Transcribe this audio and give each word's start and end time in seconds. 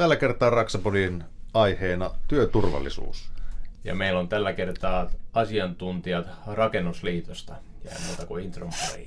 Tällä 0.00 0.16
kertaa 0.16 0.50
Raksapodin 0.50 1.24
aiheena 1.54 2.10
työturvallisuus. 2.28 3.30
Ja 3.84 3.94
meillä 3.94 4.20
on 4.20 4.28
tällä 4.28 4.52
kertaa 4.52 5.10
asiantuntijat 5.32 6.26
Rakennusliitosta. 6.46 7.54
Ja 7.84 7.90
muuta 8.06 8.26
kuin 8.26 8.44
intron 8.44 8.70
pariin. 8.86 9.06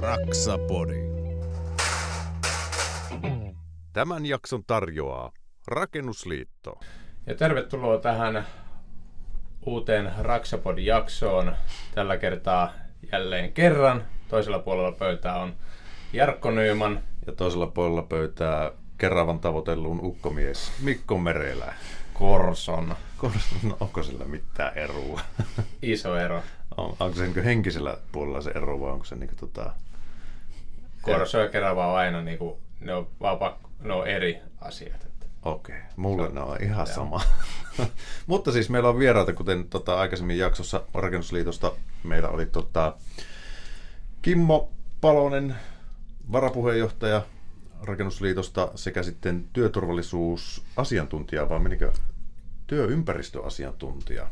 Raksapodi. 0.00 1.00
Tämän 3.92 4.26
jakson 4.26 4.64
tarjoaa 4.66 5.32
Rakennusliitto. 5.66 6.80
Ja 7.26 7.34
tervetuloa 7.34 7.98
tähän 7.98 8.46
uuteen 9.66 10.12
Raksapodin 10.18 10.86
jaksoon. 10.86 11.56
Tällä 11.94 12.16
kertaa 12.16 12.72
jälleen 13.12 13.52
kerran. 13.52 14.04
Toisella 14.28 14.58
puolella 14.58 14.92
pöytää 14.92 15.36
on 15.38 15.54
Jarkko 16.12 16.50
Nyyman. 16.50 17.00
Ja 17.26 17.32
toisella 17.32 17.66
puolella 17.66 18.02
pöytää 18.02 18.70
Keravan 18.98 19.38
tavoitellun 19.38 20.00
ukkomies 20.02 20.72
Mikko 20.82 21.18
Merelä. 21.18 21.74
Korson. 22.14 22.96
Korson, 23.16 23.58
no, 23.62 23.76
onko 23.80 24.02
sillä 24.02 24.24
mitään 24.24 24.78
eroa? 24.78 25.20
Iso 25.82 26.16
ero. 26.16 26.42
On, 26.76 26.96
onko 27.00 27.16
se 27.16 27.26
niin 27.26 27.44
henkisellä 27.44 27.96
puolella 28.12 28.40
se 28.40 28.50
ero 28.50 28.80
vai 28.80 28.90
onko 28.90 29.04
se 29.04 29.16
niin 29.16 29.36
tota... 29.36 29.72
Korso 31.02 31.38
ja 31.38 31.48
Kerava 31.48 31.86
on 31.86 31.98
aina 31.98 32.22
niin 32.22 32.38
kuin, 32.38 32.60
ne 32.80 32.94
on, 32.94 33.08
vaan 33.20 33.38
pakko, 33.38 33.70
ne 33.80 33.94
on 33.94 34.06
eri 34.06 34.40
asiat. 34.60 35.09
Okei, 35.42 35.76
okay. 35.76 35.88
mulle 35.96 36.28
ne 36.28 36.40
on 36.40 36.56
ihan 36.62 36.86
Joo. 36.86 36.94
sama. 36.94 37.20
Mutta 38.26 38.52
siis 38.52 38.70
meillä 38.70 38.88
on 38.88 38.98
vieraita, 38.98 39.32
kuten 39.32 39.68
tota, 39.68 40.00
aikaisemmin 40.00 40.38
jaksossa 40.38 40.82
Rakennusliitosta 40.94 41.72
meillä 42.04 42.28
oli 42.28 42.46
tota, 42.46 42.96
Kimmo 44.22 44.70
Palonen, 45.00 45.56
varapuheenjohtaja 46.32 47.22
Rakennusliitosta 47.82 48.70
sekä 48.74 49.02
sitten 49.02 49.48
työturvallisuusasiantuntija, 49.52 51.48
vai 51.48 51.58
menikö 51.58 51.92
työympäristöasiantuntija? 52.66 54.26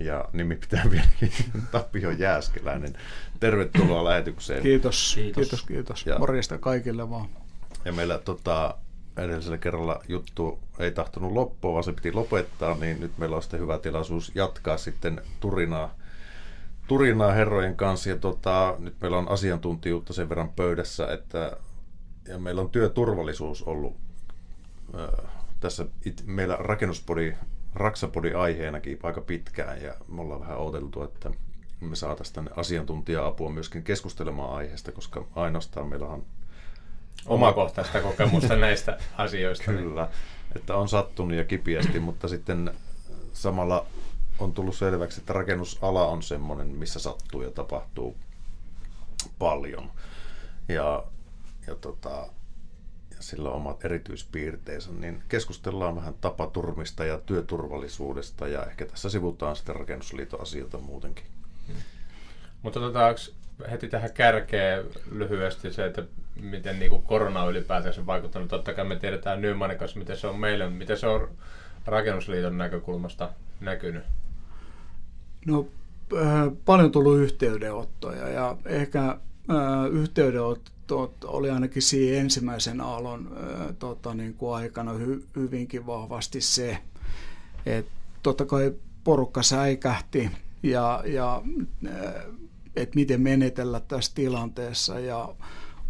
Ja 0.00 0.24
nimi 0.32 0.56
pitää 0.56 0.84
vieläkin 0.90 1.32
Tapio 1.70 2.10
Jääskeläinen. 2.10 2.92
Tervetuloa 3.40 4.04
lähetykseen. 4.04 4.62
Kiitos, 4.62 5.12
kiitos, 5.14 5.40
kiitos. 5.42 5.64
kiitos. 5.64 6.06
Ja, 6.06 6.18
Morjesta 6.18 6.58
kaikille 6.58 7.10
vaan. 7.10 7.28
Ja 7.84 7.92
meillä 7.92 8.18
tota, 8.18 8.74
edellisellä 9.16 9.58
kerralla 9.58 10.00
juttu 10.08 10.58
ei 10.78 10.90
tahtonut 10.90 11.32
loppua, 11.32 11.72
vaan 11.72 11.84
se 11.84 11.92
piti 11.92 12.12
lopettaa, 12.12 12.74
niin 12.74 13.00
nyt 13.00 13.18
meillä 13.18 13.36
on 13.36 13.42
sitten 13.42 13.60
hyvä 13.60 13.78
tilaisuus 13.78 14.32
jatkaa 14.34 14.76
sitten 14.76 15.22
turinaa, 15.40 15.94
turinaa 16.88 17.32
herrojen 17.32 17.76
kanssa. 17.76 18.10
Ja 18.10 18.16
tota, 18.16 18.74
nyt 18.78 18.94
meillä 19.00 19.18
on 19.18 19.30
asiantuntijuutta 19.30 20.12
sen 20.12 20.28
verran 20.28 20.48
pöydässä, 20.48 21.12
että 21.12 21.56
ja 22.28 22.38
meillä 22.38 22.60
on 22.60 22.70
työturvallisuus 22.70 23.62
ollut 23.62 23.96
äh, 24.94 25.30
tässä 25.60 25.86
it, 26.04 26.22
meillä 26.26 26.56
rakennuspodi, 26.56 27.34
raksapodi 27.74 28.32
aiheenakin 28.34 28.98
aika 29.02 29.20
pitkään 29.20 29.82
ja 29.82 29.94
me 30.08 30.20
ollaan 30.20 30.40
vähän 30.40 30.58
odoteltu, 30.58 31.02
että 31.02 31.30
me 31.80 31.96
saataisiin 31.96 32.34
tänne 32.34 32.50
asiantuntija-apua 32.56 33.50
myöskin 33.50 33.82
keskustelemaan 33.82 34.54
aiheesta, 34.54 34.92
koska 34.92 35.26
ainoastaan 35.34 35.88
meillä 35.88 36.06
on 36.06 36.24
omakohtaista 37.26 38.00
kokemusta 38.00 38.56
näistä 38.66 38.98
asioista. 39.18 39.64
Kyllä, 39.64 40.08
että 40.56 40.76
on 40.76 40.88
sattunut 40.88 41.36
ja 41.36 41.44
kipiästi, 41.44 42.00
mutta 42.00 42.28
sitten 42.28 42.74
samalla 43.32 43.86
on 44.38 44.52
tullut 44.52 44.76
selväksi, 44.76 45.20
että 45.20 45.32
rakennusala 45.32 46.06
on 46.06 46.22
semmoinen, 46.22 46.66
missä 46.66 46.98
sattuu 46.98 47.42
ja 47.42 47.50
tapahtuu 47.50 48.16
paljon. 49.38 49.90
Ja, 50.68 51.04
ja, 51.66 51.74
tota, 51.74 52.26
ja 53.10 53.16
sillä 53.20 53.48
on 53.48 53.56
omat 53.56 53.84
erityispiirteensä, 53.84 54.90
niin 54.92 55.22
keskustellaan 55.28 55.96
vähän 55.96 56.14
tapaturmista 56.20 57.04
ja 57.04 57.18
työturvallisuudesta 57.18 58.48
ja 58.48 58.64
ehkä 58.64 58.86
tässä 58.86 59.10
sivutaan 59.10 59.56
sitten 59.56 59.76
rakennusliiton 59.76 60.40
asioita 60.40 60.78
muutenkin. 60.78 61.24
Hmm. 61.66 61.76
Mutta 62.62 62.80
otetaanko 62.80 63.20
heti 63.70 63.88
tähän 63.88 64.12
kärkeen 64.12 64.84
lyhyesti 65.10 65.72
se, 65.72 65.86
että 65.86 66.04
miten 66.40 66.78
niin 66.78 66.90
kuin 66.90 67.02
korona 67.02 67.42
on 67.42 67.50
ylipäätänsä 67.50 68.06
vaikuttanut. 68.06 68.48
Totta 68.48 68.74
kai 68.74 68.84
me 68.84 68.96
tiedetään 68.96 69.40
Nymanin 69.40 69.78
kanssa, 69.78 69.98
miten 69.98 70.16
se 70.16 70.26
on 70.26 70.38
meille, 70.38 70.70
miten 70.70 70.98
se 70.98 71.06
on 71.06 71.28
rakennusliiton 71.86 72.58
näkökulmasta 72.58 73.30
näkynyt. 73.60 74.04
No 75.46 75.66
äh, 76.16 76.52
paljon 76.64 76.92
tullut 76.92 77.18
yhteydenottoja 77.18 78.28
ja 78.28 78.56
ehkä 78.64 79.08
äh, 79.08 79.86
yhteydenotto 79.92 81.14
oli 81.24 81.50
ainakin 81.50 81.82
siinä 81.82 82.20
ensimmäisen 82.20 82.80
aallon 82.80 83.36
äh, 83.36 83.66
tota, 83.78 84.14
niin 84.14 84.34
kuin 84.34 84.54
aikana 84.54 84.92
hy, 84.92 85.24
hyvinkin 85.36 85.86
vahvasti 85.86 86.40
se, 86.40 86.78
että 87.66 87.92
totta 88.22 88.44
kai 88.44 88.72
porukka 89.04 89.42
säikähti 89.42 90.30
ja, 90.62 91.02
ja 91.06 91.42
äh, 91.86 92.14
että 92.76 92.94
miten 92.94 93.20
menetellä 93.20 93.80
tässä 93.80 94.12
tilanteessa 94.14 94.98
ja 94.98 95.34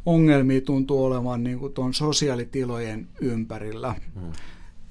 ongelmia 0.06 0.60
tuntuu 0.60 1.04
olevan 1.04 1.44
niin 1.44 1.58
kuin 1.58 1.72
tuon 1.72 1.94
sosiaalitilojen 1.94 3.08
ympärillä 3.20 3.94
hmm. 4.14 4.32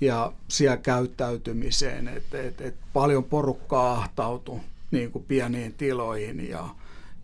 ja 0.01 0.33
siellä 0.47 0.77
käyttäytymiseen, 0.77 2.07
että 2.07 2.41
et, 2.41 2.61
et 2.61 2.75
paljon 2.93 3.23
porukkaa 3.23 3.93
ahtautui 3.93 4.59
niin 4.91 5.11
kuin 5.11 5.25
pieniin 5.27 5.73
tiloihin 5.73 6.49
ja, 6.49 6.69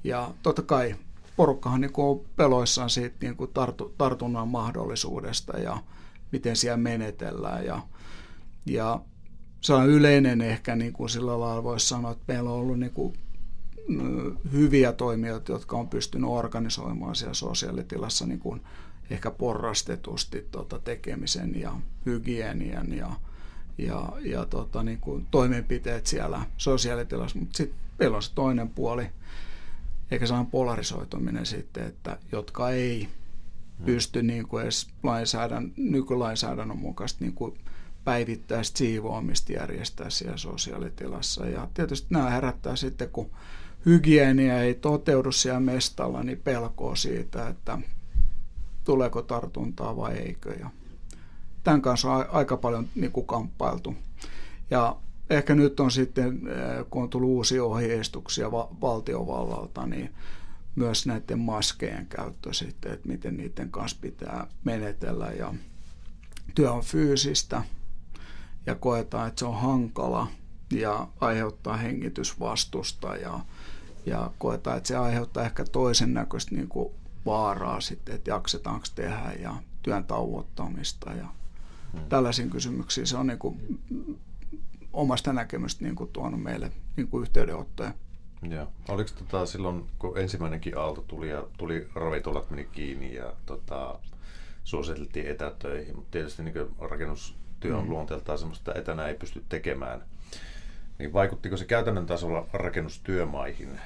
ja 0.04 0.32
totta 0.44 0.62
kai 0.62 0.96
porukkahan 1.36 1.82
niin 1.82 1.94
kuin 1.94 2.06
on 2.06 2.22
peloissaan 2.36 2.90
siitä 2.90 3.16
niin 3.22 3.36
kuin 3.36 3.52
tartu, 3.54 3.94
tartunnan 3.98 4.48
mahdollisuudesta 4.48 5.60
ja 5.60 5.78
miten 6.32 6.56
siellä 6.56 6.78
menetellään 6.78 7.66
ja, 7.66 7.82
ja 8.66 9.00
se 9.62 9.74
on 9.74 9.90
yleinen 9.90 10.42
ehkä 10.42 10.76
niin 10.76 10.94
kuin 10.94 11.10
sillä 11.10 11.40
lailla 11.40 11.64
voisi 11.64 11.88
sanoa, 11.88 12.12
että 12.12 12.34
meillä 12.34 12.50
on 12.50 12.60
ollut 12.60 12.80
niin 12.80 12.92
kuin 12.92 13.14
hyviä 14.52 14.94
toimijoita, 14.94 15.52
jotka 15.52 15.78
on 15.78 15.90
pystynyt 15.90 16.30
organisoimaan 16.30 17.16
siellä 17.16 17.34
sosiaalitilassa 17.34 18.26
niin 18.26 18.40
kuin 18.40 18.62
ehkä 19.10 19.32
porrastetusti 19.32 20.48
tota, 20.52 20.80
tekemisen 20.80 21.60
ja 21.62 21.72
hygienian 22.06 22.94
ja, 22.94 23.12
ja, 23.78 24.14
ja 24.22 24.46
tota, 24.46 24.84
niin 24.84 25.00
kuin 25.00 25.28
toimenpiteet 25.32 26.08
siellä 26.08 26.42
sosiaalitilassa. 26.58 27.40
Mutta 27.40 27.58
sitten 27.58 27.80
meillä 28.00 28.18
on 28.18 28.24
se 28.24 28.34
toinen 28.36 28.70
puoli, 28.70 29.08
eikä 30.12 30.28
saa 30.28 30.44
polarisoituminen 30.52 31.46
sitten, 31.46 31.88
että 31.88 32.18
jotka 32.32 32.70
ei 32.70 33.04
hmm. 33.78 33.86
pysty 33.86 34.24
niin 34.24 34.48
kuin 34.48 34.64
edes 34.64 34.88
lainsäädän, 35.04 35.74
nykylainsäädännön 35.78 36.80
mukaisesti 36.80 37.24
niin 37.24 37.36
kuin 37.36 37.58
päivittäistä 38.04 38.78
siivoamista 38.78 39.54
järjestää 39.54 40.10
siellä 40.10 40.38
sosiaalitilassa. 40.38 41.46
Ja 41.46 41.68
tietysti 41.74 42.08
nämä 42.10 42.30
herättää 42.30 42.76
sitten, 42.76 43.10
kun 43.10 43.30
hygienia 43.86 44.62
ei 44.62 44.74
toteudu 44.74 45.32
siellä 45.32 45.60
mestalla, 45.60 46.24
niin 46.24 46.42
pelkoa 46.44 46.96
siitä, 46.96 47.48
että 47.48 47.80
tuleeko 48.84 49.22
tartuntaa 49.22 49.98
vai 49.98 50.14
eikö. 50.14 50.54
Ja 50.60 50.70
tämän 51.64 51.82
kanssa 51.82 52.12
on 52.12 52.26
aika 52.32 52.58
paljon 52.58 52.88
niin 52.96 53.12
kuin 53.12 53.28
kamppailtu. 53.28 53.96
Ja 54.70 54.98
ehkä 55.30 55.56
nyt 55.56 55.80
on 55.80 55.92
sitten, 55.92 56.42
eh, 56.48 56.86
kun 56.90 57.04
on 57.04 57.10
tullut 57.10 57.30
uusia 57.30 57.64
ohjeistuksia 57.64 58.52
valtiovallalta, 58.52 59.86
niin 59.86 60.14
myös 60.76 61.06
näiden 61.06 61.40
maskejen 61.40 62.06
käyttö 62.06 62.54
sitten, 62.54 62.94
että 62.94 63.08
miten 63.08 63.38
niiden 63.38 63.72
kanssa 63.72 63.98
pitää 64.02 64.48
menetellä. 64.64 65.28
Ja 65.28 65.54
työ 66.56 66.72
on 66.72 66.84
fyysistä 66.84 67.64
ja 68.66 68.76
koetaan, 68.76 69.28
että 69.28 69.40
se 69.40 69.46
on 69.46 69.60
hankala 69.62 70.28
ja 70.72 71.08
aiheuttaa 71.20 71.78
hengitysvastusta 71.78 73.16
ja 73.16 73.40
ja 74.06 74.32
koetaan, 74.38 74.78
että 74.78 74.88
se 74.88 74.96
aiheuttaa 74.98 75.44
ehkä 75.44 75.66
toisen 75.66 76.14
näköistä 76.14 76.56
niin 76.56 76.68
kuin 76.68 76.94
vaaraa 77.26 77.82
sitten, 77.82 78.16
että 78.16 78.32
jaksetaanko 78.32 78.86
tehdä 78.96 79.34
ja 79.40 79.56
työn 79.84 80.04
tauottamista 80.04 81.12
ja 81.14 81.28
hmm. 81.94 82.10
tällaisiin 82.10 82.50
kysymyksiin. 82.50 83.08
Se 83.08 83.18
on 83.18 83.28
niin 83.28 83.40
kuin 83.40 83.80
omasta 84.94 85.34
näkemystä 85.34 85.84
niin 85.84 85.96
kuin 85.96 86.10
tuonut 86.14 86.44
meille 86.44 86.72
niin 86.96 87.08
kuin 87.08 87.22
yhteydenottoja. 87.22 87.94
Joo. 88.50 88.68
Oliko 88.88 89.10
tota, 89.18 89.46
silloin, 89.46 89.86
kun 90.00 90.18
ensimmäinenkin 90.18 90.78
aalto 90.78 91.02
tuli 91.08 91.30
ja 91.30 91.44
tuli 91.58 91.88
ravintolat 91.96 92.50
meni 92.50 92.66
kiinni 92.72 93.14
ja 93.14 93.34
tota, 93.46 94.00
suositeltiin 94.64 95.28
etätöihin, 95.28 95.96
mutta 95.96 96.12
tietysti 96.12 96.44
niin 96.44 96.56
rakennustyö 96.80 97.78
on 97.78 97.84
mm. 97.84 97.90
luonteeltaan 97.90 98.38
sellaista, 98.38 98.72
että 98.72 98.82
etänä 98.82 99.08
ei 99.08 99.16
pysty 99.16 99.44
tekemään– 99.50 100.04
niin 101.00 101.14
vaikuttiko 101.14 101.58
se 101.58 101.66
käytännön 101.66 102.06
tasolla 102.06 102.48
rakennustyömaihin? 102.54 103.80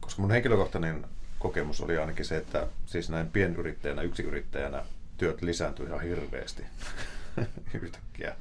Koska 0.00 0.22
mun 0.22 0.30
henkilökohtainen 0.30 1.04
kokemus 1.38 1.80
oli 1.80 1.98
ainakin 1.98 2.24
se, 2.24 2.36
että 2.36 2.66
siis 2.86 3.10
näin 3.10 3.30
pienyrittäjänä, 3.30 4.02
yksiyrittäjänä 4.02 4.84
työt 5.18 5.42
lisääntyi 5.42 5.86
ihan 5.86 6.00
hirveästi 6.00 6.64
yhtäkkiä. 7.82 8.36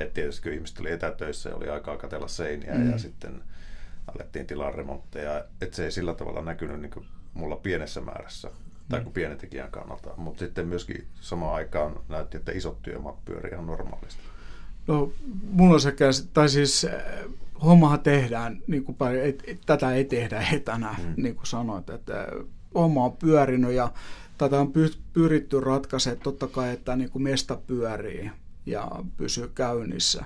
Et 0.00 0.14
tietysti 0.14 0.42
kun 0.42 0.52
ihmiset 0.52 0.80
oli 0.80 0.90
etätöissä 0.90 1.48
ja 1.48 1.56
oli 1.56 1.68
aikaa 1.68 1.96
katella 1.96 2.28
seiniä 2.28 2.74
mm. 2.74 2.90
ja 2.90 2.98
sitten 2.98 3.42
alettiin 4.06 4.46
tilaa 4.46 4.70
remontteja. 4.70 5.44
Että 5.60 5.76
se 5.76 5.84
ei 5.84 5.90
sillä 5.90 6.14
tavalla 6.14 6.42
näkynyt 6.42 6.80
niin 6.80 7.06
mulla 7.34 7.56
pienessä 7.56 8.00
määrässä 8.00 8.50
tai 8.88 9.00
kuin 9.00 9.12
pienen 9.12 9.38
tekijän 9.38 9.70
kannalta. 9.70 10.10
Mutta 10.16 10.38
sitten 10.38 10.66
myöskin 10.66 11.06
samaan 11.20 11.54
aikaan 11.54 12.00
näytti, 12.08 12.36
että 12.36 12.52
isot 12.52 12.82
työmaat 12.82 13.24
pyörii 13.24 13.52
ihan 13.52 13.66
normaalisti. 13.66 14.22
No, 14.88 15.12
mulla 15.50 15.78
sekä, 15.78 16.06
tai 16.32 16.48
siis 16.48 16.84
äh, 16.84 16.92
hommahan 17.64 18.00
tehdään, 18.00 18.62
niin 18.66 18.84
kuin 18.84 18.96
paljon, 18.96 19.24
et, 19.24 19.42
et, 19.46 19.60
tätä 19.66 19.94
ei 19.94 20.04
tehdä 20.04 20.46
etänä, 20.52 20.96
mm. 20.98 21.22
niin 21.22 21.34
kuin 21.34 21.46
sanoit, 21.46 21.90
että 21.90 22.20
äh, 22.20 22.26
homma 22.74 23.04
on 23.04 23.16
pyörinyt 23.16 23.72
ja 23.72 23.92
tätä 24.38 24.60
on 24.60 24.72
pyritty 25.12 25.60
ratkaisemaan 25.60 26.22
totta 26.22 26.46
kai, 26.46 26.72
että 26.72 26.96
niin 26.96 27.10
kuin 27.10 27.22
mesta 27.22 27.58
pyörii 27.66 28.30
ja 28.66 28.90
pysyy 29.16 29.50
käynnissä. 29.54 30.24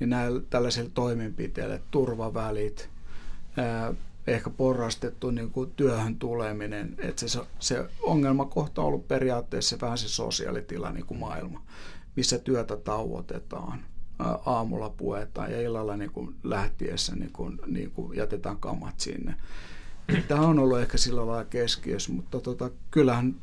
Niin 0.00 0.10
näillä 0.10 0.40
tällaisilla 0.50 0.90
toimenpiteillä, 0.94 1.78
turvavälit, 1.90 2.88
ää, 3.56 3.94
ehkä 4.26 4.50
porrastettu 4.50 5.30
niin 5.30 5.50
kuin 5.50 5.70
työhön 5.76 6.16
tuleminen, 6.16 6.94
että 6.98 7.28
se, 7.28 7.40
se 7.58 7.88
ongelmakohta 8.02 8.80
on 8.80 8.86
ollut 8.86 9.08
periaatteessa 9.08 9.76
vähän 9.80 9.98
se 9.98 10.08
sosiaalitila 10.08 10.92
niin 10.92 11.06
kuin 11.06 11.20
maailma, 11.20 11.62
missä 12.16 12.38
työtä 12.38 12.76
tauotetaan, 12.76 13.84
aamulla 14.46 14.90
puetaan 14.90 15.52
ja 15.52 15.60
illalla 15.60 15.96
niin 15.96 16.10
kuin 16.10 16.34
lähtiessä 16.42 17.16
niin 17.16 17.32
kuin, 17.32 17.60
niin 17.66 17.90
kuin 17.90 18.16
jätetään 18.16 18.56
kamat 18.56 19.00
sinne. 19.00 19.34
Tämä 20.28 20.40
on 20.40 20.58
ollut 20.58 20.78
ehkä 20.78 20.98
sillä 20.98 21.26
lailla 21.26 21.44
keskiössä, 21.44 22.12
mutta 22.12 22.40
tota, 22.40 22.70
kyllähän 22.90 23.34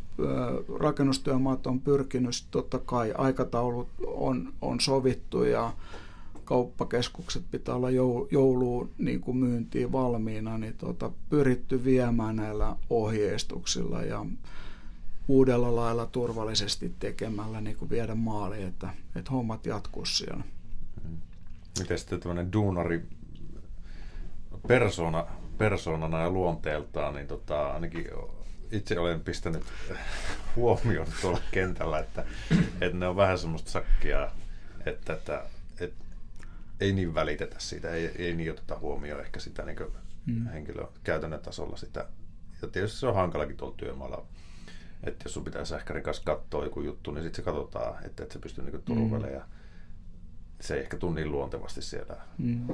rakennustyömaat 0.79 1.67
on 1.67 1.81
pyrkinyt, 1.81 2.45
totta 2.51 2.79
kai 2.79 3.13
aikataulut 3.17 3.87
on, 4.07 4.53
on 4.61 4.79
sovittu 4.79 5.43
ja 5.43 5.73
kauppakeskukset 6.45 7.43
pitää 7.51 7.75
olla 7.75 7.89
jouluun 8.31 8.89
niin 8.97 9.21
kuin 9.21 9.37
myyntiin 9.37 9.91
valmiina, 9.91 10.57
niin 10.57 10.73
tota, 10.77 11.11
pyritty 11.29 11.83
viemään 11.85 12.35
näillä 12.35 12.75
ohjeistuksilla 12.89 14.01
ja 14.01 14.25
uudella 15.27 15.75
lailla 15.75 16.05
turvallisesti 16.05 16.93
tekemällä 16.99 17.61
niin 17.61 17.77
kuin 17.77 17.89
viedä 17.89 18.15
maaliin, 18.15 18.67
että, 18.67 18.89
että 19.15 19.31
hommat 19.31 19.65
jatkuu 19.65 20.05
siellä. 20.05 20.43
Miten 21.79 21.99
sitten 21.99 22.19
tämmöinen 22.19 22.53
duunari 22.53 23.03
persona, 24.67 25.25
persoonana 25.57 26.21
ja 26.21 26.29
luonteeltaan, 26.29 27.15
niin 27.15 27.27
tota, 27.27 27.71
ainakin 27.73 28.07
itse 28.71 28.99
olen 28.99 29.21
pistänyt 29.21 29.63
huomioon 30.55 31.07
tuolla 31.21 31.41
kentällä, 31.51 31.99
että, 31.99 32.25
että 32.81 32.97
ne 32.97 33.07
on 33.07 33.15
vähän 33.15 33.39
semmoista 33.39 33.71
sakkia, 33.71 34.31
että, 34.85 35.13
että, 35.13 35.43
että 35.79 36.05
ei 36.79 36.93
niin 36.93 37.15
välitetä 37.15 37.55
siitä, 37.59 37.89
ei, 37.89 38.05
ei 38.15 38.33
niin 38.33 38.51
oteta 38.51 38.79
huomioon 38.79 39.21
ehkä 39.21 39.39
sitä 39.39 39.65
niin 39.65 39.77
mm. 40.25 40.47
henkilön 40.47 40.87
käytännön 41.03 41.39
tasolla 41.39 41.77
sitä. 41.77 42.05
Ja 42.61 42.67
tietysti 42.67 42.99
se 42.99 43.07
on 43.07 43.15
hankalakin 43.15 43.57
tuolla 43.57 43.75
työmaalla, 43.77 44.25
että 45.03 45.25
jos 45.25 45.33
sun 45.33 45.43
pitää 45.43 45.65
sähkärin 45.65 46.03
kanssa 46.03 46.23
katsoa 46.23 46.63
joku 46.63 46.81
juttu, 46.81 47.11
niin 47.11 47.23
sitten 47.23 47.35
se 47.35 47.51
katsotaan, 47.51 48.05
että, 48.05 48.23
että 48.23 48.33
se 48.33 48.39
pystyy 48.39 48.63
niin 48.63 48.81
turvelemaan. 48.81 49.21
Mm. 49.21 49.33
Ja 49.33 49.45
se 50.61 50.73
ei 50.73 50.81
ehkä 50.81 50.97
tunni 50.97 51.25
luontevasti 51.25 51.81
siellä. 51.81 52.15
Mm. 52.37 52.67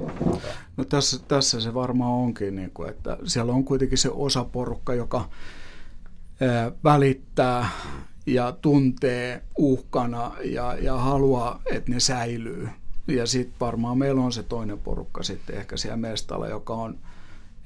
No 0.77 0.83
tässä, 0.83 1.19
tässä 1.27 1.61
se 1.61 1.73
varmaan 1.73 2.11
onkin, 2.11 2.55
niin 2.55 2.71
kuin, 2.73 2.89
että 2.89 3.17
siellä 3.25 3.53
on 3.53 3.63
kuitenkin 3.63 3.97
se 3.97 4.09
osaporukka, 4.09 4.93
joka 4.93 5.29
ää, 6.41 6.71
välittää 6.83 7.69
ja 8.25 8.51
tuntee 8.51 9.43
uhkana 9.57 10.31
ja, 10.43 10.75
ja 10.75 10.97
haluaa, 10.97 11.61
että 11.71 11.91
ne 11.91 11.99
säilyy. 11.99 12.69
Ja 13.07 13.27
sitten 13.27 13.59
varmaan 13.59 13.97
meillä 13.97 14.21
on 14.21 14.31
se 14.31 14.43
toinen 14.43 14.79
porukka 14.79 15.23
sitten 15.23 15.55
ehkä 15.55 15.77
siellä 15.77 15.97
mestalla, 15.97 16.47
joka 16.47 16.73
on 16.73 16.99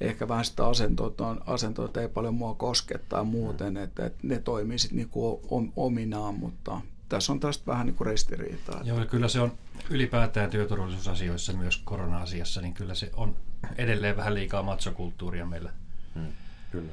ehkä 0.00 0.28
vähän 0.28 0.44
sitä 0.44 0.66
asentoa, 0.66 1.36
asentoa 1.46 1.88
ei 2.00 2.08
paljon 2.08 2.34
mua 2.34 2.54
koskettaa 2.54 3.24
muuten, 3.24 3.76
että, 3.76 4.06
että 4.06 4.18
ne 4.22 4.38
toimii 4.38 4.78
sitten 4.78 4.96
niinku 4.96 5.40
ominaan, 5.76 6.34
mutta 6.34 6.80
tässä 7.08 7.32
on 7.32 7.40
tästä 7.40 7.66
vähän 7.66 7.86
niin 7.86 7.96
kuin 7.96 8.06
ristiriitaa. 8.06 8.80
Joo, 8.84 9.06
kyllä 9.06 9.28
se 9.28 9.40
on 9.40 9.52
ylipäätään 9.90 10.50
työturvallisuusasioissa, 10.50 11.52
myös 11.52 11.76
korona-asiassa, 11.76 12.60
niin 12.60 12.74
kyllä 12.74 12.94
se 12.94 13.10
on 13.14 13.36
edelleen 13.78 14.16
vähän 14.16 14.34
liikaa 14.34 14.62
matsokulttuuria 14.62 15.46
meillä, 15.46 15.70
hmm, 16.14 16.32
kyllä. 16.70 16.92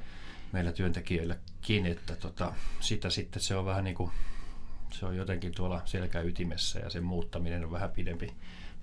meillä 0.52 0.72
työntekijöilläkin, 0.72 1.86
että 1.86 2.16
tota, 2.16 2.54
sitä 2.80 3.10
sitten 3.10 3.42
se 3.42 3.56
on 3.56 3.66
vähän 3.66 3.84
niin 3.84 3.96
kuin 3.96 4.12
se 4.92 5.06
on 5.06 5.18
jotenkin 5.18 5.52
tuolla 5.56 5.82
selkäytimessä 5.86 6.80
ja 6.80 6.90
sen 6.90 7.04
muuttaminen 7.04 7.66
on 7.66 7.72
vähän 7.72 7.92
pidempi 7.92 8.34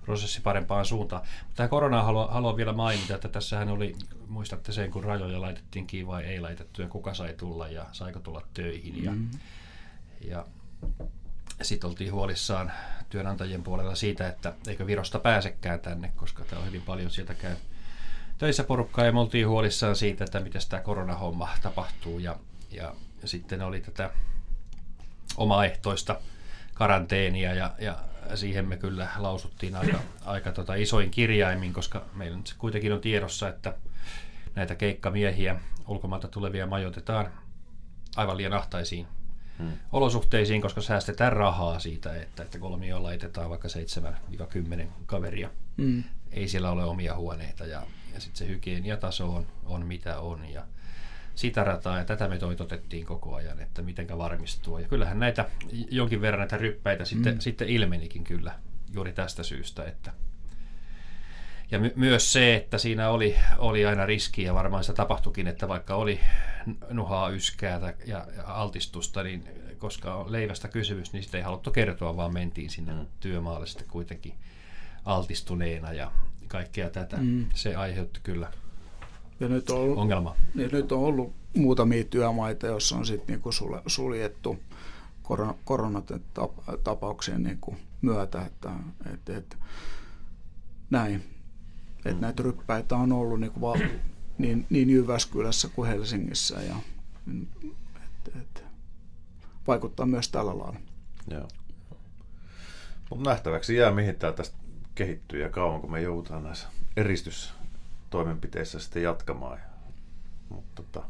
prosessi 0.05 0.41
parempaan 0.41 0.85
suuntaan. 0.85 1.21
Tämä 1.55 1.69
korona 1.69 2.03
haluan, 2.03 2.29
haluan 2.29 2.57
vielä 2.57 2.73
mainita, 2.73 3.15
että 3.15 3.29
tässähän 3.29 3.69
oli, 3.69 3.95
muistatte 4.27 4.71
sen, 4.71 4.91
kun 4.91 5.03
rajoja 5.03 5.41
laitettiin 5.41 5.87
kiinni 5.87 6.07
vai 6.07 6.23
ei 6.23 6.39
laitettu 6.39 6.81
ja 6.81 6.87
kuka 6.87 7.13
sai 7.13 7.33
tulla 7.33 7.67
ja 7.67 7.85
saiko 7.91 8.19
tulla 8.19 8.41
töihin. 8.53 9.03
Ja, 9.03 9.11
mm. 9.11 9.29
ja 10.21 10.45
sitten 11.61 11.89
oltiin 11.89 12.13
huolissaan 12.13 12.71
työnantajien 13.09 13.63
puolella 13.63 13.95
siitä, 13.95 14.27
että 14.27 14.53
eikö 14.67 14.87
Virosta 14.87 15.19
pääsekään 15.19 15.79
tänne, 15.79 16.11
koska 16.15 16.43
tämä 16.45 16.59
on 16.59 16.67
hyvin 16.67 16.81
paljon 16.81 17.11
sieltä 17.11 17.33
käy 17.33 17.55
töissä 18.37 18.63
porukkaa. 18.63 19.05
Ja 19.05 19.11
me 19.11 19.19
oltiin 19.19 19.47
huolissaan 19.47 19.95
siitä, 19.95 20.23
että 20.23 20.39
miten 20.39 20.61
tämä 20.69 20.81
koronahomma 20.81 21.49
tapahtuu. 21.61 22.19
Ja, 22.19 22.35
ja, 22.71 22.95
ja 23.21 23.27
sitten 23.27 23.61
oli 23.61 23.81
tätä 23.81 24.09
omaehtoista 25.37 26.19
karanteenia 26.73 27.53
ja, 27.53 27.71
ja 27.79 27.97
siihen 28.35 28.67
me 28.67 28.77
kyllä 28.77 29.07
lausuttiin 29.17 29.75
aika, 29.75 29.99
aika 30.25 30.51
tota 30.51 30.75
isoin 30.75 31.11
kirjaimin, 31.11 31.73
koska 31.73 32.05
meillä 32.13 32.37
nyt 32.37 32.55
kuitenkin 32.57 32.93
on 32.93 33.01
tiedossa, 33.01 33.49
että 33.49 33.73
näitä 34.55 34.75
keikkamiehiä 34.75 35.55
ulkomailta 35.87 36.27
tulevia 36.27 36.67
majoitetaan 36.67 37.31
aivan 38.15 38.37
liian 38.37 38.53
ahtaisiin 38.53 39.07
hmm. 39.59 39.71
olosuhteisiin, 39.91 40.61
koska 40.61 40.81
säästetään 40.81 41.33
rahaa 41.33 41.79
siitä, 41.79 42.15
että, 42.15 42.43
että 42.43 42.59
kolmio 42.59 43.03
laitetaan 43.03 43.49
vaikka 43.49 43.67
7-10 44.81 44.87
kaveria. 45.05 45.49
Hmm. 45.77 46.03
Ei 46.31 46.47
siellä 46.47 46.71
ole 46.71 46.83
omia 46.83 47.15
huoneita 47.15 47.65
ja, 47.65 47.83
ja 48.13 48.19
sitten 48.19 48.37
se 48.37 48.47
hygieniataso 48.47 49.35
on, 49.35 49.47
on 49.65 49.85
mitä 49.85 50.19
on 50.19 50.45
ja 50.45 50.63
sitä 51.35 51.63
rataa 51.63 51.97
ja 51.97 52.05
tätä 52.05 52.27
me 52.27 52.37
toitotettiin 52.37 53.05
koko 53.05 53.35
ajan, 53.35 53.59
että 53.59 53.81
mitenkä 53.81 54.17
varmistuu. 54.17 54.77
Ja 54.77 54.87
kyllähän 54.87 55.19
näitä 55.19 55.45
jonkin 55.91 56.21
verran 56.21 56.39
näitä 56.39 56.57
ryppäitä 56.57 57.05
sitten, 57.05 57.33
mm. 57.33 57.39
sitten 57.39 57.69
ilmenikin 57.69 58.23
kyllä 58.23 58.55
juuri 58.93 59.13
tästä 59.13 59.43
syystä, 59.43 59.83
että 59.83 60.11
ja 61.71 61.79
my- 61.79 61.93
myös 61.95 62.33
se, 62.33 62.55
että 62.55 62.77
siinä 62.77 63.09
oli, 63.09 63.35
oli 63.57 63.85
aina 63.85 64.05
riski 64.05 64.43
ja 64.43 64.53
varmaan 64.53 64.83
se 64.83 64.93
tapahtuikin, 64.93 65.47
että 65.47 65.67
vaikka 65.67 65.95
oli 65.95 66.19
nuhaa, 66.89 67.29
yskää 67.29 67.93
ja, 68.05 68.27
ja 68.37 68.43
altistusta, 68.45 69.23
niin 69.23 69.43
koska 69.77 70.15
on 70.15 70.31
leivästä 70.31 70.67
kysymys, 70.67 71.13
niin 71.13 71.23
sitä 71.23 71.37
ei 71.37 71.43
haluttu 71.43 71.71
kertoa, 71.71 72.17
vaan 72.17 72.33
mentiin 72.33 72.69
sinne 72.69 72.93
mm. 72.93 73.05
työmaalle 73.19 73.67
sitten 73.67 73.87
kuitenkin 73.87 74.33
altistuneena 75.05 75.93
ja 75.93 76.11
kaikkea 76.47 76.89
tätä. 76.89 77.17
Mm. 77.17 77.45
Se 77.53 77.75
aiheutti 77.75 78.19
kyllä 78.23 78.51
ja 79.39 79.49
nyt 79.49 79.69
on 79.69 79.77
ollut, 79.77 79.97
ongelma. 79.97 80.35
Ja 80.55 80.67
nyt 80.67 80.91
on 80.91 80.99
ollut 80.99 81.33
muutamia 81.55 82.03
työmaita, 82.03 82.67
joissa 82.67 82.95
on 82.95 83.05
sitten 83.05 83.27
niinku 83.27 83.49
suljettu 83.87 84.59
koronatapauksien 85.63 87.43
niinku 87.43 87.75
myötä, 88.01 88.41
että, 88.41 88.71
että, 89.13 89.37
että 89.37 89.57
näin. 90.89 91.32
Että 92.05 92.15
mm. 92.15 92.21
näitä 92.21 92.43
ryppäitä 92.43 92.95
on 92.95 93.11
ollut 93.11 93.39
niinku 93.39 93.61
va, 93.61 93.73
niin, 94.37 94.65
niin 94.69 94.89
Jyväskylässä 94.89 95.67
kuin 95.67 95.89
Helsingissä 95.89 96.61
ja 96.61 96.75
että, 98.03 98.39
että, 98.41 98.61
vaikuttaa 99.67 100.05
myös 100.05 100.29
tällä 100.29 100.57
lailla. 100.57 100.79
Joo. 101.29 101.47
Mutta 103.09 103.29
nähtäväksi 103.29 103.75
jää, 103.75 103.91
mihin 103.91 104.15
tämä 104.15 104.33
tästä 104.33 104.57
kehittyy 104.95 105.41
ja 105.41 105.49
kauan, 105.49 105.81
kun 105.81 105.91
me 105.91 106.01
joudutaan 106.01 106.43
näissä 106.43 106.67
eristys 106.97 107.53
toimenpiteissä 108.09 108.79
sitten 108.79 109.03
jatkamaan. 109.03 109.59
Mutta 110.49 110.83
tota, 110.83 111.07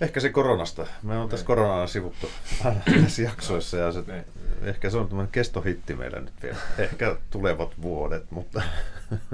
ehkä 0.00 0.20
se 0.20 0.28
koronasta. 0.30 0.86
Me 1.02 1.18
on 1.18 1.28
tässä 1.28 1.46
koronaa 1.46 1.86
sivuttu 1.86 2.30
näissä 3.00 3.22
jaksoissa 3.22 3.76
ja 3.76 3.92
se, 3.92 4.04
ne. 4.06 4.24
ehkä 4.62 4.90
se 4.90 4.96
on 4.96 5.08
tämmöinen 5.08 5.32
kestohitti 5.32 5.94
meillä 5.94 6.20
nyt 6.20 6.32
vielä. 6.42 6.56
Ehkä 6.78 7.16
tulevat 7.30 7.82
vuodet, 7.82 8.30
mutta... 8.30 8.62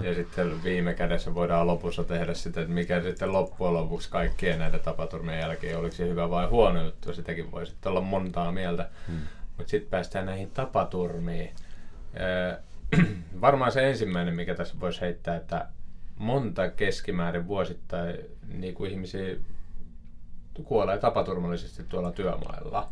Ja 0.02 0.14
sitten 0.14 0.64
viime 0.64 0.94
kädessä 0.94 1.34
voidaan 1.34 1.66
lopussa 1.66 2.04
tehdä 2.04 2.34
sitä, 2.34 2.60
että 2.60 2.72
mikä 2.72 3.02
sitten 3.02 3.32
loppujen 3.32 3.74
lopuksi 3.74 4.10
kaikkien 4.10 4.58
näiden 4.58 4.80
tapaturmien 4.80 5.40
jälkeen, 5.40 5.78
oliko 5.78 5.96
se 5.96 6.08
hyvä 6.08 6.30
vai 6.30 6.46
huono 6.46 6.84
juttu, 6.84 7.14
sitäkin 7.14 7.52
voi 7.52 7.66
sitten 7.66 7.90
olla 7.90 8.00
montaa 8.00 8.52
mieltä. 8.52 8.88
Hmm. 9.06 9.20
Mutta 9.56 9.70
sitten 9.70 9.90
päästään 9.90 10.26
näihin 10.26 10.50
tapaturmiin. 10.50 11.50
varmaan 13.40 13.72
se 13.72 13.90
ensimmäinen, 13.90 14.34
mikä 14.34 14.54
tässä 14.54 14.80
voisi 14.80 15.00
heittää, 15.00 15.36
että 15.36 15.66
monta 16.16 16.70
keskimäärin 16.70 17.46
vuosittain 17.46 18.16
niin 18.48 18.74
kuin 18.74 18.90
ihmisiä 18.90 19.36
kuolee 20.64 20.98
tapaturmallisesti 20.98 21.82
tuolla 21.82 22.12
työmailla. 22.12 22.88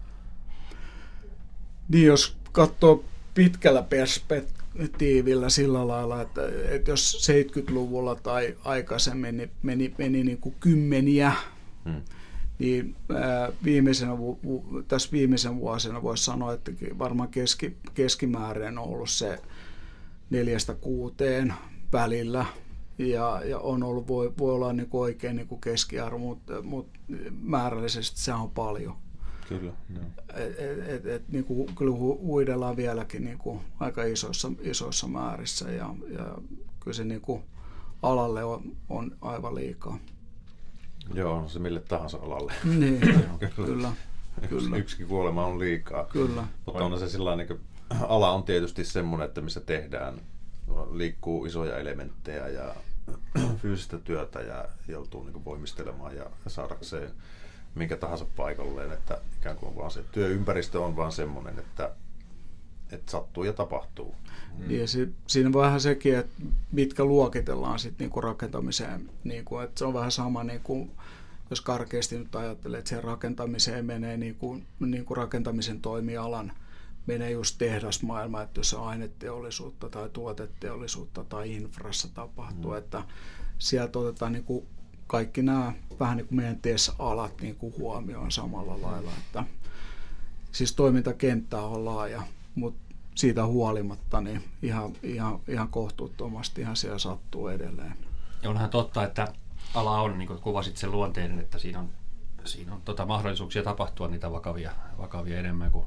Niin, 1.89 2.07
jos 2.07 2.37
katsoo 2.53 3.05
pitkällä 3.35 3.81
perspe- 3.81 4.59
tiivillä 4.99 5.49
sillä 5.49 5.89
lailla, 5.89 6.23
että, 6.23 6.41
että 6.69 6.91
jos 6.91 7.29
70-luvulla 7.31 8.15
tai 8.15 8.57
aikaisemmin 8.65 9.37
niin 9.37 9.51
meni, 9.63 9.95
meni 9.99 10.25
niin 10.25 10.39
kuin 10.39 10.55
kymmeniä, 10.61 11.33
hmm. 11.85 12.03
niin 12.59 12.97
ää, 13.15 13.53
viimeisenä, 13.65 14.13
tässä 14.89 15.09
viimeisen 15.13 15.57
vuosina 15.57 16.03
voisi 16.03 16.25
sanoa, 16.25 16.53
että 16.53 16.73
varmaan 16.99 17.29
keski, 17.29 17.77
keskimäärin 17.95 18.79
on 18.79 18.85
ollut 18.85 19.11
se 19.11 19.39
neljästä 20.31 20.75
kuuteen 20.75 21.55
välillä, 21.93 22.47
ja, 22.99 23.43
ja 23.45 23.59
on 23.59 23.83
ollut, 23.83 24.09
voi, 24.09 24.33
voi 24.39 24.55
olla 24.55 24.73
niin 24.73 24.89
kuin 24.89 25.01
oikein 25.01 25.37
niin 25.37 25.49
kuin 25.49 25.61
keskiarvo, 25.61 26.19
mutta, 26.19 26.63
mutta 26.63 26.99
määrällisesti 27.41 28.21
se 28.21 28.33
on 28.33 28.51
paljon. 28.51 28.97
Kyllä. 29.49 29.73
Et, 30.35 30.59
et, 30.59 30.89
et, 30.89 31.07
et, 31.07 31.29
niin 31.29 31.45
kuin, 31.45 31.75
kyllä 31.75 31.97
huidellaan 31.97 32.77
vieläkin 32.77 33.25
niin 33.25 33.39
kuin 33.39 33.61
aika 33.81 34.05
isoissa, 34.05 34.53
isoissa 34.61 35.07
määrissä 35.07 35.71
ja, 35.71 35.95
ja 36.09 36.39
kyllä 36.81 36.95
se 36.95 37.05
niin 37.05 37.21
kuin 37.21 37.43
alalle 38.03 38.45
on, 38.45 38.77
on 38.89 39.17
aivan 39.21 39.55
liikaa. 39.55 39.99
Joo, 41.15 41.35
on 41.35 41.51
se 41.51 41.59
mille 41.59 41.81
tahansa 41.81 42.19
alalle. 42.19 42.53
Niin, 42.79 43.01
kyllä. 43.57 43.57
kyllä. 43.57 43.93
kyllä. 44.49 44.77
Yksi 44.77 45.05
kuolema 45.05 45.47
on 45.47 45.59
liikaa. 45.59 46.05
Kyllä. 46.05 46.45
Mutta 46.67 46.85
on 46.85 46.99
se 46.99 47.09
sillä 47.09 47.37
niin 47.37 47.61
ala 48.09 48.31
on 48.31 48.43
tietysti 48.43 48.85
semmoinen, 48.85 49.29
että 49.29 49.41
missä 49.41 49.61
tehdään, 49.61 50.21
liikkuu 50.93 51.45
isoja 51.45 51.79
elementtejä 51.79 52.49
ja 52.49 52.75
fyysistä 53.63 53.99
työtä 53.99 54.41
ja 54.41 54.65
joutuu 54.89 55.25
niin 55.25 55.45
voimistelemaan 55.45 56.17
ja, 56.17 56.27
saadakseen 56.47 57.11
minkä 57.75 57.97
tahansa 57.97 58.27
paikalleen, 58.37 58.93
että 58.93 59.21
ikään 59.41 59.57
kuin 59.57 59.77
vaan 59.77 59.91
se 59.91 60.05
työympäristö 60.13 60.81
on 60.81 60.97
vaan 60.97 61.13
semmoinen, 61.13 61.59
että, 61.59 61.91
että 62.93 63.11
sattuu 63.13 63.45
ja 63.45 63.53
tapahtuu. 63.53 64.15
Mm. 64.59 64.71
Ja 64.71 64.89
se, 64.89 65.09
siinä 65.27 65.53
vähän 65.53 65.81
sekin, 65.81 66.19
että 66.19 66.43
mitkä 66.73 67.05
luokitellaan 67.05 67.79
sitten 67.79 68.05
niinku 68.05 68.21
rakentamiseen. 68.21 69.11
Niinku, 69.25 69.59
että 69.59 69.79
se 69.79 69.85
on 69.85 69.95
vähän 69.95 70.13
sama, 70.13 70.45
niinku, 70.45 70.91
jos 71.51 71.61
karkeasti 71.61 72.19
nyt 72.19 72.37
ajattelee, 72.37 72.79
että 72.79 72.89
siihen 72.89 73.05
rakentamiseen 73.05 73.85
menee 73.85 74.17
niinku, 74.17 74.61
niinku 74.81 75.15
rakentamisen 75.15 75.81
toimialan 75.81 76.53
menee 77.09 77.31
just 77.31 77.59
tehdasmaailma, 77.59 78.43
että 78.43 78.61
jos 78.61 78.75
on 78.75 78.89
aineteollisuutta 78.89 79.91
tai 79.91 80.09
tuoteteollisuutta 80.09 81.25
tai 81.25 81.55
infrassa 81.55 82.09
tapahtuu, 82.15 82.71
mm. 82.71 82.79
että 82.79 83.03
sieltä 83.59 83.99
otetaan 83.99 84.33
niinku 84.33 84.67
kaikki 85.07 85.43
nämä 85.43 85.73
vähän 86.01 86.17
niin 86.17 86.27
kuin 86.27 86.37
meidän 86.37 86.61
TES-alat 86.61 87.41
niin 87.41 87.57
kuin 87.57 87.75
huomioon 87.79 88.33
samalla 88.33 88.83
lailla. 88.83 89.11
Että, 89.19 89.45
siis 90.53 90.75
toimintakenttä 90.75 91.63
on 91.63 91.85
laaja, 91.85 92.23
mutta 92.55 92.95
siitä 93.15 93.47
huolimatta 93.47 94.21
niin 94.21 94.45
ihan, 94.63 94.93
ihan, 95.03 95.41
ihan 95.49 95.69
kohtuuttomasti 95.69 96.61
ihan 96.61 96.77
siellä 96.77 96.99
sattuu 96.99 97.49
edelleen. 97.49 97.95
Ja 98.43 98.51
onhan 98.51 98.71
totta, 98.71 99.05
että 99.05 99.33
ala 99.75 100.01
on, 100.01 100.19
niin 100.19 100.29
kuin 100.29 100.41
kuvasit 100.41 100.77
sen 100.77 100.93
luonteinen, 100.93 101.39
että 101.39 101.59
siinä 101.59 101.79
on, 101.79 101.89
siinä 102.45 102.75
on 102.75 102.83
tota 102.83 103.07
mahdollisuuksia 103.07 103.63
tapahtua 103.63 104.09
niitä 104.09 104.33
vakavia, 104.33 104.73
vakavia 104.99 105.39
enemmän 105.39 105.71
kuin 105.71 105.87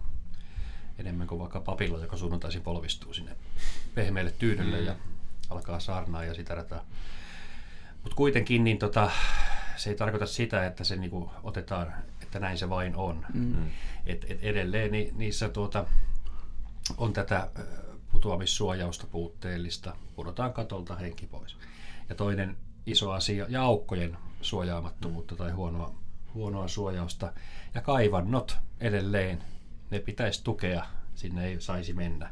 enemmän 1.01 1.27
kuin 1.27 1.39
vaikka 1.39 1.59
papilla, 1.59 1.99
joka 1.99 2.17
sunnuntaisin 2.17 2.61
polvistuu 2.61 3.13
sinne 3.13 3.35
pehmeälle 3.95 4.31
tyynylle 4.31 4.79
mm. 4.79 4.85
ja 4.85 4.95
alkaa 5.49 5.79
saarnaa 5.79 6.25
ja 6.25 6.33
sitä 6.33 6.55
rataa. 6.55 6.85
Mutta 8.03 8.15
kuitenkin 8.15 8.63
niin 8.63 8.77
tota, 8.77 9.11
se 9.75 9.89
ei 9.89 9.95
tarkoita 9.95 10.25
sitä, 10.25 10.65
että 10.65 10.83
se 10.83 10.95
niinku 10.95 11.31
otetaan, 11.43 11.93
että 12.21 12.39
näin 12.39 12.57
se 12.57 12.69
vain 12.69 12.95
on. 12.95 13.25
Mm. 13.33 13.69
Et, 14.05 14.25
et 14.29 14.43
edelleen 14.43 14.91
ni, 14.91 15.11
niissä 15.15 15.49
tuota, 15.49 15.85
on 16.97 17.13
tätä 17.13 17.49
putoamissuojausta 18.11 19.07
puutteellista, 19.07 19.95
pudotaan 20.15 20.53
katolta 20.53 20.95
henki 20.95 21.27
pois. 21.27 21.57
Ja 22.09 22.15
toinen 22.15 22.57
iso 22.85 23.11
asia, 23.11 23.45
ja 23.49 23.61
aukkojen 23.61 24.17
suojaamattomuutta 24.41 25.35
tai 25.35 25.51
huonoa, 25.51 25.95
huonoa 26.33 26.67
suojausta. 26.67 27.33
Ja 27.73 27.81
kaivannot 27.81 28.57
edelleen, 28.79 29.43
ne 29.91 29.99
pitäisi 29.99 30.43
tukea, 30.43 30.85
sinne 31.15 31.47
ei 31.47 31.61
saisi 31.61 31.93
mennä. 31.93 32.29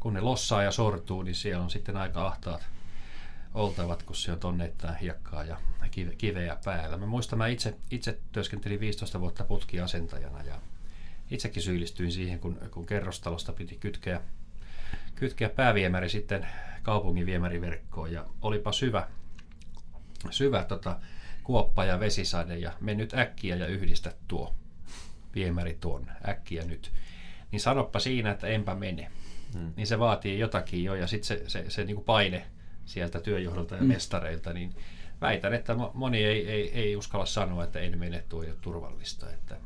Kun 0.00 0.14
ne 0.14 0.20
lossaa 0.20 0.62
ja 0.62 0.72
sortuu, 0.72 1.22
niin 1.22 1.34
siellä 1.34 1.64
on 1.64 1.70
sitten 1.70 1.96
aika 1.96 2.26
ahtaat 2.26 2.62
oltavat, 3.54 4.02
kun 4.02 4.16
se 4.16 4.32
on 4.32 4.40
tonneittain 4.40 4.96
hiekkaa 4.96 5.44
ja 5.44 5.56
kiveä 6.18 6.56
päällä. 6.64 6.96
Mä 6.96 7.06
muistan, 7.06 7.38
mä 7.38 7.46
itse, 7.46 7.76
itse 7.90 8.18
työskentelin 8.32 8.80
15 8.80 9.20
vuotta 9.20 9.44
putkiasentajana 9.44 10.42
ja 10.42 10.54
itsekin 11.30 11.62
syyllistyin 11.62 12.12
siihen, 12.12 12.38
kun, 12.38 12.58
kun 12.70 12.86
kerrostalosta 12.86 13.52
piti 13.52 13.76
kytkeä, 13.76 14.20
kytkeä 15.14 15.48
pääviemäri 15.48 16.08
sitten 16.08 16.46
kaupungin 16.82 17.26
viemäriverkkoon 17.26 18.12
ja 18.12 18.26
olipa 18.42 18.72
syvä, 18.72 19.08
syvä 20.30 20.64
tota, 20.64 21.00
kuoppa 21.44 21.84
ja 21.84 22.00
vesisade 22.00 22.58
ja 22.58 22.72
me 22.80 22.94
nyt 22.94 23.14
äkkiä 23.14 23.56
ja 23.56 23.66
yhdistä 23.66 24.12
tuo 24.28 24.54
viemäri 25.34 25.76
tuon 25.80 26.06
äkkiä 26.28 26.64
nyt. 26.64 26.92
Niin 27.52 27.60
sanoppa 27.60 27.98
siinä, 27.98 28.30
että 28.30 28.46
enpä 28.46 28.74
mene. 28.74 29.10
Hmm. 29.54 29.72
Niin 29.76 29.86
se 29.86 29.98
vaatii 29.98 30.38
jotakin 30.38 30.84
jo 30.84 30.94
ja 30.94 31.06
sitten 31.06 31.26
se, 31.26 31.44
se, 31.46 31.62
se, 31.62 31.70
se 31.70 31.84
niin 31.84 31.96
kuin 31.96 32.04
paine 32.04 32.46
sieltä 32.84 33.20
työjohdolta 33.20 33.74
ja 33.74 33.80
mm. 33.80 33.88
mestareilta, 33.88 34.52
niin 34.52 34.74
väitän, 35.20 35.54
että 35.54 35.76
moni 35.94 36.24
ei, 36.24 36.48
ei, 36.50 36.72
ei 36.72 36.96
uskalla 36.96 37.26
sanoa, 37.26 37.64
että 37.64 37.80
en 37.80 37.98
mene, 37.98 38.24
tuo 38.28 38.42
ei 38.42 38.50
ole 38.50 38.56
turvallista. 38.60 39.30
Että, 39.30 39.56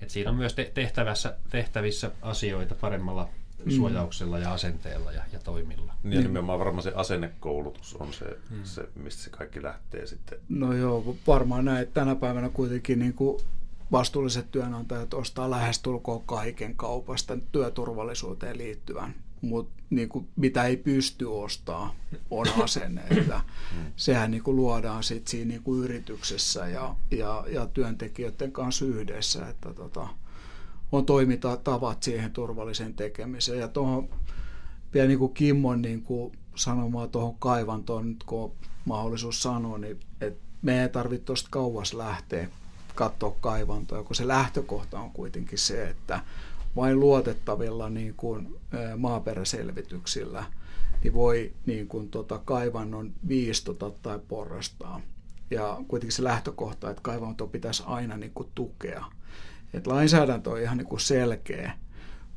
että 0.00 0.12
siinä 0.12 0.30
on 0.30 0.36
myös 0.36 0.56
tehtävässä, 0.74 1.36
tehtävissä 1.50 2.10
asioita 2.22 2.74
paremmalla 2.74 3.28
mm. 3.64 3.70
suojauksella 3.70 4.38
ja 4.38 4.52
asenteella 4.52 5.12
ja, 5.12 5.22
ja 5.32 5.38
toimilla. 5.38 5.94
Niin 6.02 6.14
ja 6.14 6.20
nimenomaan 6.20 6.58
varmaan 6.58 6.82
se 6.82 6.92
asennekoulutus 6.94 7.96
on 7.96 8.12
se, 8.12 8.24
mm. 8.50 8.64
se, 8.64 8.88
mistä 8.94 9.22
se 9.22 9.30
kaikki 9.30 9.62
lähtee 9.62 10.06
sitten. 10.06 10.38
No 10.48 10.72
joo, 10.72 11.16
varmaan 11.26 11.64
näin. 11.64 11.88
Tänä 11.94 12.14
päivänä 12.14 12.48
kuitenkin 12.48 12.98
niin 12.98 13.14
kuin 13.14 13.40
vastuulliset 13.92 14.50
työnantajat 14.50 15.14
ostaa 15.14 15.50
lähestulkoon 15.50 16.22
kaiken 16.22 16.76
kaupasta 16.76 17.38
työturvallisuuteen 17.52 18.58
liittyvän 18.58 19.14
mutta 19.40 19.82
niin 19.90 20.08
kuin, 20.08 20.28
mitä 20.36 20.64
ei 20.64 20.76
pysty 20.76 21.24
ostaa 21.24 21.94
on 22.30 22.46
asenne. 22.62 23.02
Että 23.10 23.40
sehän 23.96 24.30
niin 24.30 24.42
kuin, 24.42 24.56
luodaan 24.56 25.02
sit 25.02 25.28
siinä 25.28 25.48
niin 25.48 25.62
kuin, 25.62 25.84
yrityksessä 25.84 26.66
ja, 26.66 26.96
ja, 27.10 27.44
ja 27.48 27.66
työntekijöiden 27.66 28.52
kanssa 28.52 28.84
yhdessä, 28.84 29.48
että 29.48 29.74
tota, 29.74 30.08
on 30.92 31.06
tavat 31.64 32.02
siihen 32.02 32.30
turvalliseen 32.30 32.94
tekemiseen. 32.94 33.60
Ja 33.60 33.68
tuohon 33.68 34.08
vielä 34.94 35.08
niin 35.08 35.18
kuin 35.18 35.34
Kimmon 35.34 35.82
niin 35.82 36.02
kuin 36.02 36.32
sanomaa 36.54 37.08
tuohon 37.08 37.34
kaivantoon, 37.38 38.08
nyt 38.08 38.24
kun 38.24 38.42
on 38.44 38.52
mahdollisuus 38.84 39.42
sanoa, 39.42 39.78
niin 39.78 40.00
että 40.20 40.40
me 40.62 40.82
ei 40.82 40.88
tarvitse 40.88 41.24
tuosta 41.24 41.48
kauas 41.50 41.94
lähteä 41.94 42.48
katsoa 42.94 43.36
kaivantoa, 43.40 44.02
kun 44.02 44.16
se 44.16 44.28
lähtökohta 44.28 45.00
on 45.00 45.10
kuitenkin 45.10 45.58
se, 45.58 45.88
että 45.88 46.20
vain 46.76 47.00
luotettavilla 47.00 47.90
niin 47.90 48.14
kuin, 48.16 48.60
maaperäselvityksillä 48.96 50.44
niin 51.04 51.14
voi 51.14 51.52
niin 51.66 51.88
kuin, 51.88 52.08
tota, 52.08 52.40
kaivannon 52.44 53.12
viistota 53.28 53.90
tai 53.90 54.18
porrastaa. 54.28 55.00
Ja 55.50 55.76
kuitenkin 55.88 56.16
se 56.16 56.24
lähtökohta, 56.24 56.90
että 56.90 57.02
kaivanto 57.02 57.46
pitäisi 57.46 57.82
aina 57.86 58.16
niin 58.16 58.32
kuin, 58.34 58.48
tukea. 58.54 59.04
Et 59.74 59.86
lainsäädäntö 59.86 60.50
on 60.50 60.60
ihan 60.60 60.78
niin 60.78 60.86
kuin 60.86 61.00
selkeä, 61.00 61.72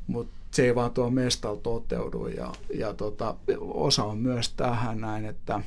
mutta 0.06 0.34
se 0.50 0.64
ei 0.64 0.74
vaan 0.74 0.90
tuo 0.90 1.10
mestalla 1.10 1.60
toteudu. 1.60 2.26
Ja, 2.26 2.52
ja 2.74 2.94
tota, 2.94 3.36
osa 3.60 4.04
on 4.04 4.18
myös 4.18 4.52
tähän 4.52 5.00
näin, 5.00 5.24
että 5.24 5.60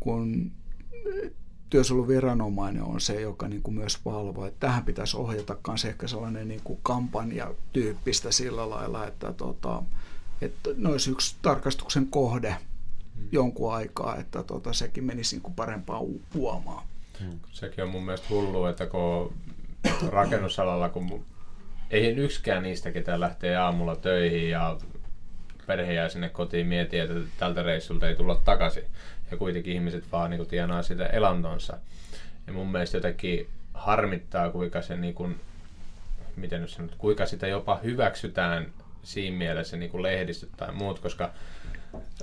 kun 0.00 0.52
työsuojeluviranomainen 1.70 2.82
on 2.82 3.00
se, 3.00 3.20
joka 3.20 3.48
niin 3.48 3.62
kuin 3.62 3.74
myös 3.74 4.04
valvoo. 4.04 4.46
Että 4.46 4.66
tähän 4.66 4.84
pitäisi 4.84 5.16
ohjata 5.16 5.56
myös 5.66 5.84
ehkä 5.84 6.06
sellainen 6.06 6.48
niin 6.48 6.60
kuin 6.64 6.78
kampanja-tyyppistä 6.82 8.32
sillä 8.32 8.70
lailla, 8.70 9.06
että, 9.06 9.32
tota, 9.32 9.82
että 10.40 10.70
ne 10.76 10.88
olisi 10.88 11.10
yksi 11.10 11.36
tarkastuksen 11.42 12.06
kohde 12.06 12.56
hmm. 13.16 13.28
jonkun 13.32 13.74
aikaa, 13.74 14.16
että 14.16 14.42
tota, 14.42 14.72
sekin 14.72 15.04
menisi 15.04 15.36
niin 15.36 15.42
kuin 15.42 15.54
parempaa 15.54 16.00
huomaa. 16.34 16.86
Hmm. 17.20 17.40
Sekin 17.52 17.84
on 17.84 17.90
mun 17.90 18.04
mielestä 18.04 18.26
hullu, 18.30 18.66
että 18.66 18.86
kun 18.86 19.32
rakennusalalla, 20.08 20.88
kun 20.88 21.24
ei 21.90 22.06
yksikään 22.06 22.62
niistä, 22.62 22.92
ketä 22.92 23.20
lähtee 23.20 23.56
aamulla 23.56 23.96
töihin 23.96 24.50
ja 24.50 24.76
perhe 25.66 25.92
jää 25.92 26.08
sinne 26.08 26.28
kotiin 26.28 26.66
miettiä, 26.66 27.04
että 27.04 27.14
tältä 27.38 27.62
reissulta 27.62 28.08
ei 28.08 28.16
tulla 28.16 28.40
takaisin 28.44 28.84
ja 29.30 29.36
kuitenkin 29.36 29.74
ihmiset 29.74 30.04
vaan 30.12 30.30
niin 30.30 30.38
kuin, 30.38 30.48
tienaa 30.48 30.82
sitä 30.82 31.06
elantonsa. 31.06 31.78
Ja 32.46 32.52
mun 32.52 32.72
mielestä 32.72 32.96
jotenkin 32.96 33.48
harmittaa, 33.74 34.50
kuinka 34.50 34.82
se 34.82 34.96
niin 34.96 35.14
kuin, 35.14 35.40
miten 36.36 36.60
nyt 36.60 36.70
sanot, 36.70 36.94
kuinka 36.98 37.26
sitä 37.26 37.46
jopa 37.46 37.80
hyväksytään 37.84 38.66
siinä 39.02 39.36
mielessä 39.36 39.76
niin 39.76 39.90
kuin 39.90 40.02
lehdistöt 40.02 40.50
tai 40.56 40.72
muut, 40.72 40.98
koska 40.98 41.30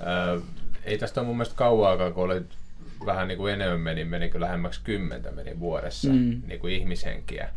ää, 0.02 0.40
ei 0.84 0.98
tästä 0.98 1.20
ole 1.20 1.26
mun 1.26 1.36
mielestä 1.36 1.56
kauaakaan, 1.56 2.12
kun 2.12 2.24
oli 2.24 2.42
vähän 3.06 3.28
niin 3.28 3.38
kuin 3.38 3.52
enemmän 3.52 3.80
meni, 3.80 4.04
menikö 4.04 4.40
lähemmäksi 4.40 4.80
kymmentä 4.84 5.30
meni 5.30 5.60
vuodessa 5.60 6.08
mm. 6.08 6.42
niin 6.46 6.60
kuin 6.60 6.74
ihmishenkiä. 6.74 7.50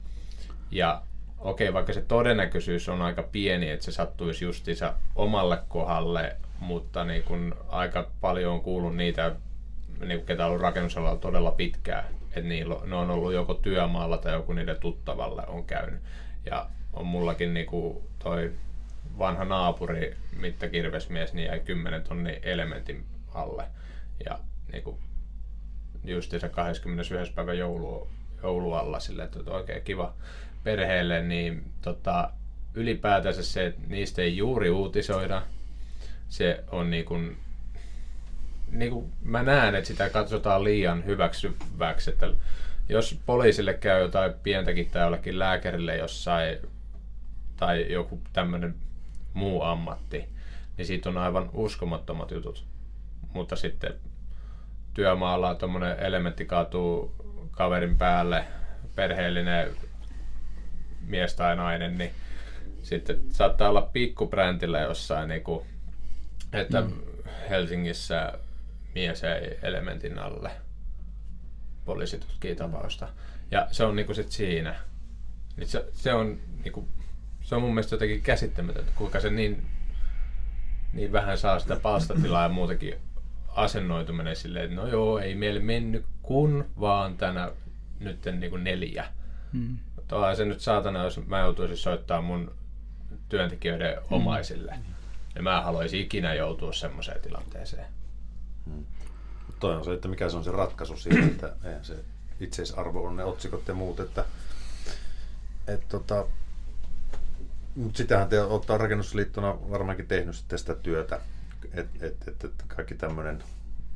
Ja 0.72 1.02
okei, 1.40 1.74
vaikka 1.74 1.94
se 1.94 2.02
todennäköisyys 2.02 2.90
on 2.90 3.02
aika 3.02 3.24
pieni, 3.24 3.70
että 3.70 3.86
se 3.86 3.92
sattuisi 3.92 4.46
justiinsa 4.46 4.94
omalle 5.16 5.60
kohdalle, 5.68 6.36
mutta 6.60 7.04
niin 7.04 7.24
kun 7.24 7.56
aika 7.68 8.12
paljon 8.22 8.54
on 8.54 8.62
kuullut 8.62 8.96
niitä, 8.96 9.36
niin 10.06 10.18
kun 10.20 10.28
ketä 10.28 10.44
on 10.44 10.50
ollut 10.50 10.62
rakennusalalla 10.62 11.20
todella 11.20 11.52
pitkään, 11.52 12.06
että 12.22 12.50
niillä, 12.50 12.76
ne 12.86 12.96
on 12.96 13.12
ollut 13.12 13.34
joko 13.34 13.54
työmaalla 13.54 14.18
tai 14.18 14.34
joku 14.34 14.54
niiden 14.54 14.80
tuttavalle 14.80 15.44
on 15.48 15.64
käynyt. 15.64 16.02
Ja 16.46 16.70
on 16.94 17.06
mullakin 17.06 17.54
niin 17.54 17.66
kuin 17.66 17.98
toi 18.20 18.52
vanha 19.20 19.46
naapuri, 19.46 20.18
Mitta 20.36 20.68
Kirvesmies, 20.68 21.34
niin 21.34 21.48
jäi 21.48 21.60
10 21.60 22.04
tonni 22.04 22.40
elementin 22.44 23.06
alle. 23.34 23.66
Ja 24.26 24.40
niin 24.72 24.84
just 26.04 26.32
se 26.32 26.50
21. 26.50 27.34
päivä 27.36 27.54
joulu, 27.54 28.08
joulualla 28.44 29.00
sille, 29.00 29.24
että 29.24 29.40
on 29.40 29.56
oikein 29.56 29.82
kiva 29.82 30.14
perheelle, 30.64 31.22
niin 31.22 31.64
tota, 31.82 32.32
ylipäätänsä 32.74 33.44
se, 33.44 33.66
että 33.66 33.82
niistä 33.88 34.22
ei 34.22 34.38
juuri 34.38 34.70
uutisoida. 34.70 35.42
Se 36.30 36.64
on 36.72 36.90
niin 36.90 37.06
kuin, 37.06 37.38
niin 38.72 38.92
kuin 38.92 39.12
mä 39.24 39.44
näen, 39.44 39.76
että 39.76 39.88
sitä 39.88 40.10
katsotaan 40.10 40.64
liian 40.64 41.06
hyväksyväksi, 41.06 42.10
että 42.10 42.28
jos 42.90 43.20
poliisille 43.26 43.74
käy 43.74 44.02
jotain 44.02 44.34
pientäkin 44.34 44.92
tai 44.92 45.02
jollekin 45.02 45.40
lääkärille 45.40 45.98
jossain 45.98 46.58
tai 47.58 47.92
joku 47.92 48.22
tämmöinen 48.34 48.76
muu 49.34 49.64
ammatti, 49.64 50.26
niin 50.78 50.86
siitä 50.86 51.10
on 51.10 51.18
aivan 51.18 51.50
uskomattomat 51.54 52.32
jutut. 52.32 52.66
Mutta 53.34 53.56
sitten 53.56 53.94
työmaalla 54.94 55.56
tuommoinen 55.56 56.00
elementti 56.00 56.46
kaatuu 56.46 57.16
kaverin 57.52 57.98
päälle, 57.98 58.46
perheellinen 58.96 59.70
mies 61.08 61.36
tai 61.36 61.56
nainen, 61.56 61.98
niin 61.98 62.12
sitten 62.84 63.20
saattaa 63.32 63.70
olla 63.70 63.90
pikkubrändillä 63.94 64.80
jossain, 64.80 65.30
niin 65.30 65.44
kuin, 65.44 65.66
että 66.54 66.82
mm. 66.82 66.94
Helsingissä 67.50 68.34
mies 68.96 69.24
ei 69.24 69.60
elementin 69.62 70.20
alle. 70.20 70.52
Poliisi 71.86 72.18
tutkii 72.18 72.56
tapausta. 72.56 73.08
Ja 73.52 73.68
se 73.72 73.84
on 73.84 73.96
niinku 73.96 74.14
sit 74.14 74.32
siinä. 74.32 74.76
Niin 75.58 75.68
se, 75.68 75.86
se, 75.94 76.14
on 76.14 76.40
niinku, 76.64 76.88
se 77.42 77.56
on 77.56 77.62
mun 77.62 77.74
mielestä 77.74 77.96
jotenkin 77.96 78.22
käsittämätöntä, 78.22 78.92
kuinka 78.96 79.20
se 79.20 79.30
niin, 79.30 79.66
niin 80.94 81.12
vähän 81.12 81.38
saa 81.38 81.60
sitä 81.60 81.76
palstatilaa 81.76 82.44
ja 82.44 82.50
muutenkin 82.50 82.96
asennoituminen 83.48 84.36
silleen, 84.36 84.66
että 84.66 84.76
no 84.76 84.88
joo, 84.88 85.20
ei 85.20 85.36
meille 85.36 85.60
mennyt 85.60 86.06
kun 86.22 86.66
vaan 86.80 87.18
tänä 87.18 87.52
nyt 88.00 88.26
niin 88.40 88.50
kuin 88.50 88.64
neljä. 88.64 89.06
Hmm. 89.54 89.78
Mutta 89.96 90.36
se 90.36 90.46
nyt 90.46 90.60
saatana, 90.60 91.04
jos 91.04 91.28
mä 91.28 91.40
joutuisin 91.40 91.78
soittaa 91.78 92.22
mun 92.22 92.52
työntekijöiden 93.30 93.98
omaisille. 94.12 94.76
Ja 95.40 95.44
mä 95.44 95.62
haluaisin 95.62 96.00
ikinä 96.00 96.34
joutua 96.34 96.74
semmoiseen 96.74 97.22
tilanteeseen. 97.22 97.86
Hmm. 98.66 98.86
Toi 99.60 99.76
on 99.76 99.86
se, 99.86 99.94
että 99.94 100.08
mikä 100.08 100.30
se 100.30 100.38
on 100.38 100.44
se 100.44 100.52
ratkaisu 100.52 100.98
siihen, 100.98 101.30
että 101.30 101.56
eihän 101.64 101.86
se 101.86 101.96
itseisarvo 102.40 103.04
on 103.04 103.16
ne 103.16 103.24
otsikot 103.24 103.68
ja 103.68 103.74
muut, 103.74 104.00
että 104.00 104.26
et 105.68 105.90
tota, 105.90 106.26
mutta 107.76 107.98
sitähän 107.98 108.30
te 108.30 108.42
olette 108.42 108.78
rakennusliittona 108.78 109.70
varmaankin 109.72 110.08
tehnyt 110.08 110.36
sitten 110.36 110.60
sitä 110.60 110.76
työtä, 110.76 111.20
että 111.74 112.06
et, 112.06 112.28
et, 112.28 112.44
et 112.44 112.64
kaikki 112.68 112.96
tämmöinen 112.96 113.44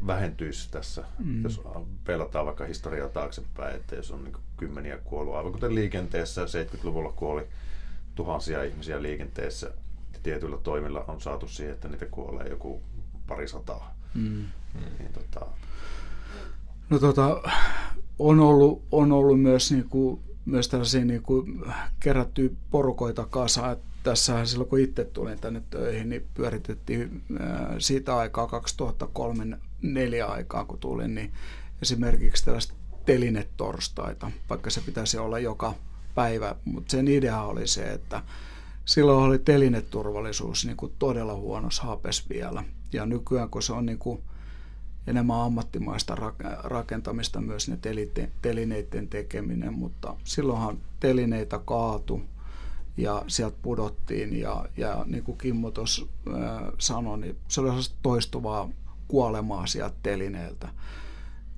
vähentyisi 0.08 0.72
tässä, 0.72 1.04
mm. 1.20 1.44
jos 1.44 1.62
pelataan 2.06 2.46
vaikka 2.46 2.66
historiaa 2.66 3.10
taaksepäin, 3.10 3.76
että 3.76 3.96
jos 3.96 4.12
on 4.12 4.24
niin 4.24 4.38
kymmeniä 4.58 4.98
kuollut, 4.98 5.36
aivan 5.36 5.52
kuten 5.52 5.76
liikenteessä 5.76 6.46
70-luvulla 6.46 7.12
kuoli 7.12 7.48
tuhansia 8.16 8.64
ihmisiä 8.64 9.02
liikenteessä, 9.02 9.72
tietyillä 10.24 10.58
toimilla 10.58 11.06
on 11.08 11.22
saatu 11.22 11.48
siihen, 11.48 11.74
että 11.74 11.88
niitä 11.88 12.06
kuolee 12.06 12.48
joku 12.48 12.82
pari 13.28 13.48
sataa. 13.48 13.96
Mm. 14.14 14.46
Niin, 15.00 15.14
tota... 15.14 15.46
No 16.90 17.00
tota, 17.00 17.42
on 18.20 18.40
ollut, 18.40 18.84
on 18.92 19.12
ollut 19.12 19.42
myös, 19.42 19.72
niin 19.72 19.90
kuin, 19.90 20.20
myös 20.46 20.68
tällaisia 20.68 21.06
niin 21.06 21.24
kuin, 21.24 21.64
kerättyjä 22.00 22.50
porukoita 22.72 23.26
kasaan. 23.26 23.78
Tässä 24.04 24.46
silloin 24.46 24.70
kun 24.70 24.80
itse 24.80 25.06
tulin 25.06 25.40
tänne 25.40 25.62
töihin, 25.70 26.10
niin 26.10 26.26
pyöritettiin 26.34 27.24
siitä 27.80 28.18
aikaa 28.18 28.48
2003 28.48 29.60
neljä 29.82 30.26
aikaa 30.26 30.66
kun 30.66 30.80
tulin, 30.80 31.16
niin 31.16 31.34
esimerkiksi 31.82 32.46
tällaista 32.46 32.74
telinetorstaita, 33.06 34.32
vaikka 34.50 34.70
se 34.70 34.82
pitäisi 34.82 35.18
olla 35.18 35.40
joka 35.40 35.74
päivä, 36.16 36.56
mutta 36.66 36.92
sen 36.92 37.08
idea 37.08 37.42
oli 37.42 37.68
se, 37.68 37.94
että 37.94 38.22
silloin 38.86 39.24
oli 39.24 39.40
telineturvallisuus 39.40 40.66
niin 40.66 40.78
kuin 40.78 40.94
todella 41.00 41.36
huonossa 41.36 41.84
hapes 41.84 42.30
vielä. 42.30 42.64
Ja 42.94 43.06
nykyään, 43.06 43.50
kun 43.50 43.64
se 43.64 43.74
on 43.74 43.86
niin 43.86 44.00
kuin 44.00 44.22
enemmän 45.08 45.42
ammattimaista 45.42 46.18
rakentamista 46.64 47.42
myös 47.42 47.70
ne 47.70 47.78
telineiden 48.42 49.08
tekeminen, 49.08 49.74
mutta 49.74 50.16
silloinhan 50.24 50.78
telineitä 51.00 51.60
kaatu 51.66 52.22
ja 52.98 53.24
sieltä 53.28 53.58
pudottiin 53.62 54.40
ja, 54.40 54.66
ja 54.78 55.06
niin 55.08 55.24
kuin 55.24 55.38
Kimmo 55.38 55.72
tuossa 55.72 56.06
sanoi, 56.80 57.20
niin 57.20 57.38
se 57.48 57.62
oli 57.62 57.70
toistuvaa 58.02 58.70
kuolemaa 59.08 59.68
sieltä 59.68 59.96
telineeltä. 60.04 60.70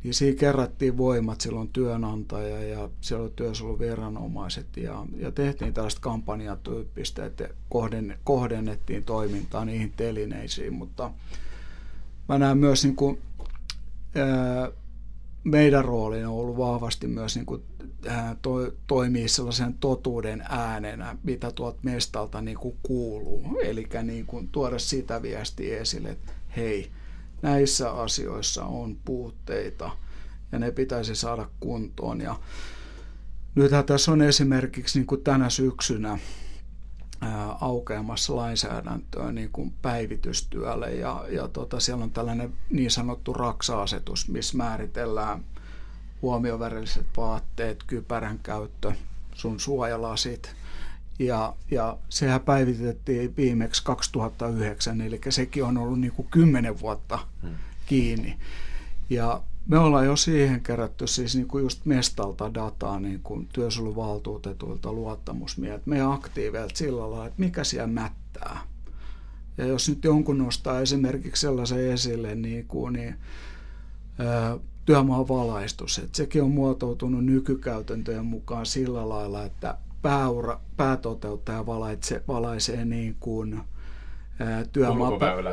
Niin 0.06 0.13
siinä 0.13 0.39
kerrattiin 0.39 0.98
voimat 0.98 1.41
silloin 1.41 1.70
työnantaja 1.70 2.63
ja 2.63 2.89
siellä 3.02 3.30
työsuojeluviranomaiset 3.30 4.78
ja, 4.78 5.06
ja 5.18 5.32
tehtiin 5.32 5.74
tällaista 5.74 6.02
kampanjatyyppistä, 6.02 7.26
että 7.26 7.50
kohden, 7.70 8.18
kohdennettiin 8.24 9.04
toimintaa 9.04 9.65
niihin 9.65 9.94
telineisiin, 9.98 10.74
mutta 10.74 11.12
mä 12.30 12.38
näen 12.38 12.58
myös 12.58 12.84
niin 12.84 12.96
kuin, 12.96 13.22
ää, 14.15 14.72
meidän 15.44 15.86
rooli 15.86 16.26
on 16.26 16.34
ollut 16.34 16.58
vahvasti 16.58 17.08
myös 17.08 17.36
niin 17.36 17.46
kuin, 17.46 17.63
ää, 18.08 18.36
to, 18.41 18.72
toimii 18.88 19.28
sellaisen 19.28 19.74
totuuden 19.74 20.44
äänenä, 20.50 21.18
mitä 21.24 21.52
tuolta 21.52 21.80
mestalta 21.84 22.41
niin 22.41 22.58
kuin 22.58 22.78
kuuluu. 22.84 23.60
Eli 23.63 23.88
niin 24.04 24.26
kuin, 24.26 24.48
tuoda 24.48 24.80
sitä 24.80 25.22
viestiä 25.22 25.80
esille, 25.80 26.10
että 26.10 26.32
hei, 26.56 26.91
näissä 27.41 27.91
asioissa 27.91 28.65
on 28.65 28.98
puutteita 29.06 29.91
ja 30.52 30.60
ne 30.60 30.71
pitäisi 30.71 31.15
saada 31.15 31.50
kuntoon. 31.60 32.21
Ja 32.21 32.39
nythän 33.56 33.86
tässä 33.86 34.12
on 34.12 34.21
esimerkiksi 34.21 35.00
niin 35.00 35.08
kuin 35.08 35.24
tänä 35.24 35.50
syksynä 35.50 36.19
aukeamassa 37.62 38.36
lainsäädäntöä 38.36 39.32
niin 39.32 39.50
kuin 39.50 39.74
päivitystyölle 39.82 40.91
ja, 40.91 41.26
ja 41.30 41.48
tota, 41.48 41.80
siellä 41.80 42.04
on 42.04 42.12
tällainen 42.12 42.54
niin 42.69 42.91
sanottu 42.91 43.34
raksa-asetus, 43.34 44.30
missä 44.30 44.58
määritellään 44.58 45.45
huomiovärilliset 46.21 47.06
vaatteet, 47.17 47.84
kypärän 47.88 48.39
käyttö, 48.39 48.91
sun 49.34 49.60
suojalasit, 49.60 50.56
ja, 51.19 51.56
ja 51.71 51.97
sehän 52.10 52.41
päivitettiin 52.41 53.36
viimeksi 53.38 53.84
2009, 53.84 55.01
eli 55.01 55.21
sekin 55.30 55.63
on 55.63 55.78
ollut 55.78 55.99
niin 55.99 56.13
kuin 56.13 56.28
10 56.32 56.80
vuotta 56.80 57.19
hmm. 57.41 57.56
kiinni. 57.86 58.38
Ja 59.10 59.41
me 59.67 59.78
ollaan 59.78 60.06
jo 60.06 60.15
siihen 60.15 60.62
kerätty 60.62 61.08
siis 61.08 61.36
niin 61.36 61.47
kuin 61.47 61.62
just 61.63 61.86
mestalta 61.86 62.54
dataa 62.54 62.99
niin 62.99 63.19
kuin 63.23 63.47
työsuojeluvaltuutetuilta 63.54 64.93
luottamusmiehet, 64.93 65.86
meidän 65.86 66.12
aktiiveilta 66.12 66.78
sillä 66.78 67.01
lailla, 67.01 67.25
että 67.25 67.39
mikä 67.39 67.63
siellä 67.63 67.88
mättää. 67.88 68.60
Ja 69.58 69.65
jos 69.65 69.89
nyt 69.89 70.04
jonkun 70.04 70.38
nostaa 70.38 70.80
esimerkiksi 70.80 71.41
sellaisen 71.41 71.91
esille, 71.91 72.36
niin, 72.36 72.65
kuin, 72.67 72.93
niin 72.93 73.15
työmaan 74.86 75.28
valaistus, 75.28 75.97
että 75.97 76.17
sekin 76.17 76.43
on 76.43 76.51
muotoutunut 76.51 77.25
nykykäytäntöjen 77.25 78.25
mukaan 78.25 78.65
sillä 78.65 79.10
lailla, 79.10 79.43
että 79.43 79.78
pääura, 80.06 80.60
päätoteuttaja 80.78 81.65
valaisee, 81.65 82.24
valaisee 82.28 82.86
niin 82.86 83.15
kuin 83.20 83.60
työmaa... 84.72 85.12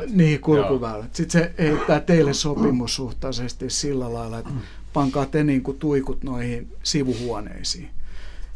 Niin, 0.09 0.39
kulkuväylät. 0.41 1.15
Sitten 1.15 1.41
se 1.41 1.53
heittää 1.63 1.99
teille 1.99 2.33
sopimussuhtaisesti 2.33 3.69
sillä 3.69 4.13
lailla, 4.13 4.39
että 4.39 4.51
pankaa 4.93 5.25
te 5.25 5.43
niin 5.43 5.63
kuin 5.63 5.79
tuikut 5.79 6.23
noihin 6.23 6.71
sivuhuoneisiin. 6.83 7.89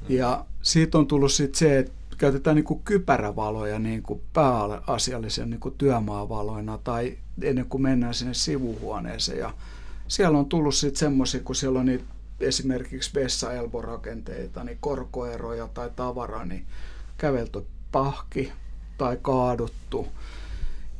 Ja 0.10 0.45
siitä 0.62 0.97
on 0.97 1.07
tullut 1.07 1.31
sitten 1.31 1.60
se, 1.60 1.77
että 1.77 1.91
käytetään 2.17 2.55
niin 2.55 2.65
kuin 2.65 2.81
kypärävaloja 2.86 3.79
niin 3.79 4.03
kuin 4.03 4.21
pääasiallisen 4.33 5.49
niin 5.49 5.60
kuin 5.60 5.75
työmaavaloina 5.77 6.77
tai 6.77 7.17
ennen 7.41 7.65
kuin 7.65 7.81
mennään 7.81 8.13
sinne 8.13 8.33
sivuhuoneeseen. 8.33 9.39
Ja 9.39 9.53
siellä 10.07 10.38
on 10.38 10.45
tullut 10.45 10.75
sitten 10.75 10.99
semmoisia, 10.99 11.41
kun 11.43 11.55
siellä 11.55 11.79
on 11.79 11.86
niitä 11.86 12.03
esimerkiksi 12.39 13.12
vessa-elborakenteita, 13.15 14.63
niin 14.63 14.78
korkoeroja 14.82 15.67
tai 15.67 15.91
tavaraa, 15.95 16.45
niin 16.45 16.65
kävelty 17.17 17.65
pahki 17.91 18.52
tai 18.97 19.17
kaaduttu. 19.21 20.08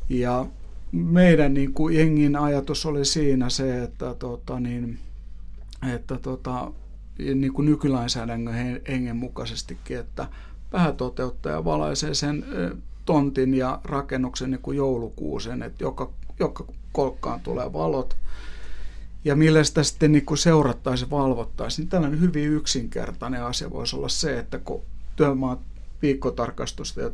Ja 0.10 0.46
meidän 0.92 1.54
niin 1.54 1.74
kuin 1.74 1.96
jengin 1.96 2.36
ajatus 2.36 2.86
oli 2.86 3.06
siinä 3.06 3.50
se, 3.50 3.84
että, 3.84 4.14
tota, 4.14 4.60
niin, 4.60 5.00
että 5.94 6.18
tota, 6.18 6.72
niin 7.36 7.54
kuin 7.54 7.66
nykylainsäädännön 7.66 8.82
hengen 8.88 9.16
mukaisestikin, 9.16 9.98
että 9.98 10.28
päätoteuttaja 10.72 11.66
valaisee 11.66 12.14
sen 12.14 12.46
tontin 13.06 13.54
ja 13.54 13.80
rakennuksen 13.84 14.52
niin 14.52 14.62
kuin 14.62 14.78
joulukuusen, 14.78 15.64
että 15.64 15.84
joka, 15.84 16.12
joka 16.40 16.66
kolkkaan 16.92 17.40
tulee 17.40 17.74
valot. 17.74 18.18
Ja 19.28 19.36
millä 19.36 19.64
sitä 19.64 19.84
sitten 19.84 20.12
niin 20.12 20.26
kuin 20.26 20.38
seurattaisiin 20.38 21.08
ja 21.08 21.18
valvottaisiin, 21.18 21.84
niin 21.84 21.90
tällainen 21.90 22.22
hyvin 22.22 22.50
yksinkertainen 22.50 23.44
asia 23.44 23.70
voisi 23.70 23.96
olla 23.96 24.10
se, 24.10 24.40
että 24.40 24.60
kun 24.60 24.82
työmaa 25.16 25.62
viikkotarkastusta 26.02 27.02
ja 27.02 27.12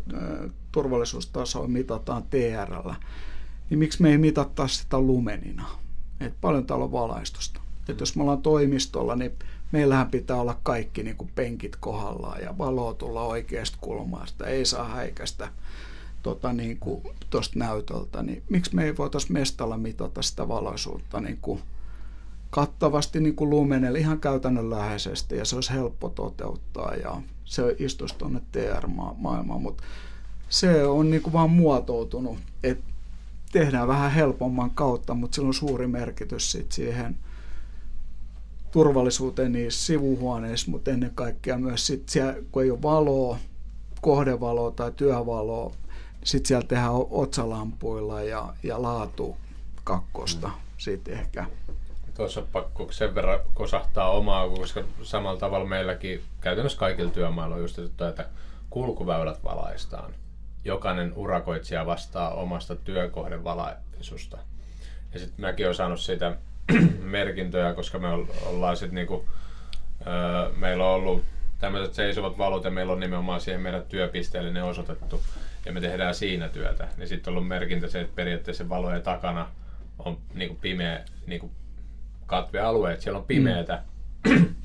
turvallisuustasoa 0.72 1.68
mitataan 1.68 2.24
TRllä, 2.24 2.96
niin 3.70 3.80
miksi 3.80 4.02
me 4.02 4.12
ei 4.12 4.18
mitattaisi 4.18 4.78
sitä 4.78 5.00
lumenina? 5.00 5.68
Et 6.20 6.34
paljon 6.42 6.66
täällä 6.66 6.86
on 6.86 6.92
valaistusta. 6.92 7.62
Et 7.90 8.00
jos 8.00 8.16
me 8.16 8.22
ollaan 8.22 8.42
toimistolla, 8.42 9.16
niin 9.16 9.32
meillähän 9.72 10.12
pitää 10.12 10.42
olla 10.42 10.60
kaikki 10.64 11.04
niin 11.04 11.18
kuin 11.18 11.32
penkit 11.36 11.76
kohdallaan 11.76 12.42
ja 12.42 12.58
valoa 12.58 12.94
tulla 12.94 13.22
oikeasta 13.24 13.78
kulmasta. 13.82 14.48
Ei 14.48 14.66
saa 14.66 14.88
häikästä 14.88 15.52
tota, 16.24 16.54
niin 16.54 16.80
näytöltä. 17.56 18.24
Niin 18.24 18.44
miksi 18.50 18.76
me 18.76 18.84
ei 18.84 18.98
voitaisiin 18.98 19.34
mestalla 19.34 19.78
mitata 19.78 20.22
sitä 20.22 20.48
valoisuutta 20.48 21.20
niin 21.20 21.38
kuin 21.42 21.62
kattavasti 22.54 23.20
niin 23.20 23.36
kuin 23.36 23.50
lumenelle 23.50 24.00
ihan 24.00 24.20
käytännönläheisesti 24.20 25.38
ja 25.38 25.46
se 25.46 25.56
olisi 25.56 25.74
helppo 25.74 26.10
toteuttaa 26.10 26.96
ja 26.96 27.22
se 27.46 27.76
istuisi 27.80 28.16
tuonne 28.18 28.42
TR-maailmaan, 28.52 29.62
mutta 29.62 29.84
se 30.50 30.84
on 30.84 31.12
niin 31.12 31.22
kuin 31.22 31.34
vaan 31.34 31.50
muotoutunut, 31.50 32.38
että 32.64 32.84
tehdään 33.52 33.88
vähän 33.88 34.12
helpomman 34.12 34.72
kautta, 34.72 35.14
mutta 35.14 35.36
sillä 35.36 35.48
on 35.48 35.54
suuri 35.54 35.88
merkitys 35.88 36.52
sit 36.52 36.72
siihen 36.72 37.18
turvallisuuteen 38.72 39.52
niissä 39.52 39.86
sivuhuoneissa, 39.86 40.72
mutta 40.72 40.92
ennen 40.92 41.12
kaikkea 41.16 41.58
myös 41.58 41.88
sit 41.88 42.10
siellä, 42.10 42.36
kun 42.52 42.64
ei 42.64 42.72
ole 42.72 42.82
valoa, 42.82 43.38
kohdevaloa 44.02 44.72
tai 44.72 44.92
työvaloa, 44.92 45.74
sitten 46.24 46.48
siellä 46.48 46.68
tehdään 46.68 46.94
otsalampuilla 47.10 48.22
ja, 48.22 48.54
ja 48.64 48.82
laatu 48.82 49.38
kakkosta 49.84 50.48
mm. 50.48 50.54
sitten 50.78 51.14
ehkä. 51.14 51.46
Tuossa 52.18 52.42
pakko 52.52 52.92
sen 52.92 53.16
verran 53.16 53.40
kosahtaa 53.54 54.12
omaa, 54.12 54.50
koska 54.50 54.84
samalla 55.04 55.40
tavalla 55.40 55.66
meilläkin 55.66 56.22
käytännössä 56.42 56.80
kaikilla 56.80 57.12
työmailla 57.12 57.56
on 57.56 57.62
just 57.62 57.80
että 58.10 58.26
kulkuväylät 58.70 59.44
valaistaan 59.44 60.14
jokainen 60.66 61.14
urakoitsija 61.16 61.86
vastaa 61.86 62.34
omasta 62.34 62.76
työkohdevalaisusta. 62.76 64.38
Ja 65.14 65.20
sitten 65.20 65.42
mäkin 65.42 65.66
olen 65.66 65.76
saanut 65.76 66.00
siitä 66.00 66.38
merkintöjä, 67.02 67.74
koska 67.74 68.00
me 68.00 68.08
ollaan 68.46 68.78
sitten 68.78 68.96
niinku, 68.96 69.26
öö, 70.08 70.52
meillä 70.56 70.86
on 70.86 70.96
ollut 70.96 71.24
tämmöiset 71.60 71.94
seisovat 71.94 72.38
valot 72.38 72.64
ja 72.64 72.72
meillä 72.72 72.94
on 72.94 73.00
nimenomaan 73.00 73.42
siihen 73.42 73.62
meidän 73.62 73.84
työpisteelle 73.84 74.52
ne 74.52 74.64
osoitettu 74.64 75.22
ja 75.66 75.72
me 75.72 75.82
tehdään 75.82 76.16
siinä 76.16 76.50
työtä. 76.50 76.88
Niin 76.98 77.08
sitten 77.08 77.32
on 77.32 77.38
ollut 77.38 77.48
merkintä 77.48 77.88
se, 77.88 78.02
että 78.02 78.16
periaatteessa 78.16 78.70
valojen 78.70 79.02
takana 79.02 79.50
on 80.00 80.18
niinku 80.34 80.56
pimeä 80.62 81.04
niinku 81.28 81.52
katvealue, 82.34 82.92
että 82.92 83.04
siellä 83.04 83.20
on 83.20 83.26
pimeätä. 83.26 83.82
Mm. 84.30 84.56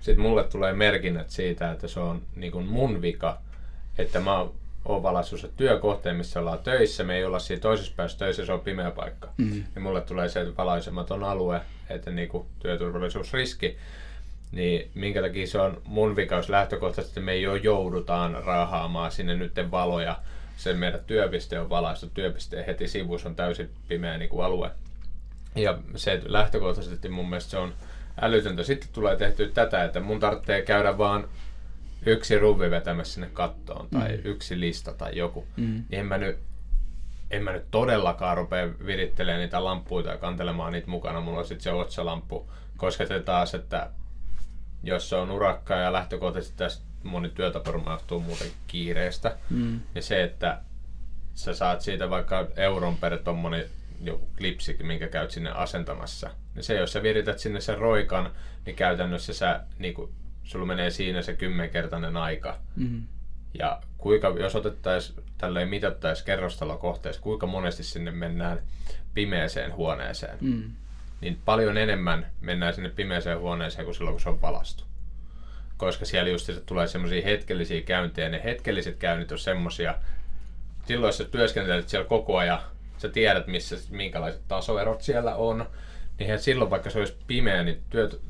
sitten 0.00 0.20
mulle 0.20 0.44
tulee 0.44 0.72
merkinnät 0.72 1.30
siitä, 1.30 1.70
että 1.70 1.88
se 1.88 2.00
on 2.00 2.22
niinku 2.36 2.60
mun 2.60 3.02
vika, 3.02 3.38
että 3.98 4.20
mä 4.20 4.46
oon 4.84 5.02
valaissut 5.02 5.40
se 5.40 5.48
työkohteen, 5.56 6.16
missä 6.16 6.40
ollaan 6.40 6.58
töissä, 6.58 7.04
me 7.04 7.16
ei 7.16 7.24
olla 7.24 7.38
siinä 7.38 7.60
toisessa 7.60 7.92
päässä 7.96 8.18
töissä, 8.18 8.46
se 8.46 8.52
on 8.52 8.60
pimeä 8.60 8.90
paikka. 8.90 9.28
Mm. 9.36 9.64
Ja 9.74 9.80
mulle 9.80 10.00
tulee 10.00 10.28
se 10.28 10.56
valaisematon 10.56 11.24
alue, 11.24 11.60
että 11.90 12.10
niinku 12.10 12.46
työturvallisuusriski, 12.58 13.76
niin 14.52 14.90
minkä 14.94 15.22
takia 15.22 15.46
se 15.46 15.60
on 15.60 15.82
mun 15.84 16.16
vikaus 16.16 16.48
lähtökohtaisesti, 16.48 17.20
että 17.20 17.26
me 17.26 17.36
jo 17.36 17.54
joudutaan 17.54 18.44
rahaamaan 18.44 19.12
sinne 19.12 19.36
nytten 19.36 19.70
valoja. 19.70 20.18
Se 20.56 20.72
meidän 20.72 21.00
työpiste 21.06 21.60
on 21.60 21.70
valaistu, 21.70 22.10
työpisteen 22.14 22.66
heti 22.66 22.88
sivussa 22.88 23.28
on 23.28 23.36
täysin 23.36 23.70
pimeä 23.88 24.18
niin 24.18 24.28
kuin 24.30 24.44
alue. 24.44 24.70
Ja 25.62 25.78
se 25.96 26.22
lähtökohtaisesti 26.24 27.08
mun 27.08 27.28
mielestä 27.28 27.50
se 27.50 27.58
on 27.58 27.74
älytöntä. 28.20 28.62
Sitten 28.62 28.88
tulee 28.92 29.16
tehty 29.16 29.48
tätä, 29.48 29.84
että 29.84 30.00
mun 30.00 30.20
tarvitsee 30.20 30.62
käydä 30.62 30.98
vaan 30.98 31.28
yksi 32.06 32.38
ruvi 32.38 32.70
vetämässä 32.70 33.14
sinne 33.14 33.30
kattoon 33.32 33.88
tai 33.90 34.08
mm. 34.08 34.20
yksi 34.24 34.60
lista 34.60 34.92
tai 34.92 35.16
joku, 35.16 35.46
mm. 35.56 35.84
niin 35.88 36.00
en 36.00 36.06
mä 36.06 36.18
nyt 36.18 36.38
en 37.30 37.42
mä 37.42 37.52
nyt 37.52 37.70
todellakaan 37.70 38.36
rupea 38.36 38.68
virittelemään 38.86 39.40
niitä 39.40 39.64
lampuita 39.64 40.10
ja 40.10 40.16
kantelemaan 40.16 40.72
niitä 40.72 40.90
mukana. 40.90 41.20
Mulla 41.20 41.38
on 41.38 41.44
sitten 41.44 41.62
se 41.62 41.72
otsalamppu. 41.72 42.50
Koska 42.76 43.06
se 43.06 43.20
taas, 43.20 43.54
että 43.54 43.90
jos 44.82 45.08
se 45.08 45.16
on 45.16 45.30
urakka 45.30 45.74
ja 45.74 45.92
lähtökohtaisesti 45.92 46.56
tästä 46.56 46.84
moni 47.02 47.28
työtaporma 47.28 47.90
johtuu 47.90 48.20
muuten 48.20 48.48
kiireestä, 48.66 49.36
mm. 49.50 49.80
niin 49.94 50.02
se, 50.02 50.22
että 50.22 50.60
sä 51.34 51.54
saat 51.54 51.80
siitä 51.80 52.10
vaikka 52.10 52.46
euron 52.56 52.96
per 52.96 53.18
tommonen 53.18 53.64
joku 54.00 54.30
klipsi, 54.38 54.76
minkä 54.82 55.08
käyt 55.08 55.30
sinne 55.30 55.50
asentamassa, 55.50 56.30
niin 56.54 56.64
se, 56.64 56.74
jos 56.74 56.92
sä 56.92 57.02
virität 57.02 57.38
sinne 57.38 57.60
sen 57.60 57.78
roikan, 57.78 58.30
niin 58.66 58.76
käytännössä 58.76 59.34
sä 59.34 59.60
niin 59.78 59.94
kuin, 59.94 60.12
sulla 60.44 60.66
menee 60.66 60.90
siinä 60.90 61.22
se 61.22 61.34
kymmenkertainen 61.34 62.16
aika. 62.16 62.58
Mm-hmm. 62.76 63.02
Ja 63.58 63.82
kuinka, 63.98 64.28
jos 64.28 64.56
otettaisiin, 64.56 65.24
tälleen 65.38 65.68
mitattaisiin 65.68 66.26
kerrostalokohteessa, 66.26 67.22
kuinka 67.22 67.46
monesti 67.46 67.82
sinne 67.82 68.10
mennään 68.10 68.62
pimeäseen 69.14 69.74
huoneeseen, 69.74 70.38
mm. 70.40 70.62
niin 71.20 71.38
paljon 71.44 71.76
enemmän 71.76 72.26
mennään 72.40 72.74
sinne 72.74 72.88
pimeäseen 72.88 73.38
huoneeseen 73.38 73.84
kuin 73.84 73.94
silloin, 73.94 74.14
kun 74.14 74.20
se 74.20 74.28
on 74.28 74.42
valastu. 74.42 74.84
Koska 75.76 76.04
siellä 76.04 76.30
just 76.30 76.46
se 76.46 76.60
tulee 76.60 76.86
semmoisia 76.86 77.24
hetkellisiä 77.24 77.80
käyntejä, 77.80 78.28
ne 78.28 78.40
hetkelliset 78.44 78.96
käynnit 78.96 79.32
on 79.32 79.38
semmoisia, 79.38 79.94
silloin 80.86 81.08
jos 81.08 81.18
sä 81.18 81.24
työskentelet 81.24 81.88
siellä 81.88 82.08
koko 82.08 82.36
ajan, 82.36 82.60
sä 82.98 83.08
tiedät, 83.08 83.46
missä, 83.46 83.76
minkälaiset 83.90 84.42
tasoerot 84.48 85.02
siellä 85.02 85.34
on, 85.34 85.66
niin 86.18 86.38
silloin 86.38 86.70
vaikka 86.70 86.90
se 86.90 86.98
olisi 86.98 87.16
pimeä, 87.26 87.62
niin 87.62 87.82
työt, 87.90 88.20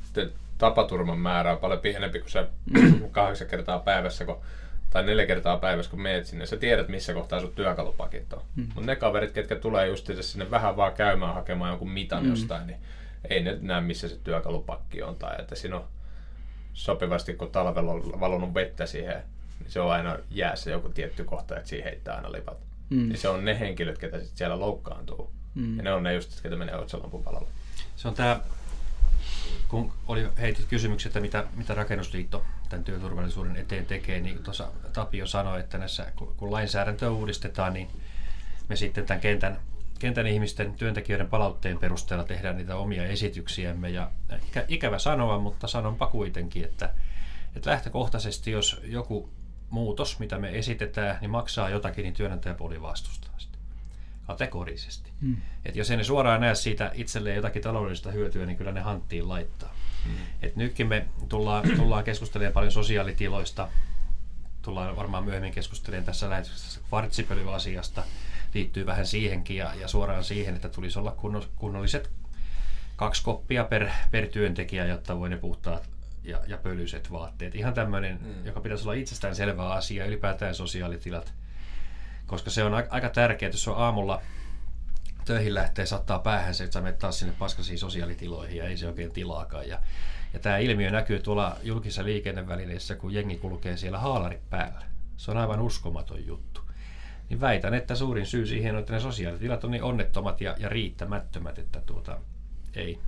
tapaturman 0.59 1.19
määrä 1.19 1.53
on 1.53 1.59
paljon 1.59 1.81
pienempi 1.81 2.21
kuin 2.21 2.31
se 2.31 2.47
kahdeksan 3.13 3.49
kertaa 3.49 3.79
päivässä, 3.79 4.25
kun, 4.25 4.41
tai 4.91 5.03
neljä 5.03 5.27
kertaa 5.27 5.57
päivässä, 5.57 5.91
kun 5.91 6.03
meet 6.03 6.27
sinne. 6.27 6.47
Sä 6.47 6.57
tiedät, 6.57 6.89
missä 6.89 7.15
kohtaa 7.15 7.41
sun 7.41 7.55
työkalupakit 7.55 8.33
on. 8.33 8.43
Mm. 8.57 8.63
Mutta 8.63 8.81
ne 8.81 8.97
kaverit, 8.97 9.33
ketkä 9.33 9.57
tulee 9.57 9.87
just 9.87 10.11
sinne 10.21 10.51
vähän 10.51 10.77
vaan 10.77 10.93
käymään 10.93 11.35
hakemaan 11.35 11.71
jonkun 11.71 11.91
mitan 11.91 12.23
mm. 12.23 12.31
jostain, 12.31 12.67
niin 12.67 12.79
ei 13.31 13.43
ne 13.43 13.59
näe, 13.61 13.81
missä 13.81 14.09
se 14.09 14.17
työkalupakki 14.25 15.03
on. 15.03 15.17
Tai 15.17 15.35
että 15.39 15.55
siinä 15.55 15.77
on 15.77 15.85
sopivasti, 16.73 17.35
kun 17.35 17.51
talvella 17.51 17.93
on 17.93 18.21
valunut 18.21 18.55
vettä 18.55 18.87
siihen, 18.87 19.23
niin 19.61 19.71
se 19.71 19.81
on 19.81 19.93
aina 19.93 20.19
jäässä 20.31 20.71
joku 20.71 20.89
tietty 20.89 21.25
kohta, 21.25 21.57
että 21.57 21.69
siihen 21.69 21.85
heittää 21.85 22.17
aina 22.17 22.33
lipat. 22.33 22.68
Mm. 22.91 23.09
Niin 23.09 23.19
se 23.19 23.29
on 23.29 23.45
ne 23.45 23.61
henkilöt, 23.61 23.99
ketä 23.99 24.21
sit 24.21 24.37
siellä 24.37 24.61
loukkaantuu. 24.61 25.33
Mm. 25.55 25.77
Ja 25.77 25.83
ne 25.83 25.93
on 25.93 26.03
ne 26.03 26.15
just, 26.15 26.43
ketä 26.43 26.57
menee 26.57 26.77
otsalampun 26.77 27.23
palalle. 27.23 27.49
Se 27.97 28.09
on 28.09 28.15
tämä 28.15 28.41
kun 29.69 29.93
oli 30.09 30.29
heitit 30.41 30.67
kysymyksiä, 30.67 31.09
että 31.09 31.21
mitä, 31.21 31.45
mitä 31.57 31.75
rakennusliitto 31.75 32.45
tämän 32.69 32.85
työturvallisuuden 32.85 33.57
eteen 33.57 33.87
tekee, 33.87 34.21
niin 34.21 34.43
tuossa 34.43 34.69
Tapio 34.93 35.27
sanoi, 35.27 35.61
että 35.61 35.79
näissä, 35.79 36.13
kun 36.17 36.53
lainsäädäntöä 36.53 37.11
uudistetaan, 37.11 37.73
niin 37.73 37.89
me 38.69 38.77
sitten 38.77 39.07
tämän 39.07 39.21
kentän, 39.21 39.59
kentän 39.99 40.27
ihmisten 40.27 40.75
työntekijöiden 40.75 41.29
palautteen 41.29 41.79
perusteella 41.79 42.25
tehdään 42.25 42.57
niitä 42.57 42.77
omia 42.77 43.07
esityksiämme. 43.07 43.91
Ja 43.91 44.11
ikä, 44.49 44.65
ikävä 44.69 44.99
sanoa, 44.99 45.39
mutta 45.39 45.69
sanonpa 45.69 46.07
kuitenkin, 46.07 46.65
että, 46.65 46.95
että 47.57 47.71
lähtökohtaisesti, 47.71 48.51
jos 48.51 48.81
joku 48.85 49.31
muutos, 49.71 50.19
mitä 50.19 50.39
me 50.39 50.59
esitetään, 50.59 51.19
niin 51.21 51.31
maksaa 51.31 51.71
jotakin, 51.71 52.03
niin 52.03 52.15
työnantajapuoli 52.15 52.83
vastustaa 52.83 53.35
sitä 53.39 53.59
kategorisesti. 54.27 55.11
Mm. 55.21 55.37
Et 55.65 55.77
jos 55.77 55.91
ei 55.91 55.97
ne 55.97 56.05
suoraan 56.05 56.41
näe 56.41 56.55
siitä 56.55 56.91
itselleen 56.95 57.37
jotakin 57.37 57.63
taloudellista 57.63 58.11
hyötyä, 58.11 58.47
niin 58.47 58.57
kyllä 58.57 58.73
ne 58.73 58.81
hanttiin 58.81 59.29
laittaa. 59.29 59.75
Mm. 60.07 60.13
Et 60.43 60.57
nytkin 60.57 60.87
me 60.87 61.07
tullaan, 61.29 61.65
tullaan 61.77 62.05
keskustelemaan 62.05 62.53
paljon 62.53 62.73
sosiaalitiloista, 62.73 63.69
tullaan 64.63 64.97
varmaan 64.97 65.25
myöhemmin 65.25 65.53
keskustelemaan 65.53 66.07
tässä 66.07 66.31
lähetyksessä 66.31 66.81
kvartsipölyasiasta, 66.89 68.03
liittyy 68.55 68.87
vähän 68.87 69.07
siihenkin 69.07 69.57
ja, 69.57 69.75
ja 69.75 69.89
suoraan 69.89 70.25
siihen, 70.25 70.55
että 70.55 70.69
tulisi 70.69 70.99
olla 70.99 71.17
kunnolliset 71.57 72.11
kaksi 72.97 73.23
koppia 73.23 73.65
per, 73.65 73.89
per 74.11 74.27
työntekijä, 74.27 74.87
jotta 74.87 75.19
voi 75.19 75.29
ne 75.29 75.37
puhtaat 75.37 75.98
ja, 76.29 76.41
ja 76.47 76.59
pölyiset 76.59 77.13
vaatteet. 77.13 77.55
Ihan 77.55 77.75
tämmöinen, 77.75 78.19
mm. 78.23 78.47
joka 78.47 78.61
pitäisi 78.61 78.85
olla 78.85 78.93
itsestään 78.93 79.35
selvä 79.35 79.69
asia, 79.69 80.07
ylipäätään 80.07 80.55
sosiaalitilat– 80.55 81.33
koska 82.29 82.51
se 82.51 82.65
on 82.65 82.75
aika 82.91 83.09
tärkeää, 83.09 83.51
jos 83.51 83.69
on 83.69 83.77
aamulla 83.77 84.23
töihin 85.25 85.55
lähtee, 85.55 85.87
sattaa 85.87 86.19
päähän 86.19 86.55
se, 86.55 86.65
että 86.65 86.75
sä 86.75 86.81
menet 86.81 86.99
taas 86.99 87.19
sinne 87.19 87.35
paskasiin 87.39 87.79
sosiaalitiloihin 87.79 88.57
ja 88.57 88.65
ei 88.65 88.77
se 88.77 88.87
oikein 88.87 89.13
tilaakaan. 89.13 89.69
Ja, 89.69 89.81
ja 90.33 90.39
tämä 90.39 90.59
ilmiö 90.59 90.91
näkyy 90.91 91.19
tuolla 91.19 91.57
julkisissa 91.63 92.05
liikennevälineissä, 92.05 92.97
kun 92.97 93.15
jengi 93.15 93.37
kulkee 93.37 93.77
siellä 93.77 93.99
haalarit 93.99 94.51
päällä. 94.51 94.83
Se 95.17 95.31
on 95.31 95.37
aivan 95.37 95.61
uskomaton 95.61 96.27
juttu. 96.27 96.61
Niin 97.29 97.41
väitän, 97.41 97.75
että 97.75 97.95
suurin 97.95 98.27
syy 98.27 98.47
siihen 98.47 98.75
on, 98.75 98.81
että 98.81 98.93
ne 98.93 99.01
sosiaalitilat 99.01 99.65
on 99.65 99.71
niin 99.71 99.83
onnettomat 99.83 100.41
ja, 100.41 100.55
ja 100.59 100.69
riittämättömät, 100.69 101.59
että 101.59 101.81
tuota, 101.81 102.19
ei, 102.75 103.01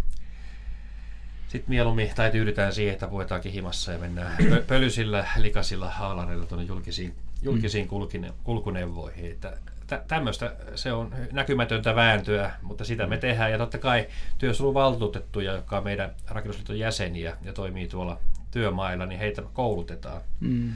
sitten 1.50 1.70
mieluummin 1.70 2.10
tai 2.14 2.30
tyydytään 2.30 2.72
siihen, 2.72 2.92
että 2.92 3.08
puetaan 3.08 3.40
kihimassa 3.40 3.92
ja 3.92 3.98
mennään 3.98 4.36
pö- 4.38 4.62
pölysillä, 4.66 5.26
likaisilla 5.36 5.90
haalareilla 5.90 6.46
tuonne 6.46 6.64
julkisiin, 6.66 7.14
julkisiin 7.42 7.88
kulkine, 7.88 8.32
kulkuneuvoihin. 8.44 9.30
Että 9.32 9.56
tä- 9.86 10.02
tämmöistä 10.08 10.56
se 10.74 10.92
on 10.92 11.14
näkymätöntä 11.32 11.94
vääntöä, 11.94 12.52
mutta 12.62 12.84
sitä 12.84 13.06
me 13.06 13.16
tehdään. 13.18 13.52
Ja 13.52 13.58
totta 13.58 13.78
kai 13.78 14.08
työsuojeluvaltuutettuja, 14.38 15.52
jotka 15.52 15.78
on 15.78 15.84
meidän 15.84 16.10
rakennusliiton 16.28 16.78
jäseniä 16.78 17.36
ja 17.42 17.52
toimii 17.52 17.88
tuolla 17.88 18.18
työmailla, 18.50 19.06
niin 19.06 19.18
heitä 19.20 19.42
koulutetaan 19.52 20.20
Mm. 20.40 20.72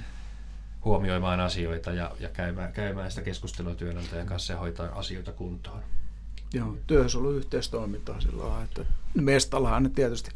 huomioimaan 0.85 1.41
asioita 1.41 1.93
ja, 1.93 2.11
ja 2.21 2.29
käymään, 2.29 2.73
käymään 2.73 3.11
sitä 3.11 3.23
keskustelua 3.23 3.75
työnantajan 3.75 4.27
kanssa 4.27 4.53
ja 4.53 4.59
hoitaa 4.59 4.89
asioita 4.99 5.33
kuntoon. 5.33 5.81
Joo, 6.53 6.77
työsuojeluyhteistoimintaa 6.87 8.21
sillä 8.21 8.43
lailla, 8.43 8.65
että 8.65 8.85
mestallahan 9.15 9.83
ne 9.83 9.89
tietysti 9.89 10.31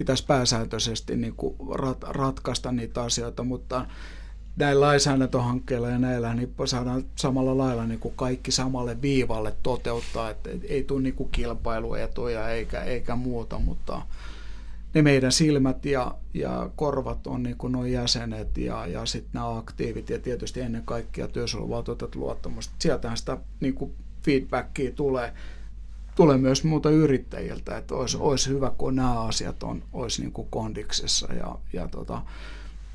pitäisi 0.00 0.26
pääsääntöisesti 0.26 1.16
niin 1.16 1.34
kuin 1.36 1.56
rat, 1.74 2.02
ratkaista 2.08 2.72
niitä 2.72 3.02
asioita, 3.02 3.44
mutta 3.44 3.86
näillä 4.56 4.86
lainsäädäntöhankkeilla 4.86 5.88
ja 5.88 5.98
näillä 5.98 6.34
niin 6.34 6.54
saadaan 6.64 7.04
samalla 7.16 7.58
lailla 7.58 7.86
niin 7.86 8.00
kuin 8.00 8.14
kaikki 8.16 8.50
samalle 8.50 9.02
viivalle 9.02 9.54
toteuttaa, 9.62 10.30
että 10.30 10.50
ei 10.68 10.84
tule 10.84 11.02
niin 11.02 11.14
kuin 11.14 11.28
kilpailuetuja 11.32 12.48
eikä, 12.48 12.82
eikä 12.82 13.16
muuta, 13.16 13.58
mutta 13.58 14.02
ne 14.94 15.02
meidän 15.02 15.32
silmät 15.32 15.86
ja, 15.86 16.14
ja 16.34 16.70
korvat 16.76 17.26
on 17.26 17.42
niin 17.42 17.56
kuin 17.56 17.72
nuo 17.72 17.84
jäsenet 17.84 18.58
ja, 18.58 18.86
ja 18.86 19.06
sitten 19.06 19.30
nämä 19.32 19.56
aktiivit 19.56 20.10
ja 20.10 20.18
tietysti 20.18 20.60
ennen 20.60 20.82
kaikkea 20.84 21.28
työsuojeluvaltuutetut 21.28 22.14
luottamusta. 22.14 22.74
Sieltähän 22.78 23.16
sitä 23.16 23.38
niin 23.60 23.74
kuin 23.74 23.94
feedbackia 24.22 24.90
tulee, 24.92 25.32
tulee 26.20 26.38
myös 26.38 26.64
muuta 26.64 26.90
yrittäjiltä, 26.90 27.76
että 27.76 27.94
olisi, 27.94 28.16
olisi 28.20 28.50
hyvä, 28.50 28.72
kun 28.78 28.96
nämä 28.96 29.20
asiat 29.20 29.62
on, 29.62 29.82
olisi 29.92 30.22
niin 30.22 30.32
kuin 30.32 30.48
kondiksessa 30.50 31.34
ja, 31.34 31.58
ja 31.72 31.88
tota, 31.88 32.22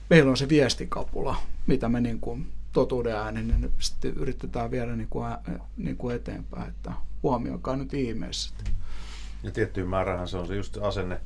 meillä 0.10 0.30
on 0.30 0.38
se 0.38 0.50
viestikapula, 0.50 1.36
mitä 1.68 1.90
me 1.90 2.02
niin 2.02 2.20
kuin 2.20 2.48
totuuden 2.72 3.16
äänen 3.16 3.48
niin 3.48 3.72
sitten 3.80 4.14
yritetään 4.14 4.72
viedä 4.72 4.96
niin 4.96 5.08
kuin, 5.10 5.26
niin 5.78 5.98
kuin 5.98 6.16
eteenpäin, 6.16 6.70
että 6.70 6.92
huomioikaa 7.24 7.76
nyt 7.76 7.94
ihmeessä. 7.94 8.54
Ja 9.44 9.52
tiettyyn 9.52 9.88
määrähän 9.88 10.28
se 10.28 10.38
on 10.38 10.48
se 10.48 10.56
just 10.56 10.78
asenne, 10.82 11.22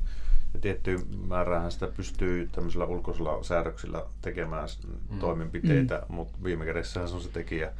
ja 0.54 0.60
tiettyyn 0.60 1.00
määrähän 1.28 1.72
sitä 1.72 1.86
pystyy 1.86 2.48
tämmöisillä 2.52 2.84
ulkoisilla 2.84 3.42
säädöksillä 3.42 4.04
tekemään 4.22 4.68
mm. 5.10 5.18
toimenpiteitä, 5.18 6.02
mm. 6.08 6.14
mutta 6.14 6.38
viime 6.44 6.64
kädessähän 6.64 7.08
se 7.08 7.14
on 7.14 7.22
se 7.22 7.28
tekijä, 7.28 7.72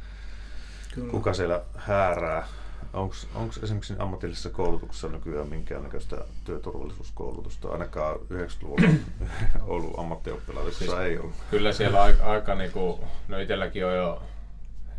Kyllä. 0.93 1.11
kuka 1.11 1.33
siellä 1.33 1.61
häärää. 1.75 2.47
Onko 2.93 3.53
esimerkiksi 3.63 3.93
ammatillisessa 3.99 4.49
koulutuksessa 4.49 5.07
nykyään 5.07 5.49
minkäännäköistä 5.49 6.17
työturvallisuuskoulutusta? 6.45 7.69
Ainakaan 7.69 8.15
90-luvulla 8.15 8.87
ollut 9.73 9.99
ammattioppilaissa 9.99 10.79
siis 10.79 10.93
ei 10.93 11.17
ollut. 11.17 11.35
Kyllä 11.51 11.73
siellä 11.73 12.03
aika, 12.03 12.23
aika 12.23 12.55
niinku, 12.55 12.99
no 13.27 13.39
itselläkin 13.39 13.85
on 13.85 13.95
jo, 13.95 14.23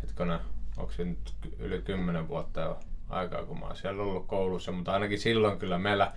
hetkona, 0.03 0.39
onko 0.77 0.91
se 0.91 1.03
nyt 1.03 1.33
yli 1.59 1.81
10 1.81 2.27
vuotta 2.27 2.61
jo 2.61 2.79
aikaa, 3.09 3.43
kun 3.43 3.59
mä 3.59 3.65
oon 3.65 3.75
siellä 3.75 4.03
ollut 4.03 4.27
koulussa, 4.27 4.71
mutta 4.71 4.93
ainakin 4.93 5.19
silloin 5.19 5.59
kyllä 5.59 5.77
meillä 5.77 6.11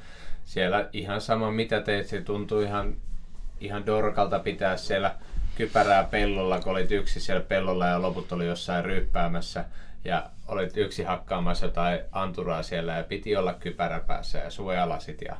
siellä 0.44 0.88
ihan 0.92 1.20
sama 1.20 1.50
mitä 1.50 1.80
teet, 1.80 2.06
se 2.06 2.20
tuntuu 2.20 2.60
ihan, 2.60 2.94
ihan 3.60 3.86
dorkalta 3.86 4.38
pitää 4.38 4.76
siellä 4.76 5.14
kypärää 5.56 6.04
pellolla, 6.04 6.60
kun 6.60 6.72
olit 6.72 6.92
yksi 6.92 7.20
siellä 7.20 7.42
pellolla 7.42 7.86
ja 7.86 8.02
loput 8.02 8.32
oli 8.32 8.46
jossain 8.46 8.84
ryppäämässä 8.84 9.64
ja 10.04 10.30
olit 10.48 10.76
yksi 10.76 11.02
hakkaamassa 11.02 11.66
jotain 11.66 12.00
anturaa 12.12 12.62
siellä 12.62 12.92
ja 12.92 13.04
piti 13.04 13.36
olla 13.36 13.54
kypärä 13.54 14.00
päässä 14.00 14.38
ja 14.38 14.50
suojalasit 14.50 15.22
ja 15.22 15.36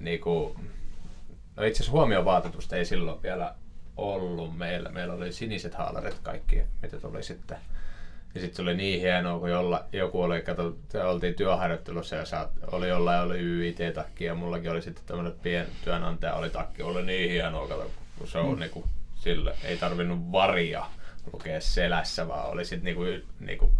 niinku, 0.00 0.56
no 1.56 1.64
itse 1.64 1.76
asiassa 1.76 1.92
huomiovaatetusta 1.92 2.76
ei 2.76 2.84
silloin 2.84 3.22
vielä 3.22 3.54
ollut 3.96 4.58
meillä. 4.58 4.88
Meillä 4.88 5.14
oli 5.14 5.32
siniset 5.32 5.74
haalarit 5.74 6.18
kaikki, 6.22 6.62
mitä 6.82 7.00
tuli 7.00 7.22
sitten. 7.22 7.58
Ja 8.34 8.40
sitten 8.40 8.56
se 8.56 8.62
oli 8.62 8.76
niin 8.76 9.00
hienoa, 9.00 9.38
kun 9.38 9.50
jolla, 9.50 9.84
joku 9.92 10.22
oli, 10.22 10.42
kato, 10.42 10.76
oltiin 11.04 11.34
työharjoittelussa 11.34 12.16
ja 12.16 12.24
saat, 12.24 12.50
oli 12.72 12.88
jollain 12.88 13.22
oli 13.22 13.38
YIT-takki 13.38 14.24
ja 14.24 14.34
mullakin 14.34 14.70
oli 14.70 14.82
sitten 14.82 15.04
tämmöinen 15.06 15.32
pien 15.42 15.66
työnantaja 15.84 16.34
oli 16.34 16.50
takki. 16.50 16.82
Oli 16.82 17.02
niin 17.02 17.30
hienoa, 17.30 17.68
kato, 17.68 17.90
kun 18.18 18.28
se 18.28 18.38
on 18.38 18.54
mm. 18.54 18.60
niinku, 18.60 18.84
sille 19.14 19.54
ei 19.64 19.76
tarvinnut 19.76 20.32
varia 20.32 20.86
lukea 21.32 21.60
selässä, 21.60 22.28
vaan 22.28 22.50
oli 22.50 22.64
sitten 22.64 22.84
niinku, 22.84 23.02
niinku 23.40 23.72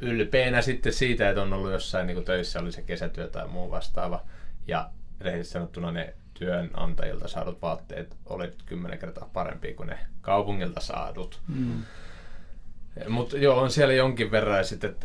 ylpeänä 0.00 0.62
sitten 0.62 0.92
siitä, 0.92 1.28
että 1.28 1.42
on 1.42 1.52
ollut 1.52 1.72
jossain 1.72 2.06
niinku 2.06 2.22
töissä, 2.22 2.60
oli 2.60 2.72
se 2.72 2.82
kesätyö 2.82 3.28
tai 3.28 3.48
muu 3.48 3.70
vastaava. 3.70 4.22
Ja 4.66 4.90
rehellisesti 5.20 5.52
sanottuna 5.52 5.92
ne 5.92 6.14
työnantajilta 6.34 7.28
saadut 7.28 7.62
vaatteet 7.62 8.16
oli 8.26 8.52
kymmenen 8.66 8.98
kertaa 8.98 9.30
parempia 9.32 9.74
kuin 9.74 9.88
ne 9.88 9.98
kaupungilta 10.20 10.80
saadut. 10.80 11.40
Mm. 11.48 11.82
Mutta 13.08 13.38
joo, 13.38 13.60
on 13.60 13.70
siellä 13.70 13.94
jonkin 13.94 14.30
verran 14.30 14.64
sitten 14.64 14.96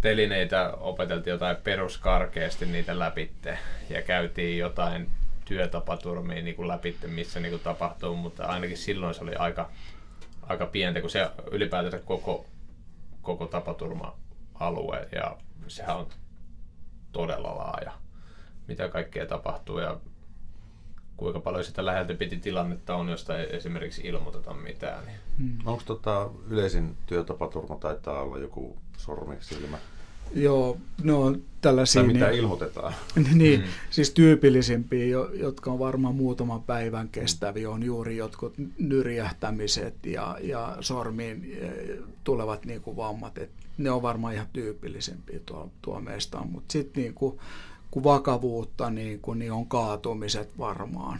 telineitä 0.00 0.72
opeteltiin 0.72 1.32
jotain 1.32 1.56
peruskarkeasti 1.56 2.66
niitä 2.66 2.98
läpitte 2.98 3.58
ja 3.90 4.02
käytiin 4.02 4.58
jotain 4.58 5.10
työtapaturmia 5.44 6.42
niin 6.42 6.56
kuin 6.56 6.68
läpitte, 6.68 7.06
missä 7.06 7.40
niin 7.40 7.50
kuin 7.50 7.62
tapahtuu, 7.62 8.16
mutta 8.16 8.46
ainakin 8.46 8.76
silloin 8.76 9.14
se 9.14 9.22
oli 9.22 9.34
aika, 9.34 9.70
aika 10.42 10.66
pientä, 10.66 11.00
kun 11.00 11.10
se 11.10 11.28
ylipäätänsä 11.50 11.98
koko, 11.98 12.46
koko 13.26 13.46
tapaturma-alue 13.46 15.08
ja 15.12 15.36
sehän 15.68 15.96
on 15.96 16.06
todella 17.12 17.56
laaja, 17.56 17.92
mitä 18.68 18.88
kaikkea 18.88 19.26
tapahtuu 19.26 19.78
ja 19.78 19.96
kuinka 21.16 21.40
paljon 21.40 21.64
sitä 21.64 21.84
läheltä 21.84 22.14
piti 22.14 22.36
tilannetta 22.36 22.96
on, 22.96 23.08
josta 23.08 23.38
ei 23.38 23.56
esimerkiksi 23.56 24.02
ilmoiteta 24.04 24.54
mitään. 24.54 25.04
Hmm. 25.38 25.58
Onko 25.66 25.82
tota 25.86 26.30
yleisin 26.48 26.96
työtapaturma 27.06 27.76
taitaa 27.76 28.22
olla 28.22 28.38
joku 28.38 28.76
sormisilmä? 28.96 29.78
Joo, 30.34 30.78
no 31.02 31.22
on 31.22 31.42
tällaisia... 31.60 32.02
Tai 32.02 32.12
mitä 32.12 32.28
niin, 32.28 32.38
ilmoitetaan. 32.38 32.94
niin, 33.34 33.60
mm. 33.60 33.66
siis 33.90 34.10
tyypillisimpiä, 34.10 35.04
jotka 35.32 35.70
on 35.70 35.78
varmaan 35.78 36.14
muutaman 36.14 36.62
päivän 36.62 37.08
kestäviä, 37.08 37.70
on 37.70 37.82
juuri 37.82 38.16
jotkut 38.16 38.54
nyrjähtämiset 38.78 40.06
ja, 40.06 40.38
ja 40.40 40.76
sormiin 40.80 41.58
e, 41.60 41.68
tulevat 42.24 42.64
niin 42.64 42.80
kuin 42.80 42.96
vammat. 42.96 43.38
Et 43.38 43.50
ne 43.78 43.90
on 43.90 44.02
varmaan 44.02 44.34
ihan 44.34 44.46
tyypillisempiä 44.52 45.40
tuo, 45.46 45.70
tuo 45.82 46.00
meistä, 46.00 46.38
mutta 46.38 46.72
sitten 46.72 47.02
niin 47.02 47.14
kuin, 47.14 47.38
kun 47.90 48.04
vakavuutta, 48.04 48.90
niin, 48.90 49.20
kuin, 49.20 49.38
niin 49.38 49.52
on 49.52 49.66
kaatumiset 49.66 50.58
varmaan. 50.58 51.18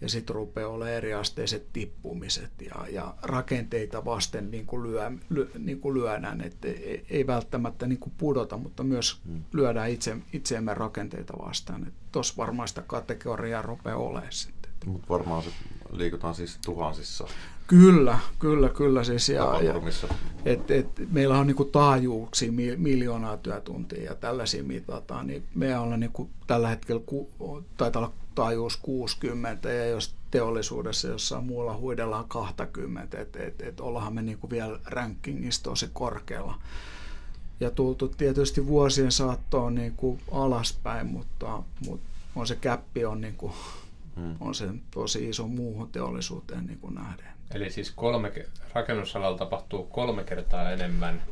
Ja 0.00 0.08
sitten 0.08 0.36
rupeaa 0.36 0.68
olemaan 0.68 0.96
eriasteiset 0.96 1.66
tippumiset 1.72 2.50
ja, 2.62 2.86
ja 2.90 3.14
rakenteita 3.22 4.04
vasten 4.04 4.50
niin 4.50 4.66
kuin 4.66 4.82
lyö, 4.82 5.10
ly, 5.30 5.50
niin 5.58 5.80
kuin 5.80 5.94
lyödään, 5.94 6.40
että 6.40 6.68
ei, 6.68 7.06
ei 7.10 7.26
välttämättä 7.26 7.86
niin 7.86 7.98
kuin 7.98 8.12
pudota, 8.18 8.56
mutta 8.56 8.82
myös 8.82 9.20
hmm. 9.26 9.44
lyödään 9.52 9.90
itse, 9.90 10.16
itseemme 10.32 10.74
rakenteita 10.74 11.34
vastaan. 11.46 11.92
Tuossa 12.12 12.34
varmaan 12.36 12.68
sitä 12.68 12.82
kategoriaa 12.86 13.62
rupeaa 13.62 13.96
olemaan 13.96 14.32
sitten. 14.32 14.70
Mutta 14.86 15.08
varmaan 15.08 15.42
se 15.42 15.50
liikutaan 15.90 16.34
siis 16.34 16.58
tuhansissa. 16.64 17.26
Kyllä, 17.66 18.18
kyllä, 18.38 18.68
kyllä. 18.68 19.04
Siis 19.04 19.28
ja, 19.28 19.60
ja, 19.62 19.74
et, 20.44 20.70
et, 20.70 20.86
meillä 21.12 21.38
on 21.38 21.46
niinku 21.46 21.64
taajuuksia 21.64 22.52
miljoonaa 22.76 23.36
työtuntia 23.36 24.04
ja 24.04 24.14
tällaisia 24.14 24.64
mitataan, 24.64 25.26
niin 25.26 25.44
me 25.54 25.78
ollaan 25.78 26.00
niinku 26.00 26.30
tällä 26.46 26.68
hetkellä, 26.68 27.02
ku, 27.06 27.30
taitaa 27.76 28.02
olla 28.02 28.12
taajuus 28.36 28.76
60 28.76 29.70
ja 29.70 29.86
jos 29.86 30.14
teollisuudessa 30.30 31.08
jossain 31.08 31.44
muualla 31.44 31.76
huidellaan 31.76 32.28
20, 32.28 33.20
että 33.20 33.42
et, 33.42 33.60
et 33.60 33.80
ollaanhan 33.80 34.14
me 34.14 34.22
niinku 34.22 34.50
vielä 34.50 34.80
rankingissa 34.84 35.62
tosi 35.62 35.90
korkealla. 35.92 36.58
Ja 37.60 37.70
tultu 37.70 38.08
tietysti 38.08 38.66
vuosien 38.66 39.12
saattoon 39.12 39.74
niinku 39.74 40.18
alaspäin, 40.32 41.06
mutta, 41.06 41.62
mutta 41.86 42.08
on 42.36 42.46
se 42.46 42.56
käppi 42.56 43.04
on, 43.04 43.20
niinku, 43.20 43.54
hmm. 44.16 44.36
on 44.40 44.54
se 44.54 44.68
tosi 44.90 45.28
iso 45.28 45.46
muuhun 45.48 45.88
teollisuuteen 45.88 46.66
niin 46.66 46.78
kuin 46.78 46.94
nähden. 46.94 47.26
Eli 47.54 47.70
siis 47.70 47.90
kolme, 47.90 48.32
rakennusalalla 48.74 49.38
tapahtuu 49.38 49.84
kolme 49.84 50.24
kertaa 50.24 50.70
enemmän 50.70 51.22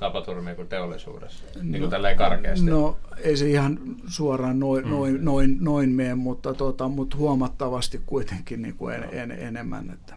tapaturmia 0.00 0.54
kuin 0.54 0.68
teollisuudessa, 0.68 1.44
no, 1.56 1.62
niin 1.62 1.80
kuin 1.80 1.90
tälleen 1.90 2.16
karkeasti? 2.16 2.66
No 2.66 2.98
ei 3.16 3.36
se 3.36 3.50
ihan 3.50 3.78
suoraan 4.06 4.58
noin, 4.58 4.84
mm. 4.84 4.90
noin, 4.90 5.24
noin, 5.24 5.56
noin 5.60 5.90
mene, 5.90 6.14
mutta, 6.14 6.54
tota, 6.54 6.88
mutta 6.88 7.16
huomattavasti 7.16 8.02
kuitenkin 8.06 8.62
niin 8.62 8.76
kuin 8.76 8.94
en, 8.94 9.08
en, 9.12 9.30
enemmän. 9.30 9.90
Että. 9.90 10.16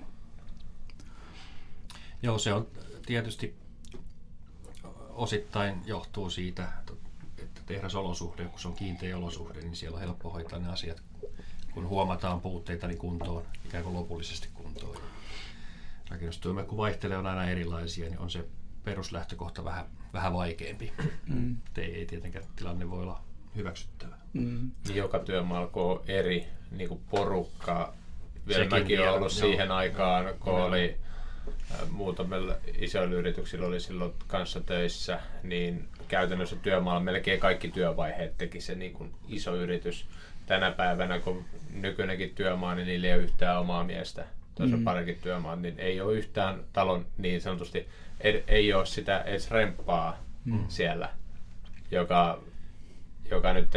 Joo, 2.22 2.38
se 2.38 2.54
on 2.54 2.68
tietysti 3.06 3.56
osittain 5.10 5.82
johtuu 5.86 6.30
siitä, 6.30 6.68
että 7.38 7.62
tehdasolosuhde, 7.66 8.46
kun 8.46 8.60
se 8.60 8.68
on 8.68 8.76
kiinteä 8.76 9.18
olosuhde, 9.18 9.62
niin 9.62 9.76
siellä 9.76 9.96
on 9.96 10.02
helppo 10.02 10.30
hoitaa 10.30 10.60
ne 10.60 10.70
asiat, 10.70 11.04
kun 11.74 11.88
huomataan 11.88 12.42
puutteita, 12.42 12.88
niin 12.88 12.98
kuntoon, 12.98 13.44
ikään 13.66 13.84
kuin 13.84 13.96
lopullisesti 13.96 14.48
kuntoon 14.54 14.98
rakennustyömme 16.10 16.64
kun 16.64 16.78
vaihtelee 16.78 17.18
on 17.18 17.26
aina 17.26 17.50
erilaisia, 17.50 18.10
niin 18.10 18.20
on 18.20 18.30
se 18.30 18.46
peruslähtökohta 18.84 19.64
vähän, 19.64 19.86
vähän 20.14 20.34
vaikeampi. 20.34 20.94
Mm. 21.28 21.58
Ei, 21.78 21.96
ei 21.96 22.06
tietenkään 22.06 22.46
tilanne 22.56 22.90
voi 22.90 23.02
olla 23.02 23.22
hyväksyttävä. 23.56 24.16
mm. 24.34 24.72
niin 24.88 24.98
joka 24.98 25.20
työmaalla 25.20 25.70
on 25.74 26.02
eri 26.08 26.48
niin 26.72 26.90
kuin 26.90 27.02
porukkaa. 27.10 27.94
Vielä 28.48 28.64
Sekin 28.64 28.80
mäkin 28.80 29.02
ollut 29.02 29.22
joo. 29.22 29.30
siihen 29.30 29.72
aikaan, 29.72 30.34
kun 30.40 30.54
oli 30.54 30.98
äh, 31.48 31.90
muutamilla 31.90 32.56
isoilla 32.78 33.16
yrityksillä 33.16 33.68
oli 33.68 33.80
silloin 33.80 34.14
kanssa 34.28 34.62
töissä, 34.62 35.20
niin 35.44 35.88
käytännössä 36.08 36.56
työmaalla 36.56 37.00
melkein 37.00 37.40
kaikki 37.40 37.68
työvaiheet 37.68 38.38
teki 38.38 38.62
se 38.62 38.76
niin 38.76 38.94
kuin 38.94 39.14
iso 39.28 39.56
yritys. 39.56 40.06
Tänä 40.46 40.72
päivänä, 40.72 41.20
kun 41.20 41.46
nykyinenkin 41.74 42.36
työmaa, 42.36 42.76
niin 42.76 42.88
niillä 42.88 43.08
ei 43.08 43.14
ole 43.14 43.24
yhtään 43.24 43.60
omaa 43.60 43.84
miestä. 43.84 44.26
Tuossa 44.56 44.78
mm. 44.78 44.84
parikin 44.84 45.20
työmaa, 45.24 45.56
niin 45.56 45.80
ei 45.80 46.02
ole 46.02 46.14
yhtään 46.14 46.64
talon 46.74 47.06
niin 47.18 47.42
sanotusti, 47.42 47.88
ei, 48.24 48.44
ei 48.48 48.74
ole 48.74 48.86
sitä 48.86 49.22
edes 49.22 49.52
remppaa 49.52 50.24
mm. 50.46 50.66
siellä, 50.68 51.10
joka, 51.92 52.44
joka 53.32 53.54
nyt 53.54 53.70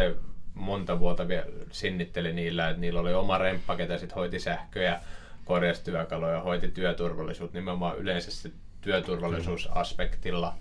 monta 0.54 1.00
vuotta 1.00 1.28
vielä 1.28 1.46
sinnitteli 1.70 2.32
niillä, 2.32 2.68
että 2.68 2.80
niillä 2.80 3.00
oli 3.00 3.14
oma 3.14 3.38
remppa, 3.38 3.76
ketä 3.76 3.98
sitten 3.98 4.16
hoiti 4.16 4.40
sähköjä, 4.40 5.00
korjasi 5.44 5.84
työkaluja, 5.84 6.40
hoiti 6.40 6.68
työturvallisuutta, 6.68 7.58
nimenomaan 7.58 7.98
yleisesti 7.98 8.52
työturvallisuusaspektilla. 8.80 10.54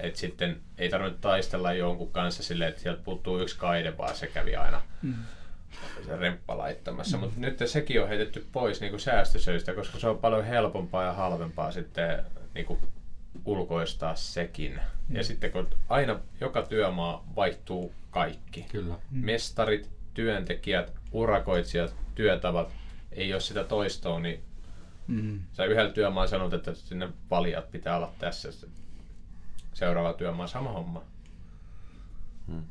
Että 0.00 0.18
sitten 0.18 0.60
ei 0.78 0.88
tarvinnut 0.88 1.20
taistella 1.20 1.72
jonkun 1.72 2.12
kanssa 2.12 2.42
silleen, 2.42 2.68
että 2.68 2.82
sieltä 2.82 3.02
puuttuu 3.04 3.38
yksi 3.38 3.58
kaide, 3.58 3.98
vaan 3.98 4.16
se 4.16 4.26
kävi 4.26 4.56
aina 4.56 4.82
mm. 5.02 5.14
se 6.06 6.16
remppa 6.16 6.58
laittamassa. 6.58 7.16
Mm. 7.16 7.20
Mutta 7.20 7.40
nyt 7.40 7.58
sekin 7.66 8.02
on 8.02 8.08
heitetty 8.08 8.46
pois 8.52 8.80
niin 8.80 8.90
kuin 8.90 9.00
säästösyistä, 9.00 9.74
koska 9.74 9.98
se 9.98 10.08
on 10.08 10.18
paljon 10.18 10.44
helpompaa 10.44 11.04
ja 11.04 11.12
halvempaa 11.12 11.72
sitten 11.72 12.24
niin 12.54 12.66
kuin 12.66 12.78
ulkoistaa 13.44 14.14
sekin. 14.14 14.72
Mm. 15.08 15.16
Ja 15.16 15.24
sitten 15.24 15.52
kun 15.52 15.68
aina 15.88 16.20
joka 16.40 16.62
työmaa 16.62 17.24
vaihtuu 17.36 17.92
kaikki. 18.10 18.66
Kyllä. 18.72 18.94
Mm. 19.10 19.24
Mestarit, 19.24 19.90
työntekijät, 20.14 20.92
urakoitsijat, 21.12 21.94
työtavat, 22.14 22.72
ei 23.12 23.32
ole 23.32 23.40
sitä 23.40 23.64
toistoa, 23.64 24.20
niin 24.20 24.40
mm. 25.06 25.40
sä 25.52 25.64
yhdellä 25.64 25.92
työmaa 25.92 26.26
sanot, 26.26 26.52
että 26.52 26.74
sinne 26.74 27.08
valijat 27.30 27.70
pitää 27.70 27.96
olla 27.96 28.12
tässä. 28.18 28.48
Seuraava 29.74 30.12
työmaa 30.12 30.46
sama 30.46 30.72
homma. 30.72 31.02
Hmm. 32.46 32.62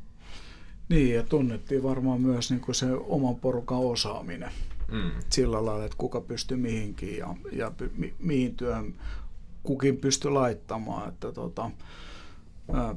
Niin, 0.89 1.15
ja 1.15 1.23
tunnettiin 1.23 1.83
varmaan 1.83 2.21
myös 2.21 2.51
niin 2.51 2.61
kuin 2.61 2.75
se 2.75 2.85
oman 2.93 3.35
porukan 3.35 3.77
osaaminen. 3.77 4.51
Mm. 4.91 5.11
Sillä 5.29 5.65
lailla, 5.65 5.85
että 5.85 5.97
kuka 5.97 6.21
pystyy 6.21 6.57
mihinkin 6.57 7.17
ja, 7.17 7.35
ja 7.51 7.71
mi, 7.97 8.13
mihin 8.19 8.55
työhön 8.55 8.93
kukin 9.63 9.97
pystyy 9.97 10.31
laittamaan. 10.31 11.09
Että, 11.09 11.31
tota, 11.31 11.71
ää, 12.73 12.95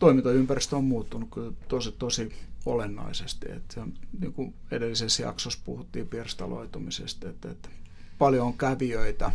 toimintaympäristö 0.00 0.76
on 0.76 0.84
muuttunut 0.84 1.28
kyllä 1.34 1.52
tosi, 1.68 1.92
tosi 1.92 2.32
olennaisesti. 2.66 3.52
Että 3.52 3.86
niin 4.20 4.32
kuin 4.32 4.54
edellisessä 4.70 5.22
jaksossa 5.22 5.60
puhuttiin 5.64 6.08
pirstaloitumisesta, 6.08 7.28
että, 7.28 7.50
että 7.50 7.68
paljon 8.18 8.46
on 8.46 8.58
kävijöitä 8.58 9.32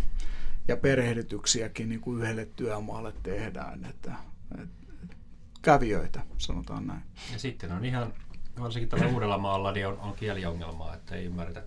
ja 0.67 0.78
perehdytyksiäkin 0.78 1.89
niin 1.89 2.02
kuin 2.02 2.21
yhdelle 2.21 2.48
työmaalle 2.56 3.13
tehdään. 3.24 3.86
Että, 3.86 4.13
että, 4.62 5.15
kävijöitä, 5.62 6.24
sanotaan 6.38 6.88
näin. 6.88 7.04
Ja 7.34 7.39
sitten 7.39 7.71
on 7.71 7.86
ihan, 7.86 8.13
varsinkin 8.60 8.89
tällä 8.89 9.08
uudella 9.08 9.38
maalla, 9.38 9.71
niin 9.71 9.88
on, 9.88 10.00
on 10.00 10.13
kieliongelmaa, 10.13 10.95
että 10.95 11.15
ei 11.15 11.26
ymmärretä 11.26 11.63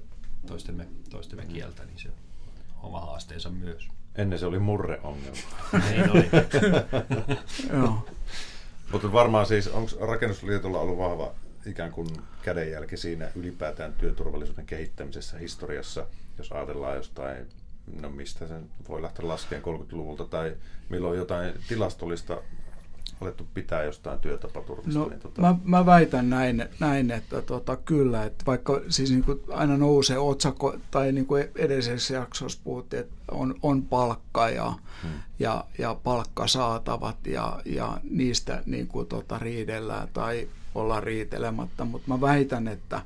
toistemme, 0.47 0.89
toistemme 1.11 1.47
kieltä, 1.47 1.85
niin 1.85 1.99
se 1.99 2.09
on 2.09 2.15
oma 2.83 3.01
haasteensa 3.01 3.51
myös. 3.51 3.89
Ennen 4.19 4.39
se 4.39 4.47
oli 4.47 4.59
murreongelma. 4.59 5.39
niin 5.91 6.11
oli. 6.11 6.31
Joo. 7.73 8.07
Mutta 8.93 9.13
varmaan 9.13 9.47
siis, 9.47 9.69
onko 9.69 9.91
Rakennusliitolla 10.01 10.81
ollut 10.81 10.99
vahva 10.99 11.35
ikään 11.67 11.93
kuin 11.93 12.09
kädenjälki 12.43 12.97
siinä 12.97 13.31
ylipäätään 13.35 13.93
työturvallisuuden 13.93 14.67
kehittämisessä 14.67 15.39
historiassa, 15.39 16.07
jos 16.39 16.53
ajatellaan 16.53 16.97
jostain, 16.97 17.47
no 18.01 18.11
mistä 18.11 18.47
sen 18.47 18.71
voi 18.89 19.03
lähteä 19.03 19.29
laskeen 19.29 19.63
30-luvulta, 19.63 20.25
tai 20.25 20.57
milloin 20.89 21.19
jotain 21.19 21.55
tilastollista 21.69 22.43
alettu 23.21 23.47
pitää 23.55 23.83
jostain 23.83 24.19
työtapaturmista? 24.19 25.01
No, 25.01 25.09
niin 25.09 25.21
tota... 25.21 25.41
mä, 25.41 25.57
mä 25.65 25.87
väitän 25.87 26.31
näin, 26.31 26.69
näin 26.81 27.11
että 27.11 27.43
tota, 27.43 27.77
kyllä, 27.77 28.25
että 28.25 28.45
vaikka 28.47 28.81
siis 28.89 29.11
niin 29.11 29.25
kuin 29.25 29.41
aina 29.49 29.77
nousee 29.77 30.19
otsakko, 30.19 30.77
tai 30.91 31.13
niin 31.13 31.27
kuin 31.27 31.49
edellisessä 31.57 32.15
jaksossa 32.15 32.61
puhuttiin, 32.65 33.01
että 33.01 33.15
on, 33.31 33.55
on 33.63 33.83
palkka 33.83 34.51
ja, 34.51 34.73
hmm. 35.03 35.11
ja, 35.39 35.65
ja 35.79 35.95
palkkasaatavat 36.05 37.27
ja, 37.27 37.61
ja 37.65 38.01
niistä 38.11 38.63
niin 38.67 38.87
kuin, 38.87 39.07
tota, 39.07 39.39
riidellään 39.39 40.09
tai 40.13 40.49
ollaan 40.75 41.03
riitelematta, 41.03 41.85
mutta 41.85 42.09
mä 42.09 42.21
väitän, 42.21 42.69
että 42.69 43.03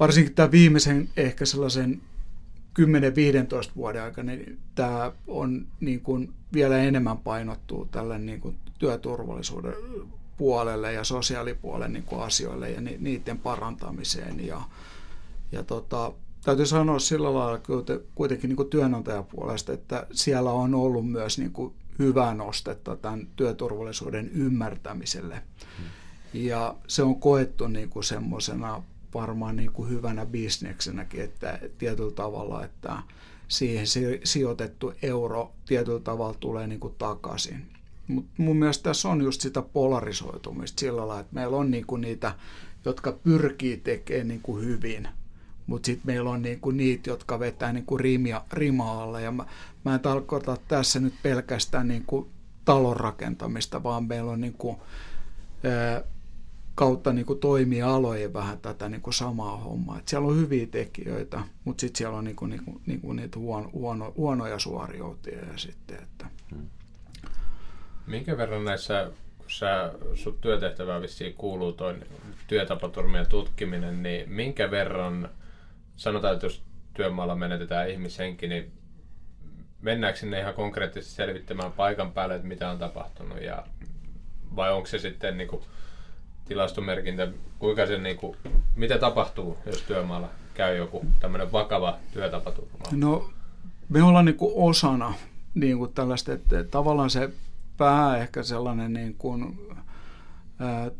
varsinkin 0.00 0.34
tämä 0.34 0.50
viimeisen 0.50 1.08
ehkä 1.16 1.44
sellaisen 1.44 2.02
10-15 2.78 3.70
vuoden 3.76 4.02
aikana 4.02 4.32
niin 4.32 4.58
tämä 4.74 5.12
on 5.26 5.66
niin 5.80 6.00
kuin 6.00 6.32
vielä 6.52 6.78
enemmän 6.78 7.18
painottuu 7.18 7.84
tälle 7.86 8.18
niin 8.18 8.40
kuin 8.40 8.56
työturvallisuuden 8.78 9.74
puolelle 10.36 10.92
ja 10.92 11.04
sosiaalipuolen 11.04 11.92
niin 11.92 12.04
kuin 12.04 12.22
asioille 12.22 12.70
ja 12.70 12.80
ni, 12.80 12.96
niiden 13.00 13.38
parantamiseen. 13.38 14.46
Ja, 14.46 14.62
ja 15.52 15.62
tota, 15.62 16.12
täytyy 16.44 16.66
sanoa 16.66 16.98
sillä 16.98 17.34
lailla 17.34 17.60
kuitenkin 18.14 18.48
niin 18.48 18.56
kuin 18.56 18.70
työnantajapuolesta, 18.70 19.72
että 19.72 20.06
siellä 20.12 20.50
on 20.50 20.74
ollut 20.74 21.10
myös 21.10 21.38
niin 21.38 21.52
kuin 21.52 21.74
hyvää 21.98 22.34
nostetta 22.34 22.96
tämän 22.96 23.28
työturvallisuuden 23.36 24.30
ymmärtämiselle. 24.34 25.34
Hmm. 25.34 25.86
Ja 26.32 26.74
se 26.86 27.02
on 27.02 27.20
koettu 27.20 27.66
niin 27.66 27.88
kuin 27.88 28.04
semmoisena 28.04 28.82
varmaan 29.14 29.56
niin 29.56 29.72
kuin 29.72 29.90
hyvänä 29.90 30.26
bisneksenäkin, 30.26 31.20
että 31.20 31.58
tietyllä 31.78 32.12
tavalla, 32.12 32.64
että 32.64 32.96
siihen 33.48 33.86
sijoitettu 34.24 34.92
euro 35.02 35.52
tietyllä 35.66 36.00
tavalla 36.00 36.36
tulee 36.40 36.66
niin 36.66 36.80
kuin 36.80 36.94
takaisin. 36.98 37.66
Mutta 38.08 38.30
mun 38.36 38.56
mielestä 38.56 38.82
tässä 38.82 39.08
on 39.08 39.22
just 39.22 39.40
sitä 39.40 39.62
polarisoitumista 39.62 40.80
sillä 40.80 40.96
lailla, 40.96 41.20
että 41.20 41.34
meillä 41.34 41.56
on 41.56 41.70
niinku 41.70 41.96
niitä, 41.96 42.34
jotka 42.84 43.12
pyrkii 43.12 43.76
tekemään 43.76 44.28
niinku 44.28 44.56
hyvin, 44.56 45.08
mutta 45.66 45.86
sitten 45.86 46.06
meillä 46.06 46.30
on 46.30 46.42
niinku 46.42 46.70
niitä, 46.70 47.10
jotka 47.10 47.38
vetää 47.38 47.72
niinku 47.72 47.98
rimia, 47.98 48.44
rima 48.52 49.02
alle. 49.02 49.22
Ja 49.22 49.32
mä, 49.32 49.46
mä 49.84 49.94
en 49.94 50.00
tarkoita 50.00 50.56
tässä 50.68 51.00
nyt 51.00 51.14
pelkästään 51.22 51.88
niinku 51.88 52.28
talon 52.64 52.96
rakentamista, 52.96 53.82
vaan 53.82 54.04
meillä 54.04 54.30
on 54.30 54.40
niinku, 54.40 54.80
ää, 55.64 56.02
kautta 56.74 57.12
niinku 57.12 57.34
toimialojen 57.34 58.32
vähän 58.32 58.58
tätä 58.58 58.88
niinku 58.88 59.12
samaa 59.12 59.56
hommaa. 59.56 59.98
Et 59.98 60.08
siellä 60.08 60.28
on 60.28 60.36
hyviä 60.36 60.66
tekijöitä, 60.66 61.40
mutta 61.64 61.80
sitten 61.80 61.98
siellä 61.98 62.18
on 62.18 62.24
niinku, 62.24 62.46
niinku, 62.46 62.80
niinku 62.86 63.12
niitä 63.12 63.38
huono, 63.38 63.70
huono, 63.72 64.12
huonoja 64.16 64.58
suoriutajia 64.58 65.56
sitten. 65.56 66.02
Että. 66.02 66.26
Hmm. 66.50 66.68
Minkä 68.06 68.36
verran 68.36 68.64
näissä, 68.64 69.10
kun 69.38 69.50
sä, 69.50 69.92
sun 70.14 70.38
työtehtävää 70.40 71.00
vissiin 71.00 71.34
kuuluu 71.34 71.72
toi 71.72 71.96
työtapaturmien 72.46 73.28
tutkiminen, 73.28 74.02
niin 74.02 74.30
minkä 74.30 74.70
verran, 74.70 75.28
sanotaan, 75.96 76.34
että 76.34 76.46
jos 76.46 76.62
työmaalla 76.94 77.36
menetetään 77.36 77.90
ihmishenki, 77.90 78.48
niin 78.48 78.72
mennäänkö 79.80 80.18
sinne 80.18 80.40
ihan 80.40 80.54
konkreettisesti 80.54 81.16
selvittämään 81.16 81.72
paikan 81.72 82.12
päälle, 82.12 82.34
että 82.34 82.48
mitä 82.48 82.70
on 82.70 82.78
tapahtunut, 82.78 83.42
ja, 83.42 83.66
vai 84.56 84.72
onko 84.72 84.86
se 84.86 84.98
sitten 84.98 85.38
niin 85.38 85.48
kuin, 85.48 85.62
tilastomerkintä, 86.44 87.28
kuinka 87.58 87.86
se, 87.86 87.98
niin 87.98 88.16
kuin, 88.16 88.36
mitä 88.76 88.98
tapahtuu, 88.98 89.58
jos 89.66 89.82
työmaalla 89.82 90.28
käy 90.54 90.76
joku 90.76 91.06
tämmöinen 91.20 91.52
vakava 91.52 91.98
työtapaturma? 92.12 92.84
No, 92.92 93.30
me 93.88 94.02
ollaan 94.02 94.24
niin 94.24 94.36
kuin 94.36 94.52
osana 94.54 95.14
niin 95.54 95.78
kuin 95.78 95.92
tällaista, 95.92 96.32
että 96.32 96.64
tavallaan 96.64 97.10
se 97.10 97.30
pää 97.76 98.16
ehkä 98.16 98.42
sellainen 98.42 98.92
niin 98.92 99.14
kuin, 99.14 99.58
ää, 100.58 100.90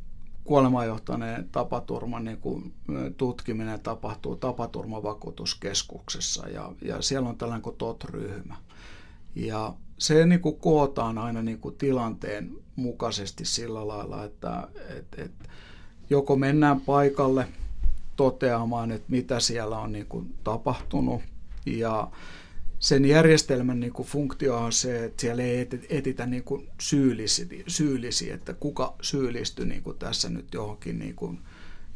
kuolemaan 0.44 0.86
johtaneen 0.86 1.48
tapaturman 1.52 2.24
niin 2.24 2.38
kuin, 2.38 2.74
tutkiminen 3.16 3.80
tapahtuu 3.80 4.36
tapaturmavakuutuskeskuksessa 4.36 6.48
ja, 6.48 6.72
ja 6.82 7.02
siellä 7.02 7.28
on 7.28 7.38
tällainen 7.38 7.62
kuin 7.62 7.76
TOT-ryhmä. 7.76 8.56
Ja 9.34 9.74
se 9.98 10.26
niin 10.26 10.40
kuin 10.40 10.56
kootaan 10.56 11.18
aina 11.18 11.42
niin 11.42 11.58
kuin 11.58 11.74
tilanteen 11.74 12.50
mukaisesti 12.76 13.44
sillä 13.44 13.88
lailla, 13.88 14.24
että 14.24 14.68
et, 14.96 15.06
et, 15.18 15.32
joko 16.10 16.36
mennään 16.36 16.80
paikalle 16.80 17.48
toteamaan, 18.16 18.90
että 18.90 19.06
mitä 19.10 19.40
siellä 19.40 19.78
on 19.78 19.92
niin 19.92 20.06
kuin 20.06 20.34
tapahtunut. 20.44 21.22
Ja 21.66 22.10
sen 22.78 23.04
järjestelmän 23.04 23.80
niin 23.80 23.92
kuin 23.92 24.08
funktio 24.08 24.56
on 24.58 24.72
se, 24.72 25.04
että 25.04 25.20
siellä 25.20 25.42
ei 25.42 25.68
etitä 25.88 26.26
niin 26.26 26.44
kuin 26.44 26.68
syyllisiä, 26.80 27.46
syyllisiä, 27.66 28.34
että 28.34 28.54
kuka 28.54 28.94
syyllistyi 29.02 29.66
niin 29.66 29.82
kuin 29.82 29.98
tässä 29.98 30.30
nyt 30.30 30.54
johonkin 30.54 30.98
niin 30.98 31.14
kuin 31.14 31.38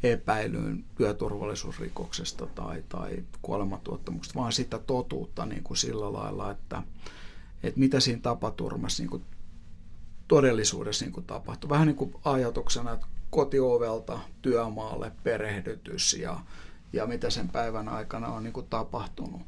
epäilyyn 0.03 0.83
työturvallisuusrikoksesta 0.97 2.45
tai, 2.45 2.83
tai 2.89 3.23
kuolematuottamuksesta, 3.41 4.39
vaan 4.39 4.51
sitä 4.51 4.79
totuutta 4.79 5.45
niin 5.45 5.63
kuin 5.63 5.77
sillä 5.77 6.13
lailla, 6.13 6.51
että, 6.51 6.83
että 7.63 7.79
mitä 7.79 7.99
siinä 7.99 8.21
tapaturmassa 8.21 9.03
niin 9.03 9.09
kuin 9.09 9.23
todellisuudessa 10.27 11.05
niin 11.05 11.13
kuin 11.13 11.25
tapahtui. 11.25 11.69
Vähän 11.69 11.87
niin 11.87 11.95
kuin 11.95 12.15
ajatuksena, 12.25 12.91
että 12.91 13.05
kotiovelta 13.29 14.19
työmaalle 14.41 15.11
perehdytys 15.23 16.13
ja, 16.13 16.39
ja 16.93 17.05
mitä 17.05 17.29
sen 17.29 17.49
päivän 17.49 17.89
aikana 17.89 18.27
on 18.27 18.43
niin 18.43 18.53
kuin 18.53 18.67
tapahtunut. 18.69 19.41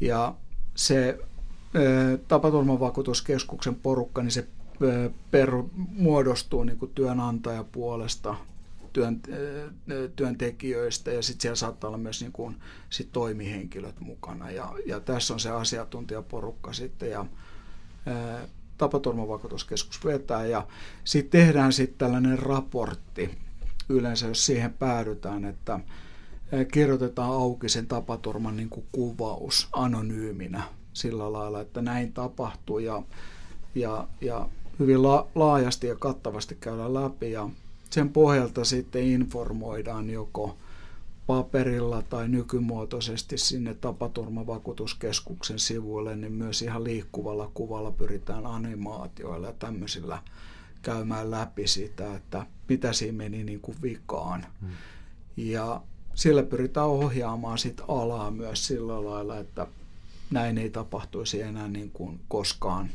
Ja 0.00 0.34
se 0.74 1.18
tapaturmavakuutuskeskuksen 2.28 3.74
porukka, 3.74 4.22
niin 4.22 4.32
se 4.32 4.48
per, 5.30 5.50
muodostuu 5.76 6.64
niin 6.64 6.78
kuin 6.78 6.92
työnantajapuolesta, 6.94 8.34
työn, 8.94 9.20
työntekijöistä 10.16 11.12
ja 11.12 11.22
sitten 11.22 11.42
siellä 11.42 11.56
saattaa 11.56 11.88
olla 11.88 11.98
myös 11.98 12.20
niin 12.20 12.32
kuin, 12.32 12.56
sit 12.90 13.08
toimihenkilöt 13.12 14.00
mukana. 14.00 14.50
Ja, 14.50 14.72
ja 14.86 15.00
tässä 15.00 15.34
on 15.34 15.40
se 15.40 15.50
asiantuntijaporukka 15.50 16.72
sitten 16.72 17.10
ja 17.10 17.26
tapaturmavakuutuskeskus 18.78 20.04
vetää 20.04 20.46
ja 20.46 20.66
sitten 21.04 21.40
tehdään 21.40 21.72
sitten 21.72 21.98
tällainen 21.98 22.38
raportti 22.38 23.38
yleensä, 23.88 24.26
jos 24.26 24.46
siihen 24.46 24.72
päädytään, 24.72 25.44
että 25.44 25.80
kirjoitetaan 26.72 27.30
auki 27.30 27.68
sen 27.68 27.86
tapaturman 27.86 28.56
niin 28.56 28.70
kuin 28.70 28.86
kuvaus 28.92 29.68
anonyyminä 29.72 30.62
sillä 30.92 31.32
lailla, 31.32 31.60
että 31.60 31.82
näin 31.82 32.12
tapahtuu 32.12 32.78
ja, 32.78 33.02
ja, 33.74 34.08
ja 34.20 34.48
hyvin 34.78 35.02
la, 35.02 35.28
laajasti 35.34 35.86
ja 35.86 35.96
kattavasti 35.96 36.56
käydään 36.60 36.94
läpi 36.94 37.32
ja 37.32 37.48
sen 37.94 38.10
pohjalta 38.10 38.64
sitten 38.64 39.02
informoidaan 39.02 40.10
joko 40.10 40.56
paperilla 41.26 42.02
tai 42.02 42.28
nykymuotoisesti 42.28 43.38
sinne 43.38 43.74
tapaturmavakuutuskeskuksen 43.74 45.58
sivuille, 45.58 46.16
niin 46.16 46.32
myös 46.32 46.62
ihan 46.62 46.84
liikkuvalla 46.84 47.50
kuvalla 47.54 47.90
pyritään 47.90 48.46
animaatioilla 48.46 49.46
ja 49.46 49.52
tämmöisillä 49.52 50.22
käymään 50.82 51.30
läpi 51.30 51.66
sitä, 51.66 52.14
että 52.14 52.46
mitä 52.68 52.92
siinä 52.92 53.16
meni 53.16 53.44
niin 53.44 53.60
kuin 53.60 53.76
vikaan. 53.82 54.46
Hmm. 54.60 54.70
Ja 55.36 55.80
sillä 56.14 56.42
pyritään 56.42 56.86
ohjaamaan 56.86 57.58
sit 57.58 57.80
alaa 57.88 58.30
myös 58.30 58.66
sillä 58.66 59.04
lailla, 59.04 59.38
että 59.38 59.66
näin 60.30 60.58
ei 60.58 60.70
tapahtuisi 60.70 61.42
enää 61.42 61.68
niin 61.68 61.90
kuin 61.90 62.20
koskaan. 62.28 62.90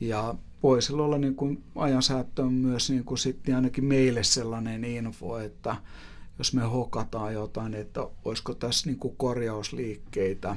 Ja 0.00 0.34
voisi 0.62 0.92
olla 0.92 1.18
niin 1.18 1.34
kuin 1.34 1.64
ajansäättöön 1.76 2.52
myös 2.52 2.90
niin 2.90 3.04
kuin 3.04 3.18
sitten 3.18 3.56
ainakin 3.56 3.84
meille 3.84 4.22
sellainen 4.22 4.84
info, 4.84 5.38
että 5.38 5.76
jos 6.38 6.54
me 6.54 6.62
hokataan 6.62 7.34
jotain, 7.34 7.74
että 7.74 8.00
olisiko 8.24 8.54
tässä 8.54 8.86
niin 8.86 8.98
kuin 8.98 9.16
korjausliikkeitä 9.16 10.56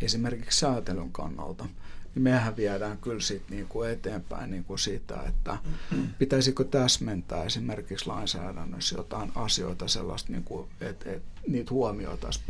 esimerkiksi 0.00 0.58
säätelyn 0.58 1.12
kannalta, 1.12 1.64
niin 2.14 2.22
mehän 2.22 2.56
viedään 2.56 2.98
kyllä 2.98 3.20
sit 3.20 3.42
niin 3.50 3.66
kuin 3.68 3.90
eteenpäin 3.90 4.50
niin 4.50 4.64
kuin 4.64 4.78
sitä, 4.78 5.22
että 5.22 5.58
pitäisikö 6.18 6.64
täsmentää 6.64 7.44
esimerkiksi 7.44 8.06
lainsäädännössä 8.06 8.96
jotain 8.96 9.32
asioita 9.34 9.88
sellaista, 9.88 10.32
niin 10.32 10.44
kuin, 10.44 10.68
että, 10.80 11.12
että 11.12 11.40
niitä 11.48 11.70
huomioitaisiin 11.70 12.44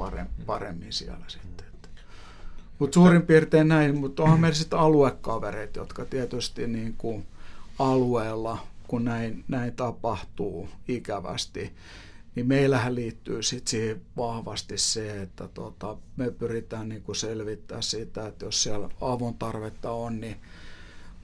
paremmin 0.46 0.92
siellä 0.92 1.24
sitten. 1.28 1.67
Mutta 2.78 2.94
suurin 2.94 3.22
piirtein 3.22 3.68
näin, 3.68 3.98
mutta 3.98 4.22
onhan 4.22 4.40
meillä 4.40 4.54
sitten 4.54 4.78
aluekavereet, 4.78 5.76
jotka 5.76 6.04
tietysti 6.04 6.66
niin 6.66 6.94
kuin 6.98 7.26
alueella, 7.78 8.66
kun 8.88 9.04
näin, 9.04 9.44
näin 9.48 9.72
tapahtuu 9.72 10.68
ikävästi, 10.88 11.72
niin 12.34 12.46
meillähän 12.46 12.94
liittyy 12.94 13.42
sitten 13.42 13.70
siihen 13.70 14.00
vahvasti 14.16 14.78
se, 14.78 15.22
että 15.22 15.48
tota, 15.48 15.96
me 16.16 16.30
pyritään 16.30 16.88
niin 16.88 17.02
kuin 17.02 17.16
selvittää 17.16 17.82
sitä, 17.82 18.26
että 18.26 18.44
jos 18.44 18.62
siellä 18.62 18.88
avun 19.00 19.34
tarvetta 19.34 19.90
on, 19.90 20.20
niin 20.20 20.36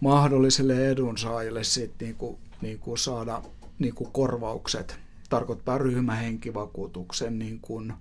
mahdollisille 0.00 0.88
edunsaajille 0.88 1.64
sitten 1.64 2.06
niin 2.08 2.16
kuin, 2.16 2.38
niin 2.60 2.78
kuin 2.78 2.98
saada 2.98 3.42
niin 3.78 3.94
kuin 3.94 4.12
korvaukset, 4.12 4.98
tarkoittaa 5.28 5.78
ryhmähenkivakuutuksen 5.78 7.38
niin 7.38 7.60
kuin, 7.60 7.92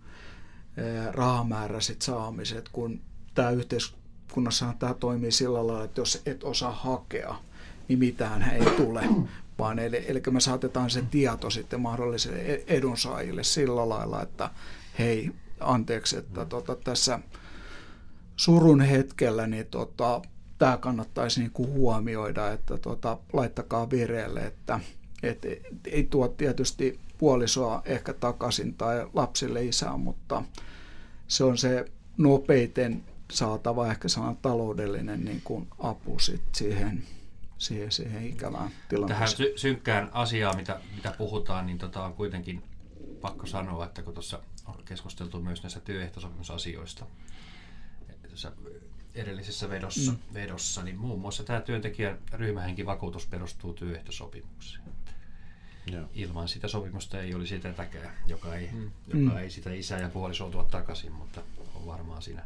rahamääräiset 1.12 2.01
saamiset, 2.01 2.70
kun 2.70 3.01
tämä 3.34 3.50
yhteiskunnassa 3.50 4.74
tämä 4.80 4.94
toimii 4.94 5.32
sillä 5.32 5.68
lailla, 5.68 5.84
että 5.84 6.02
jos 6.02 6.22
et 6.26 6.44
osaa 6.44 6.72
hakea, 6.72 7.36
niin 7.88 8.00
mitään 8.00 8.52
ei 8.52 8.66
tule. 8.66 9.04
Vaan 9.60 9.80
eli, 9.80 10.06
eli 10.08 10.22
me 10.32 10.40
saatetaan 10.40 10.90
se 10.90 11.04
tieto 11.12 11.50
sitten 11.50 11.82
mahdollisille 11.82 12.38
e-, 12.38 12.64
edunsaajille 12.68 13.44
sillä 13.44 13.90
lailla, 13.90 14.22
että 14.22 14.50
hei, 15.00 15.32
anteeksi, 15.60 16.18
että 16.18 16.46
tota, 16.46 16.76
tässä 16.76 17.20
surun 18.36 18.82
hetkellä 18.82 19.48
niin 19.48 19.66
tota, 19.66 20.22
tämä 20.58 20.78
kannattaisi 20.78 21.40
niin 21.40 21.52
kuin 21.52 21.70
huomioida, 21.70 22.52
että 22.52 22.78
tota, 22.78 23.18
laittakaa 23.34 23.90
vireelle, 23.90 24.40
että 24.40 24.80
et, 25.24 25.46
et, 25.46 25.62
ei 25.86 26.04
tuo 26.04 26.28
tietysti 26.28 27.00
puolisoa 27.18 27.82
ehkä 27.86 28.14
takaisin 28.14 28.74
tai 28.74 29.08
lapsille 29.14 29.66
isää, 29.66 29.98
mutta 29.98 30.44
se 31.28 31.44
on 31.44 31.58
se 31.58 31.86
nopeiten 32.18 33.04
saatava 33.34 33.92
ehkä 33.92 34.08
sellainen 34.08 34.42
taloudellinen 34.42 35.26
niin 35.26 35.42
kuin 35.44 35.68
apu 35.80 36.20
sit 36.20 36.44
siihen, 36.56 37.04
siihen, 37.58 37.92
siihen 37.92 38.28
ikävään 38.28 38.72
tilanteeseen. 38.90 39.08
Tähän 39.08 39.28
sy- 39.28 39.54
synkkään 39.56 40.10
asiaan, 40.14 40.56
mitä, 40.56 40.80
mitä 40.96 41.16
puhutaan, 41.18 41.66
niin 41.66 41.78
tota 41.78 42.06
on 42.06 42.14
kuitenkin 42.14 42.64
pakko 43.22 43.46
sanoa, 43.46 43.86
että 43.86 44.02
kun 44.02 44.14
tuossa 44.14 44.40
on 44.66 44.76
keskusteltu 44.86 45.42
myös 45.42 45.64
näistä 45.64 45.80
työehtosopimusasioista, 45.80 47.06
tässä 48.30 48.52
edellisessä 49.16 49.70
vedossa, 49.70 50.12
mm. 50.12 50.18
vedossa, 50.34 50.84
niin 50.84 50.98
muun 50.98 51.22
muassa 51.22 51.44
tämä 51.44 51.62
työntekijän 51.62 52.20
ryhmähenkivakuutus 52.32 53.28
perustuu 53.28 53.74
työehtosopimukseen. 53.74 54.84
Joo. 55.92 56.06
Ilman 56.14 56.48
sitä 56.48 56.68
sopimusta 56.68 57.22
ei 57.22 57.36
olisi 57.36 57.60
tätäkään, 57.60 58.16
joka 58.28 58.56
ei, 58.56 58.70
mm. 58.72 58.92
joka 59.08 59.32
mm. 59.32 59.38
ei 59.38 59.50
sitä 59.50 59.74
isää 59.74 60.00
ja 60.00 60.10
puolisoa 60.10 60.50
tuo 60.50 60.64
takaisin, 60.64 61.12
mutta 61.12 61.42
on 61.76 61.86
varmaan 61.86 62.22
siinä 62.22 62.44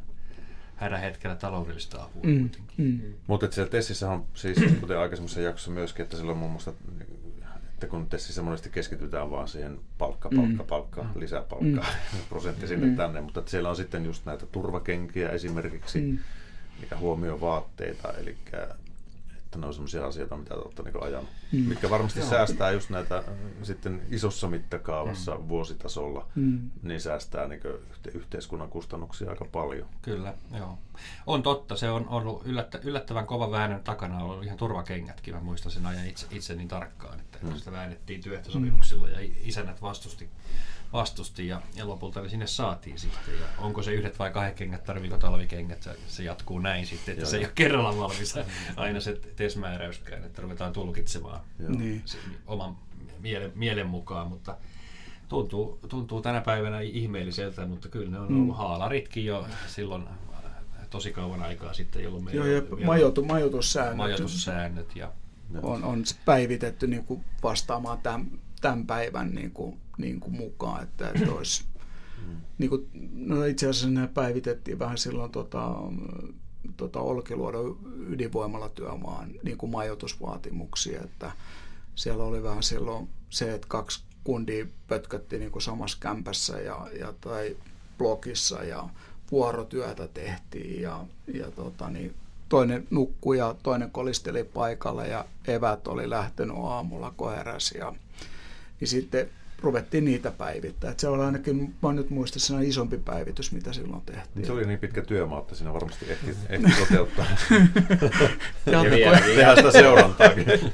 hädän 0.77 0.99
hetkellä 0.99 1.35
taloudellista 1.35 2.03
apua 2.03 2.23
mm. 2.23 2.39
kuitenkin. 2.39 2.75
Mm. 2.77 3.13
Mutta 3.27 3.51
siellä 3.51 3.71
Tessissä 3.71 4.09
on 4.09 4.25
siis, 4.33 4.57
kuten 4.79 4.99
aikaisemmassa 4.99 5.41
jaksossa 5.41 5.71
myöskin, 5.71 6.03
että 6.03 6.17
silloin 6.17 6.37
muun 6.37 6.51
muassa 6.51 6.73
että 7.77 7.87
kun 7.87 8.09
Tessissä 8.09 8.41
monesti 8.41 8.69
keskitytään 8.69 9.31
vaan 9.31 9.47
siihen 9.47 9.79
palkka, 9.97 10.29
palkka, 10.29 10.63
mm. 10.63 10.67
palkka, 10.67 11.03
mm. 11.03 11.09
lisäpalkka, 11.19 11.85
mm. 12.13 12.19
prosentti 12.29 12.67
sinne 12.67 12.87
mm. 12.87 12.95
tänne, 12.95 13.21
mutta 13.21 13.39
että 13.39 13.51
siellä 13.51 13.69
on 13.69 13.75
sitten 13.75 14.05
just 14.05 14.25
näitä 14.25 14.45
turvakenkiä 14.45 15.29
esimerkiksi, 15.29 16.01
mm. 16.01 16.17
mikä 16.81 16.97
huomioi 16.97 17.41
vaatteita, 17.41 18.13
eli 18.13 18.35
että 19.47 19.59
ne 19.59 19.67
on 19.67 19.73
sellaisia 19.73 20.07
asioita, 20.07 20.37
mitä 20.37 20.55
olette 20.55 20.83
niin 20.83 21.03
ajanut, 21.03 21.29
mm. 21.51 21.59
mitkä 21.59 21.89
varmasti 21.89 22.19
Joo. 22.19 22.29
säästää 22.29 22.71
just 22.71 22.89
näitä 22.89 23.17
äh, 23.17 23.23
sitten 23.63 24.01
isossa 24.09 24.47
mittakaavassa 24.47 25.35
mm. 25.35 25.47
vuositasolla, 25.47 26.27
mm. 26.35 26.69
niin 26.83 27.01
säästää 27.01 27.47
niin 27.47 27.61
yhteiskunnan 28.13 28.69
kustannuksia 28.69 29.29
aika 29.29 29.45
paljon. 29.45 29.87
Kyllä, 30.01 30.33
joo. 30.57 30.77
On 31.27 31.43
totta, 31.43 31.75
se 31.75 31.89
on 31.89 32.07
ollut 32.09 32.41
yllättä, 32.45 32.79
yllättävän 32.83 33.25
kova 33.25 33.51
väännön 33.51 33.83
takana, 33.83 34.15
on 34.15 34.21
ollut 34.21 34.43
ihan 34.43 34.57
turvakengätkin, 34.57 35.33
mä 35.33 35.41
muistan 35.41 35.71
sen 35.71 35.85
ajan 35.85 36.07
itse, 36.07 36.27
itse 36.31 36.55
niin 36.55 36.67
tarkkaan, 36.67 37.19
että 37.19 37.37
mm. 37.41 37.55
sitä 37.55 37.71
väännettiin 37.71 38.21
työehtosopimuksilla 38.21 39.09
ja 39.09 39.29
isännät 39.43 39.81
vastusti 39.81 40.29
vastusti 40.93 41.47
ja, 41.47 41.61
ja 41.75 41.87
lopulta 41.87 42.21
ne 42.21 42.29
sinne 42.29 42.47
saatiin 42.47 42.99
sitten. 42.99 43.33
Ja 43.39 43.45
onko 43.57 43.83
se 43.83 43.93
yhdet 43.93 44.19
vai 44.19 44.31
kahdet 44.31 44.55
kengät, 44.55 44.83
tarviiko 44.83 45.17
talvikengät, 45.17 45.83
se, 45.83 45.95
se 46.07 46.23
jatkuu 46.23 46.59
näin 46.59 46.85
sitten, 46.85 47.11
että 47.11 47.23
Joo. 47.23 47.31
se 47.31 47.37
ei 47.37 47.45
ole 47.45 47.51
kerralla 47.55 47.97
valmis 47.97 48.35
aina 48.75 48.99
se 48.99 49.19
TES-määräyskään, 49.35 50.23
että 50.23 50.41
ruvetaan 50.41 50.73
tulkitsemaan 50.73 51.41
niin. 51.67 52.03
oman 52.47 52.77
mielen, 53.19 53.51
mielen 53.55 53.87
mukaan, 53.87 54.27
mutta 54.27 54.57
tuntuu, 55.29 55.79
tuntuu 55.89 56.21
tänä 56.21 56.41
päivänä 56.41 56.79
ihmeelliseltä, 56.81 57.65
mutta 57.65 57.89
kyllä 57.89 58.11
ne 58.11 58.19
on 58.19 58.27
ollut 58.27 58.47
mm. 58.47 58.53
haalaritkin 58.53 59.25
jo 59.25 59.47
silloin 59.67 60.03
tosi 60.89 61.11
kauan 61.11 61.43
aikaa 61.43 61.73
sitten, 61.73 62.03
jolloin 62.03 62.23
meillä 62.23 62.45
Joo, 62.45 62.61
ja 62.79 62.85
majoitu, 62.85 63.25
majoitussäännöt, 63.25 63.97
majoitussäännöt 63.97 64.95
ja 64.95 65.11
on, 65.61 65.83
on 65.83 66.03
päivitetty 66.25 66.87
niin 66.87 67.03
kuin 67.03 67.25
vastaamaan 67.43 67.97
tämän, 67.97 68.31
tämän 68.61 68.87
päivän 68.87 69.35
niin 69.35 69.51
kuin 69.51 69.79
niin 69.97 70.19
kuin 70.19 70.35
mukaan, 70.35 70.83
että, 70.83 71.09
että 71.09 71.31
olisi, 71.31 71.63
niin 72.57 72.69
kuin, 72.69 72.89
no 73.13 73.45
itse 73.45 73.69
asiassa 73.69 73.89
ne 73.89 74.07
päivitettiin 74.07 74.79
vähän 74.79 74.97
silloin 74.97 75.31
tota, 75.31 75.75
tota 76.77 76.99
Olkiluodon 76.99 77.79
ydinvoimalla 78.09 78.69
työmaan 78.69 79.31
niin 79.43 79.57
kuin 79.57 79.71
majoitusvaatimuksia, 79.71 81.01
että 81.01 81.31
siellä 81.95 82.23
oli 82.23 82.43
vähän 82.43 82.63
silloin 82.63 83.09
se, 83.29 83.53
että 83.53 83.67
kaksi 83.67 84.03
kundia 84.23 84.65
pötkötti 84.87 85.39
niin 85.39 85.51
kuin 85.51 85.61
samassa 85.61 85.97
kämpässä 86.01 86.59
ja, 86.59 86.87
ja 86.99 87.13
tai 87.21 87.57
blogissa 87.97 88.63
ja 88.63 88.89
vuorotyötä 89.31 90.07
tehtiin 90.07 90.81
ja, 90.81 91.05
ja 91.33 91.51
tota, 91.51 91.89
niin 91.89 92.15
toinen 92.49 92.87
nukkui 92.89 93.37
ja 93.37 93.55
toinen 93.63 93.91
kolisteli 93.91 94.43
paikalla 94.43 95.05
ja 95.05 95.25
evät 95.47 95.87
oli 95.87 96.09
lähtenyt 96.09 96.55
aamulla, 96.63 97.13
kun 97.17 97.31
heräsi 97.31 97.77
ja 97.77 97.93
niin 98.79 98.87
sitten 98.87 99.29
ruvettiin 99.61 100.05
niitä 100.05 100.31
päivittää. 100.31 100.91
Et 100.91 100.99
se 100.99 101.07
oli 101.07 101.23
ainakin, 101.23 101.75
mä 101.83 101.93
nyt 101.93 102.09
muista, 102.09 102.39
se 102.39 102.53
isompi 102.61 102.97
päivitys, 102.97 103.51
mitä 103.51 103.73
silloin 103.73 104.01
tehtiin. 104.01 104.45
Se 104.45 104.51
oli 104.51 104.65
niin 104.65 104.79
pitkä 104.79 105.01
työmaa, 105.01 105.39
että 105.39 105.55
siinä 105.55 105.73
varmasti 105.73 106.11
ehti, 106.11 106.35
ehti 106.49 106.71
toteuttaa. 106.79 107.25
ja 108.71 108.81
vieläkin. 108.81 109.35
Tehdään 109.35 109.57
sitä 109.57 109.71
seurantaakin. 109.71 110.45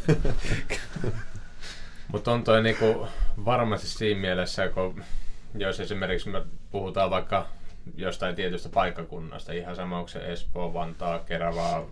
Mutta 2.11 2.31
on 2.31 2.43
toi 2.43 2.63
niinku 2.63 3.07
varmasti 3.45 3.87
siinä 3.87 4.21
mielessä, 4.21 4.67
kun 4.67 5.03
jos 5.55 5.79
esimerkiksi 5.79 6.29
me 6.29 6.41
puhutaan 6.71 7.09
vaikka 7.09 7.47
jostain 7.95 8.35
tietystä 8.35 8.69
paikkakunnasta, 8.69 9.53
ihan 9.53 9.75
sama 9.75 9.97
onko 9.97 10.07
se 10.07 10.31
Espoo, 10.31 10.73
Vantaa, 10.73 11.19
Kerava, 11.19 11.85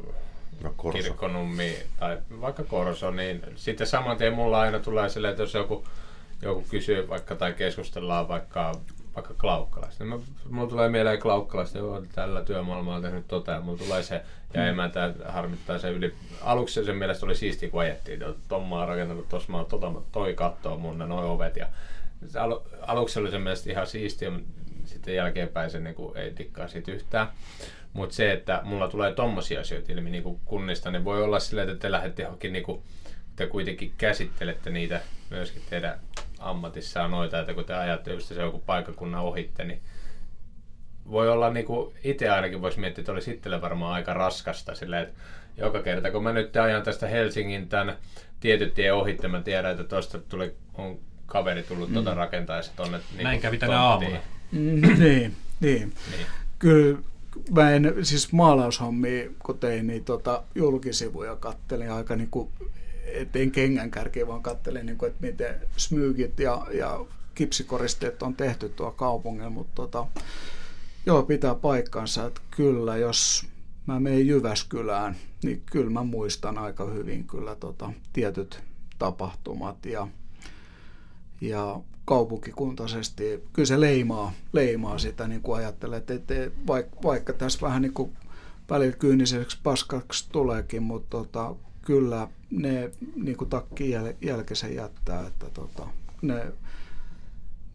no, 0.63 0.91
Kirkkonummi 0.93 1.77
tai 1.99 2.17
vaikka 2.41 2.63
Korso, 2.63 3.11
niin 3.11 3.43
sitten 3.55 3.87
saman 3.87 4.17
tien 4.17 4.33
mulla 4.33 4.59
aina 4.59 4.79
tulee 4.79 5.09
silleen, 5.09 5.31
että 5.31 5.43
jos 5.43 5.53
joku, 5.53 5.83
joku 6.41 6.65
kysyy 6.69 7.09
vaikka 7.09 7.35
tai 7.35 7.53
keskustellaan 7.53 8.27
vaikka 8.27 8.71
vaikka 9.15 9.33
Klaukkalasta. 9.33 10.03
Niin 10.03 10.23
mulla 10.49 10.69
tulee 10.69 10.89
mieleen 10.89 11.19
Klaukkalasta, 11.19 11.77
joo, 11.77 12.03
tällä 12.15 12.43
työmaailmalla 12.43 12.95
on 12.95 13.01
tehnyt 13.01 13.27
tota, 13.27 13.51
ja 13.51 13.59
mulla 13.59 13.77
tulee 13.77 14.03
se, 14.03 14.15
ja 14.53 14.61
mm. 14.61 14.67
emäntä 14.67 15.13
harmittaa 15.25 15.79
se 15.79 15.89
yli. 15.89 16.13
Aluksi 16.41 16.85
sen 16.85 16.95
mielestä 16.95 17.25
oli 17.25 17.35
siisti, 17.35 17.69
kun 17.69 17.81
ajettiin, 17.81 18.23
että 18.23 18.41
Tomma 18.47 18.81
on 18.81 18.87
rakentanut 18.87 19.29
tuossa, 19.29 19.51
mä 19.51 19.65
tota, 19.69 19.91
toi 20.11 20.33
kattoo 20.33 20.77
mun 20.77 20.99
ne 20.99 21.05
noi 21.05 21.25
ovet, 21.25 21.55
ja 21.55 21.67
al, 22.39 22.59
aluksi 22.81 23.19
oli 23.19 23.31
sen 23.31 23.41
mielestä 23.41 23.71
ihan 23.71 23.87
siistiä, 23.87 24.31
sitten 24.85 25.15
jälkeenpäin 25.15 25.69
se 25.69 25.79
niin 25.79 25.95
kuin, 25.95 26.17
ei 26.17 26.33
tikkaa 26.33 26.67
siitä 26.67 26.91
yhtään. 26.91 27.27
Mutta 27.93 28.15
se, 28.15 28.31
että 28.31 28.61
mulla 28.63 28.87
tulee 28.87 29.13
tommosia 29.13 29.61
asioita 29.61 29.91
ilmi 29.91 30.09
niin 30.09 30.39
kunnista, 30.45 30.91
niin 30.91 31.05
voi 31.05 31.23
olla 31.23 31.39
silleen, 31.39 31.69
että 31.69 31.81
te 31.81 31.91
lähdette 31.91 32.23
johonkin, 32.23 32.53
niin 32.53 32.63
kuin, 32.63 32.81
te 33.41 33.47
kuitenkin 33.47 33.93
käsittelette 33.97 34.69
niitä 34.69 35.01
myöskin 35.29 35.61
teidän 35.69 35.99
ammatissaan 36.39 37.11
noita, 37.11 37.39
että 37.39 37.53
kun 37.53 37.65
te 37.65 37.73
ajatte 37.73 38.13
just 38.13 38.27
se 38.27 38.41
joku 38.41 38.59
paikkakunnan 38.59 39.21
ohitte, 39.21 39.63
niin 39.63 39.81
voi 41.11 41.29
olla 41.29 41.49
niin 41.49 41.65
kuin 41.65 41.95
itse 42.03 42.29
ainakin 42.29 42.61
voisi 42.61 42.79
miettiä, 42.79 43.01
että 43.01 43.11
olisi 43.11 43.31
itselle 43.31 43.61
varmaan 43.61 43.93
aika 43.93 44.13
raskasta 44.13 44.75
silleen, 44.75 45.03
että 45.03 45.19
joka 45.57 45.81
kerta 45.81 46.11
kun 46.11 46.23
mä 46.23 46.33
nyt 46.33 46.55
ajan 46.55 46.83
tästä 46.83 47.07
Helsingin 47.07 47.69
tämän 47.69 47.97
tietyn 48.39 48.71
tien 48.71 48.93
ohitte, 48.93 49.27
mä 49.27 49.41
tiedän, 49.41 49.71
että 49.71 49.83
tuosta 49.83 50.19
tuli, 50.19 50.55
on 50.73 50.99
kaveri 51.25 51.63
tullut 51.63 51.89
mm. 51.89 51.93
tuota 51.93 52.13
rakentaessa 52.13 52.71
tuonne. 52.75 52.99
Niin 53.15 53.23
Näin 53.23 53.41
kävi 53.41 53.57
tänä 53.57 53.81
aamulla. 53.81 54.19
Mm, 54.51 54.81
niin, 54.99 55.35
niin. 55.59 55.93
niin. 56.11 56.27
Kyllä 56.59 56.97
mä 57.51 57.71
en, 57.71 57.95
siis 58.01 58.31
maalaushommia, 58.31 59.29
kun 59.39 59.57
tein, 59.59 59.87
niin 59.87 60.05
tota, 60.05 60.43
julkisivuja 60.55 61.35
kattelin 61.35 61.91
aika 61.91 62.15
niin 62.15 62.29
kuin, 62.31 62.49
en 63.35 63.51
kengän 63.51 63.91
kärkiä, 63.91 64.27
vaan 64.27 64.43
kattelin, 64.43 64.85
niin 64.85 64.97
kuin, 64.97 65.11
että 65.11 65.27
miten 65.27 65.55
smygit 65.77 66.39
ja, 66.39 66.67
ja 66.73 67.05
kipsikoristeet 67.35 68.23
on 68.23 68.35
tehty 68.35 68.69
tuo 68.69 68.91
kaupungilla, 68.91 69.49
mutta 69.49 69.75
tota, 69.75 70.07
joo, 71.05 71.23
pitää 71.23 71.55
paikkansa, 71.55 72.25
että 72.25 72.41
kyllä, 72.51 72.97
jos 72.97 73.45
mä 73.87 73.99
menen 73.99 74.27
Jyväskylään, 74.27 75.15
niin 75.43 75.61
kyllä 75.71 75.89
mä 75.89 76.03
muistan 76.03 76.57
aika 76.57 76.85
hyvin 76.85 77.27
kyllä 77.27 77.55
tota, 77.55 77.93
tietyt 78.13 78.63
tapahtumat 78.99 79.85
ja, 79.85 80.07
ja 81.41 81.79
kaupunkikuntaisesti, 82.05 83.43
kyllä 83.53 83.67
se 83.67 83.79
leimaa, 83.79 84.31
leimaa 84.53 84.97
sitä, 84.97 85.27
niin 85.27 85.41
kuin 85.41 85.57
ajattelee, 85.57 85.97
että, 85.97 86.13
että 86.13 86.33
vaikka, 86.67 86.97
vaikka 87.03 87.33
tässä 87.33 87.61
vähän 87.61 87.81
niin 87.81 87.93
kuin 87.93 88.11
välillä 88.69 88.95
kyyniseksi 88.95 89.57
paskaksi 89.63 90.29
tuleekin, 90.31 90.83
mutta 90.83 91.09
tota, 91.09 91.55
kyllä 91.81 92.27
ne 92.51 92.91
niin 93.15 93.37
kuin 93.37 93.49
takki 93.49 93.89
jäl, 93.89 94.13
jälkeen 94.21 94.75
jättää, 94.75 95.27
että 95.27 95.49
tota, 95.53 95.87
ne, 96.21 96.53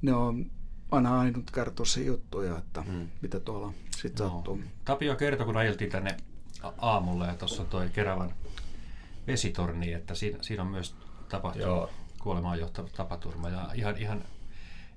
ne 0.03 0.15
on 0.15 0.51
aina 0.91 1.21
ainutkertoisia 1.21 2.07
juttuja, 2.07 2.59
että 2.59 2.83
hmm. 2.83 3.09
mitä 3.23 3.41
tuolla 3.41 3.73
sitten 3.97 4.27
no. 4.27 4.33
sattuu. 4.33 4.61
Tapio 4.85 5.17
kertoi, 5.17 5.47
kun 5.47 5.57
ajeltiin 5.57 5.91
tänne 5.91 6.17
aamulla 6.79 7.27
ja 7.27 7.35
tuossa 7.35 7.65
toi 7.65 7.89
Keravan 7.89 8.35
vesitorni, 9.27 9.93
että 9.93 10.15
siinä, 10.15 10.39
siinä 10.41 10.63
on 10.63 10.69
myös 10.69 10.95
tapahtunut 11.29 11.69
Joo 11.69 11.91
kuolemaan 12.27 12.59
johtava 12.59 12.89
tapaturma. 12.97 13.49
Ja 13.49 13.71
ihan, 13.75 13.97
ihan 13.97 14.25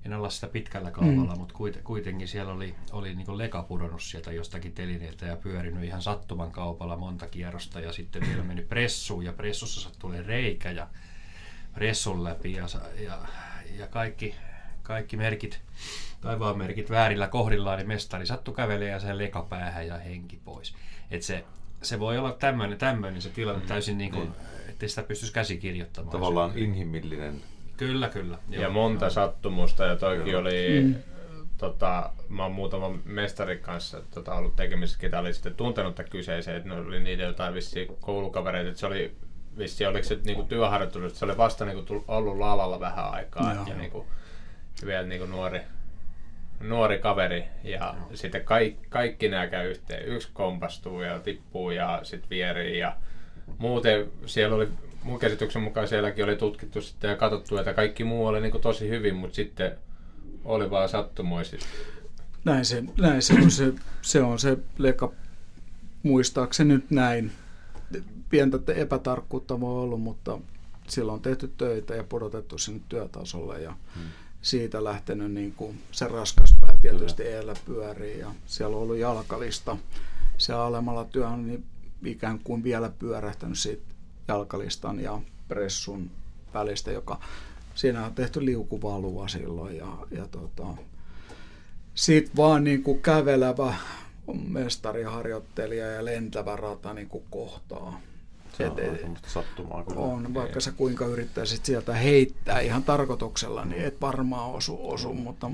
en 0.04 0.12
olla 0.12 0.30
sitä 0.30 0.46
pitkällä 0.46 0.90
kaavalla, 0.90 1.32
mm. 1.32 1.38
mutta 1.38 1.54
kuitenkin 1.84 2.28
siellä 2.28 2.52
oli, 2.52 2.74
oli 2.92 3.14
niin 3.14 3.38
leka 3.38 3.62
pudonnut 3.62 4.02
sieltä 4.02 4.32
jostakin 4.32 4.72
telineiltä 4.72 5.26
ja 5.26 5.36
pyörinyt 5.36 5.84
ihan 5.84 6.02
sattuman 6.02 6.52
kaupalla 6.52 6.96
monta 6.96 7.26
kierrosta 7.26 7.80
ja 7.80 7.92
sitten 7.92 8.22
vielä 8.28 8.42
mennyt 8.42 8.68
pressuun 8.68 9.24
ja 9.24 9.32
pressussa 9.32 9.90
tuli 9.98 10.22
reikä 10.22 10.70
ja 10.70 10.88
pressun 11.74 12.24
läpi 12.24 12.52
ja, 12.52 12.66
ja, 13.04 13.18
ja 13.78 13.86
kaikki, 13.86 14.34
kaikki 14.82 15.16
merkit, 15.16 15.60
taivaan 16.20 16.58
merkit 16.58 16.90
väärillä 16.90 17.28
kohdillaan, 17.28 17.78
niin 17.78 17.88
mestari 17.88 18.26
sattui 18.26 18.54
kävelemään 18.54 18.92
ja 18.92 19.00
se 19.00 19.18
leka 19.18 19.42
päähän 19.42 19.86
ja 19.86 19.98
henki 19.98 20.40
pois. 20.44 20.74
Et 21.10 21.22
se, 21.22 21.44
se 21.82 22.00
voi 22.00 22.18
olla 22.18 22.32
tämmöinen, 22.32 22.78
tämmöinen 22.78 23.22
se 23.22 23.30
tilanne 23.30 23.62
mm. 23.62 23.68
täysin 23.68 23.98
niin 23.98 24.10
kuin, 24.10 24.28
mm 24.28 24.34
ettei 24.80 24.88
sitä 24.88 25.02
pystyisi 25.02 25.34
käsikirjoittamaan. 25.34 26.12
Tavallaan 26.12 26.58
inhimillinen. 26.58 27.40
Kyllä, 27.80 28.08
kyllä. 28.08 28.38
Joo. 28.48 28.62
Ja 28.62 28.70
monta 28.70 29.04
joo. 29.04 29.10
sattumusta, 29.10 29.84
ja 29.84 29.96
toikin 29.96 30.36
oli, 30.36 30.80
mm. 30.82 30.94
tota, 31.58 32.10
mä 32.28 32.42
oon 32.42 32.52
muutaman 32.52 33.02
mestarin 33.04 33.58
kanssa 33.58 34.02
tota, 34.14 34.34
ollut 34.34 34.56
tekemisissä, 34.56 35.00
ketä 35.00 35.18
oli 35.18 35.34
sitten 35.34 35.54
tuntenut 35.54 35.94
tämän 35.94 36.10
kyseisen, 36.10 36.56
että 36.56 36.68
ne 36.68 36.74
oli 36.74 37.00
niitä 37.00 37.22
jotain 37.22 37.54
vissiin 37.54 37.96
koulukavereita, 38.00 38.68
että 38.68 38.80
se 38.80 38.86
oli 38.86 39.16
vissi, 39.58 39.86
oliko 39.86 40.08
se 40.08 40.18
niinku 40.24 40.42
työharjoittelu, 40.42 41.10
se 41.10 41.24
oli 41.24 41.36
vasta 41.36 41.64
niinku 41.64 42.04
ollut 42.08 42.38
lavalla 42.38 42.80
vähän 42.80 43.10
aikaa, 43.10 43.54
joo. 43.54 43.64
ja 43.66 43.74
niinku, 43.74 44.06
vielä 44.86 45.06
niinku 45.06 45.26
nuori, 45.26 45.60
nuori 46.60 46.98
kaveri 46.98 47.44
ja 47.64 47.94
Joo. 47.98 48.16
sitten 48.16 48.44
kaikki, 48.44 48.86
kaikki 48.88 49.28
nämä 49.28 49.46
käy 49.46 49.70
yhteen. 49.70 50.08
Yksi 50.08 50.28
kompastuu 50.32 51.02
ja 51.02 51.18
tippuu 51.18 51.70
ja 51.70 52.00
sitten 52.02 52.30
vierii 52.30 52.78
ja 52.78 52.96
muuten 53.58 54.10
siellä 54.26 54.56
oli, 54.56 54.68
mun 55.02 55.18
käsityksen 55.18 55.62
mukaan 55.62 55.88
sielläkin 55.88 56.24
oli 56.24 56.36
tutkittu 56.36 56.82
sitten 56.82 57.10
ja 57.10 57.16
katsottu, 57.16 57.56
että 57.56 57.74
kaikki 57.74 58.04
muu 58.04 58.26
oli 58.26 58.40
niin 58.40 58.52
kuin 58.52 58.62
tosi 58.62 58.88
hyvin, 58.88 59.14
mutta 59.14 59.36
sitten 59.36 59.78
oli 60.44 60.70
vaan 60.70 60.88
sattumoisit. 60.88 61.60
Näin 62.44 62.64
se, 62.64 62.84
näin 63.00 63.22
se 63.22 63.34
on 63.34 63.50
se, 63.50 63.72
se 64.02 64.22
on 64.22 64.38
se 64.38 64.58
leka, 64.78 65.12
muistaakseni 66.02 66.74
nyt 66.74 66.90
näin. 66.90 67.32
Pientä 68.30 68.58
epätarkkuutta 68.74 69.60
voi 69.60 69.82
ollut, 69.82 70.00
mutta 70.00 70.38
silloin 70.88 71.14
on 71.14 71.22
tehty 71.22 71.52
töitä 71.58 71.94
ja 71.94 72.04
pudotettu 72.04 72.58
sinne 72.58 72.80
työtasolle 72.88 73.60
ja 73.62 73.70
hmm. 73.70 74.04
siitä 74.42 74.84
lähtenyt 74.84 75.32
niin 75.32 75.52
kuin 75.52 75.82
se 75.92 76.08
raskas 76.08 76.56
pää 76.60 76.76
tietysti 76.76 77.22
eellä 77.22 77.54
pyörii 77.66 78.18
ja 78.18 78.34
siellä 78.46 78.76
on 78.76 78.82
ollut 78.82 78.96
jalkalista 78.96 79.76
siellä 80.38 80.64
alemmalla 80.64 81.04
työhön, 81.04 81.46
niin 81.46 81.64
ikään 82.04 82.40
kuin 82.44 82.62
vielä 82.62 82.90
pyörähtänyt 82.98 83.58
siitä 83.58 83.89
jalkalistan 84.30 85.00
ja 85.00 85.20
pressun 85.48 86.10
välistä, 86.54 86.90
joka 86.90 87.20
siinä 87.74 88.06
on 88.06 88.14
tehty 88.14 88.44
liukuvalua 88.44 89.28
silloin 89.28 89.76
ja, 89.76 89.98
ja 90.10 90.26
tota, 90.26 90.66
siitä 91.94 92.30
vaan 92.36 92.64
niin 92.64 92.82
kuin 92.82 93.02
kävelevä 93.02 93.74
mestariharjoittelija 94.48 95.86
ja 95.86 96.04
lentävä 96.04 96.56
rata 96.56 96.94
niin 96.94 97.08
kuin 97.08 97.24
kohtaa. 97.30 98.00
Se 98.56 98.68
on 98.68 98.80
et, 98.80 99.18
sattumaa 99.26 99.84
kyllä. 99.84 100.00
On, 100.00 100.34
vaikka 100.34 100.54
Ei. 100.54 100.60
sä 100.60 100.72
kuinka 100.72 101.06
yrittäisit 101.06 101.64
sieltä 101.64 101.94
heittää 101.94 102.60
ihan 102.60 102.82
tarkoituksella, 102.82 103.64
niin 103.64 103.84
et 103.84 104.00
varmaan 104.00 104.50
osu, 104.50 104.90
osu 104.90 105.14
mutta 105.14 105.50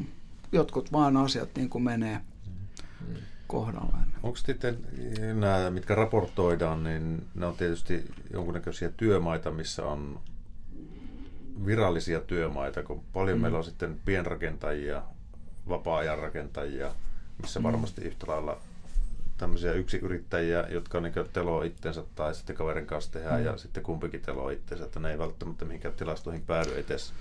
jotkut 0.52 0.92
vaan 0.92 1.16
asiat 1.16 1.48
niin 1.56 1.70
kuin 1.70 1.84
menee 1.84 2.20
mm 3.00 3.16
kohdallaan. 3.46 4.06
Onko 4.22 4.36
sitten 4.36 4.78
nämä, 5.34 5.70
mitkä 5.70 5.94
raportoidaan, 5.94 6.84
niin 6.84 7.26
ne 7.34 7.46
on 7.46 7.56
tietysti 7.56 8.04
jonkunnäköisiä 8.32 8.90
työmaita, 8.96 9.50
missä 9.50 9.84
on 9.84 10.20
virallisia 11.66 12.20
työmaita, 12.20 12.82
kun 12.82 13.02
paljon 13.12 13.38
mm. 13.38 13.42
meillä 13.42 13.58
on 13.58 13.64
sitten 13.64 14.00
pienrakentajia, 14.04 15.02
vapaa-ajan 15.68 16.18
rakentajia, 16.18 16.92
missä 17.42 17.60
mm. 17.60 17.64
varmasti 17.64 18.02
yhtä 18.02 18.26
lailla 18.28 18.60
tämmöisiä 19.38 19.72
yksiyrittäjiä, 19.72 20.66
jotka 20.70 21.00
niin 21.00 21.12
teloo 21.32 21.62
itsensä 21.62 22.02
tai 22.14 22.34
sitten 22.34 22.56
kaverin 22.56 22.86
kanssa 22.86 23.12
tehdään 23.12 23.40
mm. 23.40 23.46
ja 23.46 23.56
sitten 23.56 23.82
kumpikin 23.82 24.20
teloo 24.20 24.50
itsensä, 24.50 24.84
että 24.84 25.00
ne 25.00 25.10
ei 25.10 25.18
välttämättä 25.18 25.64
mihinkään 25.64 25.94
tilastoihin 25.94 26.42
päädy 26.46 26.70
edes. 26.74 27.12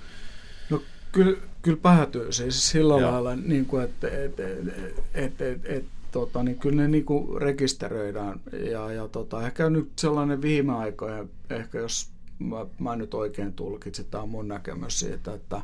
No 0.69 0.81
kyllä, 1.11 1.37
kyllä 1.61 1.77
päätyy 1.81 2.31
siis 2.31 2.69
sillä 2.69 3.01
ja. 3.01 3.11
lailla, 3.11 3.35
niin 3.35 3.65
kuin, 3.65 3.83
että 3.83 4.07
et, 4.07 4.39
et, 4.39 4.67
et, 5.13 5.41
et, 5.41 5.65
et, 5.65 5.85
tota, 6.15 6.43
niin 6.43 6.59
kyllä 6.59 6.81
ne 6.81 6.87
niin 6.87 7.05
kuin 7.05 7.41
rekisteröidään. 7.41 8.39
Ja, 8.71 8.91
ja 8.91 9.07
tota, 9.07 9.45
ehkä 9.47 9.69
nyt 9.69 9.91
sellainen 9.99 10.41
viime 10.41 10.73
aikoina, 10.73 11.27
ehkä 11.49 11.79
jos 11.79 12.09
mä, 12.39 12.65
mä 12.79 12.95
nyt 12.95 13.13
oikein 13.13 13.53
tulkitsin, 13.53 14.05
tämä 14.05 14.23
on 14.23 14.29
mun 14.29 14.47
näkemys 14.47 14.99
siitä, 14.99 15.33
että 15.33 15.61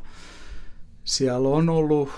siellä 1.04 1.48
on 1.48 1.68
ollut 1.68 2.08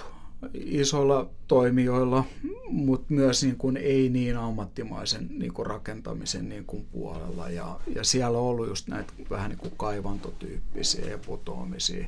isoilla 0.54 1.30
toimijoilla, 1.48 2.24
mutta 2.68 3.06
myös 3.08 3.42
niin 3.44 3.56
kuin 3.56 3.76
ei 3.76 4.08
niin 4.08 4.36
ammattimaisen 4.36 5.26
niin 5.30 5.52
kuin 5.52 5.66
rakentamisen 5.66 6.48
niin 6.48 6.64
kuin 6.64 6.86
puolella. 6.92 7.48
Ja, 7.48 7.80
ja 7.94 8.04
siellä 8.04 8.38
on 8.38 8.44
ollut 8.44 8.68
just 8.68 8.88
näitä 8.88 9.12
vähän 9.30 9.50
niin 9.50 9.58
kuin 9.58 9.72
kaivantotyyppisiä 9.76 11.10
ja 11.10 11.18
putoamisia 11.18 12.06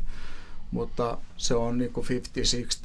mutta 0.70 1.18
se 1.37 1.55
on 1.55 1.79
niin 1.79 1.93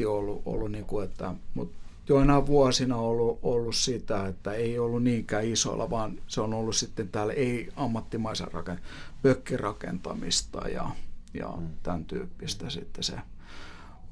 50-60 0.04 0.08
ollut, 0.08 0.42
ollut 0.46 0.72
niin 0.72 0.86
kuin, 0.86 1.06
että, 1.06 1.34
mutta 1.54 1.80
joina 2.12 2.47
vuosina 2.47 2.95
ollut, 2.95 3.39
ollut 3.41 3.76
sitä, 3.76 4.28
että 4.28 4.53
ei 4.53 4.80
ollut 4.80 5.03
niinkään 5.03 5.45
isoilla, 5.45 5.89
vaan 5.89 6.22
se 6.28 6.41
on 6.41 6.53
ollut 6.53 6.76
sitten 6.76 7.09
täällä 7.09 7.34
ei-ammattimaisen 7.34 8.47
rakent- 8.47 8.82
pökkirakentamista 9.22 10.68
ja, 10.68 10.89
ja 11.34 11.53
mm. 11.57 11.68
tämän 11.84 12.05
tyyppistä 12.05 12.70
sitten 12.70 13.03
se. 13.03 13.14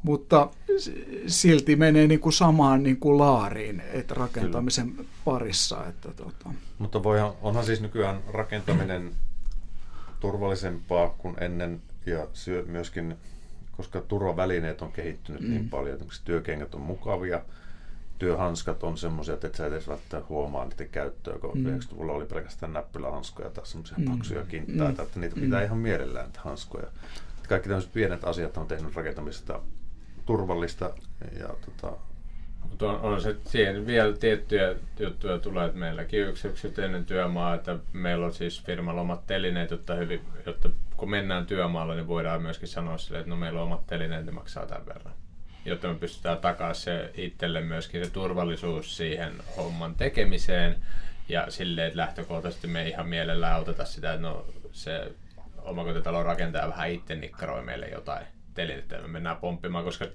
Mutta 0.03 0.49
silti 1.27 1.75
menee 1.75 2.07
niin 2.07 2.19
kuin 2.19 2.33
samaan 2.33 2.83
niin 2.83 2.97
kuin 2.97 3.17
laariin, 3.17 3.81
että 3.93 4.13
rakentamisen 4.13 4.91
Kyllä. 4.91 5.09
parissa. 5.25 5.85
Että 5.87 6.13
tota. 6.13 6.49
Mutta 6.77 7.03
voihan, 7.03 7.33
onhan 7.41 7.65
siis 7.65 7.81
nykyään 7.81 8.21
rakentaminen 8.27 9.11
turvallisempaa 10.19 11.09
kuin 11.09 11.35
ennen 11.43 11.81
ja 12.05 12.27
syö 12.33 12.65
myöskin, 12.67 13.17
koska 13.77 14.01
turvavälineet 14.01 14.81
on 14.81 14.91
kehittynyt 14.91 15.41
niin 15.41 15.51
mm. 15.51 15.57
niin 15.57 15.69
paljon, 15.69 15.93
että 15.93 16.05
työkengät 16.25 16.75
on 16.75 16.81
mukavia, 16.81 17.41
työhanskat 18.19 18.83
on 18.83 18.97
semmoisia, 18.97 19.33
että 19.33 19.47
et 19.47 19.55
sä 19.55 19.67
edes 19.67 19.87
välttämättä 19.87 20.29
huomaa 20.29 20.65
niiden 20.65 20.89
käyttöä, 20.89 21.39
kun 21.39 21.57
mm. 21.57 21.65
90-luvulla 21.65 22.13
oli 22.13 22.25
pelkästään 22.25 22.73
näppylähanskoja 22.73 23.49
tai 23.49 23.67
semmoisia 23.67 23.97
mm. 23.97 24.05
paksuja 24.05 24.45
kintaita, 24.45 25.01
mm. 25.01 25.07
että 25.07 25.19
niitä 25.19 25.35
pitää 25.35 25.59
mm. 25.59 25.65
ihan 25.65 25.77
mielellään 25.77 26.25
niitä 26.25 26.39
hanskoja. 26.43 26.87
Kaikki 27.49 27.69
tämmöiset 27.69 27.93
pienet 27.93 28.23
asiat 28.23 28.57
on 28.57 28.67
tehnyt 28.67 28.95
rakentamisesta 28.95 29.59
turvallista 30.25 30.93
ja 31.39 31.47
tota, 31.47 31.97
mutta 32.69 32.91
on, 32.91 32.99
on 33.01 33.21
se 33.21 33.35
siihen 33.45 33.87
vielä 33.87 34.13
tiettyjä 34.13 34.75
juttuja 34.99 35.39
tulee, 35.39 35.65
että 35.65 35.77
meilläkin 35.77 36.27
yksi 36.27 36.47
yksityinen 36.47 37.05
työmaa, 37.05 37.53
että 37.53 37.77
meillä 37.93 38.25
on 38.25 38.33
siis 38.33 38.63
firmalla 38.63 39.01
omat 39.01 39.27
telineet, 39.27 39.71
jotta, 39.71 39.95
hyvin, 39.95 40.21
jotta 40.45 40.69
kun 40.97 41.09
mennään 41.09 41.45
työmaalla, 41.45 41.95
niin 41.95 42.07
voidaan 42.07 42.41
myöskin 42.41 42.67
sanoa 42.67 42.97
sille, 42.97 43.19
että 43.19 43.29
no 43.29 43.35
meillä 43.35 43.59
on 43.61 43.67
omat 43.67 43.87
telineet, 43.87 44.25
niin 44.25 44.35
maksaa 44.35 44.65
tämän 44.65 44.85
verran. 44.85 45.13
Jotta 45.69 45.87
me 45.87 45.95
pystytään 45.95 46.37
takaa 46.37 46.73
se 46.73 47.11
itselle 47.13 47.61
myöskin 47.61 48.05
se 48.05 48.11
turvallisuus 48.11 48.97
siihen 48.97 49.33
homman 49.57 49.95
tekemiseen 49.95 50.75
ja 51.29 51.51
silleen, 51.51 51.87
että 51.87 51.97
lähtökohtaisesti 51.97 52.67
me 52.67 52.81
ei 52.81 52.89
ihan 52.89 53.07
mielellään 53.07 53.55
auteta 53.55 53.85
sitä, 53.85 54.13
että 54.13 54.27
no 54.27 54.45
se 54.71 55.11
omakotitalon 55.57 56.25
rakentaja 56.25 56.67
vähän 56.67 56.91
itse 56.91 57.15
nikkaroi 57.15 57.63
meille 57.63 57.87
jotain 57.87 58.25
telineitä 58.53 58.95
ja 58.95 59.01
me 59.01 59.07
mennään 59.07 59.37
pomppimaan, 59.37 59.83
koska 59.83 60.05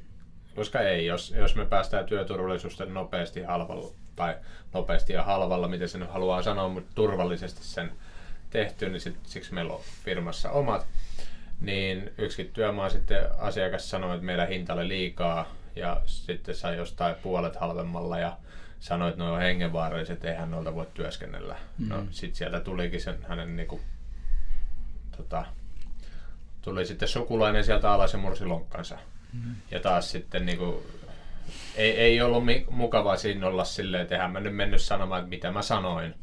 koska 0.55 0.81
ei, 0.81 1.07
jos, 1.07 1.35
jos 1.37 1.57
me 1.57 1.67
päästään 1.67 2.07
työturvallisuutta 2.07 2.85
nopeasti 2.85 3.43
halvalla, 3.43 3.91
tai 4.17 4.37
nopeasti 4.73 5.13
ja 5.13 5.23
halvalla, 5.23 5.69
miten 5.69 5.89
se 5.89 5.99
nyt 5.99 6.11
haluaa 6.11 6.43
sanoa, 6.43 6.69
mutta 6.69 6.91
turvallisesti 6.95 7.65
sen 7.65 7.93
tehty, 8.51 8.89
niin 8.89 9.01
sit, 9.01 9.17
siksi 9.23 9.55
meillä 9.55 9.73
on 9.73 9.81
firmassa 10.05 10.51
omat. 10.51 10.87
Niin 11.61 12.13
yksikin 12.19 12.53
työmaa 12.53 12.89
sitten 12.89 13.27
asiakas 13.39 13.91
sanoi, 13.91 14.15
että 14.15 14.27
meillä 14.27 14.47
hinta 14.47 14.73
oli 14.73 14.89
liikaa, 14.89 15.55
ja 15.77 16.03
sitten 16.07 16.55
sai 16.55 16.77
jostain 16.77 17.15
puolet 17.15 17.57
halvemmalla, 17.57 18.19
ja 18.19 18.37
sanoi, 18.81 19.09
että 19.09 19.23
ne 19.23 19.31
on 19.31 19.41
hengenvaaralliset, 19.41 20.25
eihän 20.25 20.51
noilta 20.51 20.75
voi 20.75 20.87
työskennellä. 20.95 21.57
Mm. 21.79 21.89
No 21.89 22.07
sitten 22.11 22.37
sieltä 22.37 22.61
tulikin 22.61 23.01
sen 23.01 23.19
hänen 23.29 23.57
niinku, 23.57 23.81
tota, 25.17 25.47
tuli 26.63 26.87
sitten 26.87 27.09
sukulainen 27.09 27.65
sieltä 27.65 27.93
alas 27.93 28.13
ja 28.13 28.19
mursi 28.19 28.45
lonkkansa. 28.45 28.99
Mm. 29.33 29.55
Ja 29.71 29.81
taas 29.81 30.11
sitten 30.11 30.47
niin 30.47 30.59
kuin, 30.59 30.77
ei, 31.77 31.91
ei 31.91 32.23
ollut 32.23 32.45
mi- 32.45 32.67
mukavaa 32.71 33.17
siinä 33.17 33.47
olla 33.47 33.65
silleen, 33.65 34.03
että 34.03 34.15
eihän 34.15 34.33
mä 34.33 34.41
nyt 34.41 34.57
mennyt 34.57 34.81
sanomaan, 34.81 35.21
että 35.21 35.29
mitä 35.29 35.53
mä 35.53 35.63
sanoin. 35.63 36.15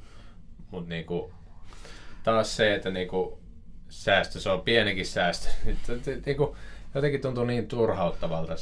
Mutta 0.71 0.89
niin 0.89 1.05
kuin, 1.05 1.34
taas 2.23 2.55
se, 2.55 2.75
että 2.75 2.89
niin 2.89 3.07
kuin, 3.07 3.41
säästö, 3.92 4.39
se 4.39 4.50
on 4.50 4.62
pienikin 4.62 5.06
säästö. 5.06 5.50
niin 6.26 6.38
kuin, 6.38 6.56
jotenkin 6.96 7.22
tuntuu 7.22 7.46
niin 7.46 7.68
turhauttavalta. 7.68 8.56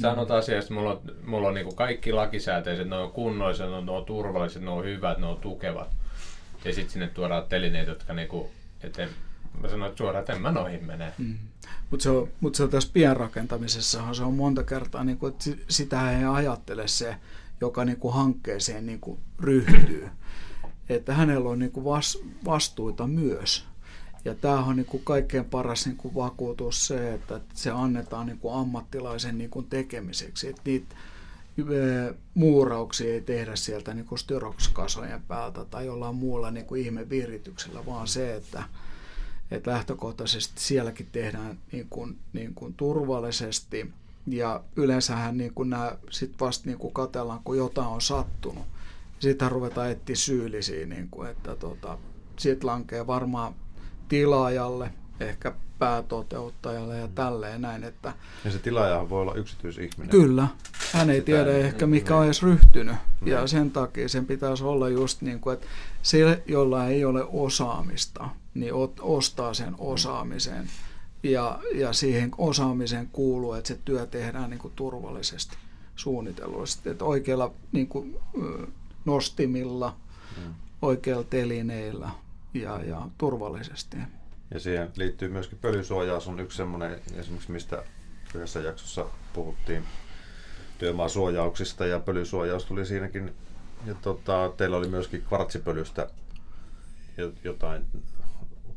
Sanot 0.00 0.30
asiasta, 0.30 0.64
että 0.64 0.74
mulla 0.74 0.90
on, 0.90 1.00
mulla 1.24 1.48
on 1.48 1.54
niin 1.54 1.64
kuin 1.64 1.76
kaikki 1.76 2.12
lakisääteiset, 2.12 2.88
ne 2.88 2.96
on 2.96 3.12
kunnolliset, 3.12 3.66
ne 3.66 3.76
on, 3.76 3.86
ne 3.86 3.92
on 3.92 4.04
turvalliset, 4.04 4.62
ne 4.62 4.70
on 4.70 4.84
hyvät, 4.84 5.18
ne 5.18 5.26
on 5.26 5.36
tukevat. 5.36 5.88
Ja 6.64 6.74
sitten 6.74 6.92
sinne 6.92 7.08
tuodaan 7.08 7.46
telineet, 7.48 7.88
jotka 7.88 8.12
niin 8.12 8.28
kuin, 8.28 8.48
että 8.82 9.08
mä 9.60 9.68
sanoin 9.68 9.96
suoraan, 9.96 10.20
että 10.20 10.32
en 10.32 10.42
mä 10.42 10.52
noihin 10.52 10.84
mene. 10.84 11.12
Mm. 11.18 11.38
Mutta 11.90 12.02
se, 12.02 12.10
on, 12.10 12.28
mut 12.40 12.54
se 12.54 12.62
on 12.62 12.70
tässä 12.70 12.90
pienrakentamisessahan 12.92 14.14
se 14.14 14.22
on 14.22 14.34
monta 14.34 14.62
kertaa, 14.62 15.04
niin 15.04 15.18
kuin, 15.18 15.32
että 15.32 15.50
sitä 15.68 16.18
ei 16.18 16.24
ajattele 16.24 16.88
se, 16.88 17.16
joka 17.60 17.84
niin 17.84 17.96
kuin 17.96 18.14
hankkeeseen 18.14 18.86
niin 18.86 19.00
kuin 19.00 19.20
ryhtyy. 19.38 20.08
Että 20.88 21.14
hänellä 21.14 21.48
on 21.48 21.58
niin 21.58 21.72
kuin 21.72 21.84
vas, 21.84 22.18
vastuita 22.44 23.06
myös. 23.06 23.69
Ja 24.24 24.34
tämähän 24.34 24.68
on 24.68 24.76
niin 24.76 24.86
kuin 24.86 25.04
kaikkein 25.04 25.44
paras 25.44 25.86
niin 25.86 25.96
kuin 25.96 26.14
vakuutus 26.14 26.86
se, 26.86 27.14
että 27.14 27.40
se 27.54 27.70
annetaan 27.70 28.26
niin 28.26 28.38
kuin 28.38 28.54
ammattilaisen 28.54 29.38
niin 29.38 29.50
kuin 29.50 29.66
tekemiseksi. 29.66 30.48
Että 30.48 30.62
niitä 30.64 30.94
muurauksia 32.34 33.12
ei 33.12 33.20
tehdä 33.20 33.56
sieltä 33.56 33.94
niin 33.94 34.06
kuin 34.06 34.18
styrokskasojen 34.18 35.22
päältä 35.22 35.64
tai 35.64 35.86
jollain 35.86 36.14
muulla 36.14 36.50
niin 36.50 36.66
kuin 36.66 36.82
ihmevirityksellä, 36.82 37.86
vaan 37.86 38.08
se, 38.08 38.36
että 38.36 38.62
että 39.50 39.70
lähtökohtaisesti 39.70 40.60
sielläkin 40.60 41.08
tehdään 41.12 41.58
niin 41.72 41.86
kuin, 41.90 42.18
niin 42.32 42.54
kuin 42.54 42.74
turvallisesti 42.74 43.92
ja 44.26 44.60
yleensähän 44.76 45.38
niin 45.38 45.54
kuin 45.54 45.70
nämä 45.70 45.96
sit 46.10 46.34
vasta 46.40 46.66
niin 46.66 46.78
kuin 46.78 46.94
katellaan, 46.94 47.40
kun 47.44 47.56
jotain 47.56 47.88
on 47.88 48.00
sattunut. 48.00 48.64
Sitten 49.18 49.50
ruvetaan 49.50 49.90
etsiä 49.90 50.16
syyllisiä, 50.16 50.86
niin 50.86 51.08
kuin, 51.10 51.30
että 51.30 51.56
tota, 51.56 51.98
sitten 52.38 52.66
lankee 52.66 53.06
varmaan 53.06 53.54
tilaajalle, 54.10 54.90
ehkä 55.20 55.52
päätoteuttajalle 55.78 56.98
ja 56.98 57.08
tälleen 57.08 57.60
näin. 57.62 57.84
Että 57.84 58.12
ja 58.44 58.50
se 58.50 58.58
tilaaja 58.58 59.10
voi 59.10 59.22
olla 59.22 59.34
yksityisihminen. 59.34 60.10
Kyllä. 60.10 60.48
Hän 60.92 61.10
ei 61.10 61.20
tiedä 61.20 61.50
ei, 61.50 61.62
ehkä 61.62 61.86
mikä 61.86 62.16
on 62.16 62.24
edes 62.24 62.42
ryhtynyt. 62.42 62.96
Ja 63.24 63.38
niin. 63.38 63.48
sen 63.48 63.70
takia 63.70 64.08
sen 64.08 64.26
pitäisi 64.26 64.64
olla 64.64 64.88
just 64.88 65.22
niin 65.22 65.40
kuin, 65.40 65.54
että 65.54 65.66
se, 66.02 66.42
jolla 66.46 66.86
ei 66.86 67.04
ole 67.04 67.24
osaamista, 67.32 68.28
niin 68.54 68.72
ostaa 69.00 69.54
sen 69.54 69.74
osaamisen. 69.78 70.70
Ja, 71.22 71.58
ja 71.74 71.92
siihen 71.92 72.30
osaamiseen 72.38 73.08
kuuluu, 73.12 73.52
että 73.52 73.68
se 73.68 73.78
työ 73.84 74.06
tehdään 74.06 74.50
niin 74.50 74.60
kuin 74.60 74.72
turvallisesti, 74.76 75.56
suunnitellusti. 75.96 76.90
Että 76.90 77.04
oikeilla 77.04 77.52
niin 77.72 77.86
kuin, 77.86 78.16
nostimilla, 79.04 79.96
mm. 80.36 80.54
oikeilla 80.82 81.24
telineillä 81.24 82.10
ja, 82.54 82.80
ja 82.84 83.08
turvallisesti. 83.18 83.96
Ja 84.54 84.60
siihen 84.60 84.90
liittyy 84.96 85.28
myöskin 85.28 85.58
pölysuojaus 85.58 86.28
on 86.28 86.40
yksi 86.40 86.56
semmoinen, 86.56 87.00
esimerkiksi 87.16 87.52
mistä 87.52 87.82
yhdessä 88.34 88.60
jaksossa 88.60 89.06
puhuttiin 89.32 89.84
työmaasuojauksista 90.78 91.86
ja 91.86 92.00
pölysuojaus 92.00 92.64
tuli 92.64 92.86
siinäkin. 92.86 93.34
Ja 93.86 93.94
tota, 93.94 94.52
teillä 94.56 94.76
oli 94.76 94.88
myöskin 94.88 95.22
kvartsipölystä 95.22 96.10
jotain 97.44 97.84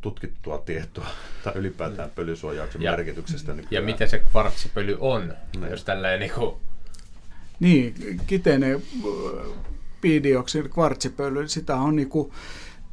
tutkittua 0.02 0.58
tietoa 0.58 1.08
tai 1.44 1.54
ylipäätään 1.56 2.10
mm. 2.10 2.16
pölysuojauksen 2.16 2.82
ja, 2.82 2.92
merkityksestä. 2.92 3.54
Nykyään. 3.54 3.72
Ja 3.72 3.82
mitä 3.82 4.08
se 4.08 4.20
kvartsipöly 4.20 4.98
on, 5.00 5.34
niin. 5.56 5.72
jos 5.72 5.84
tälleen 5.84 6.20
niin 6.20 6.32
kuin... 6.32 6.56
Niin, 7.60 8.20
kiteinen 8.28 8.84
piidioksidi, 10.02 10.70
kvartsipöly, 10.70 11.48
sitä 11.48 11.76
on 11.76 11.96
niin 11.96 12.10
kuin, 12.10 12.32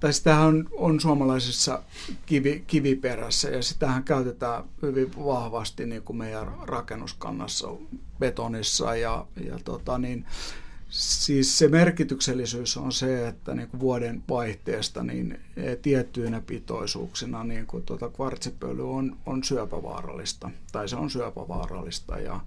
tai 0.01 0.13
sitähän 0.13 0.47
on, 0.47 0.69
on 0.73 1.01
suomalaisessa 1.01 1.83
kivi, 2.27 2.65
kiviperässä 2.67 3.51
ja 3.51 3.63
sitähän 3.63 4.05
käytetään 4.05 4.65
hyvin 4.83 5.11
vahvasti 5.25 5.87
niin 5.87 6.03
kuin 6.03 6.17
meidän 6.17 6.53
rakennuskannassa, 6.63 7.69
betonissa 8.19 8.97
ja, 8.97 9.27
ja 9.45 9.59
tota 9.65 9.99
niin, 9.99 10.27
Siis 10.91 11.59
se 11.59 11.69
merkityksellisyys 11.69 12.77
on 12.77 12.93
se, 12.93 13.29
että 13.29 13.55
niin 13.55 13.69
kuin 13.69 13.81
vuoden 13.81 14.23
vaihteesta 14.29 15.03
niin 15.03 15.41
e, 15.57 15.77
tiettyinä 15.77 16.41
pitoisuuksina 16.41 17.45
niin 17.45 17.67
kuin 17.67 17.83
tuota 17.83 18.09
kvartsipöly 18.09 18.95
on, 18.95 19.17
on 19.27 19.45
syöpävaarallista, 19.45 20.51
tai 20.73 20.89
se 20.89 20.97
on 20.97 21.11
syöpävaarallista, 21.11 22.19
ja, 22.19 22.41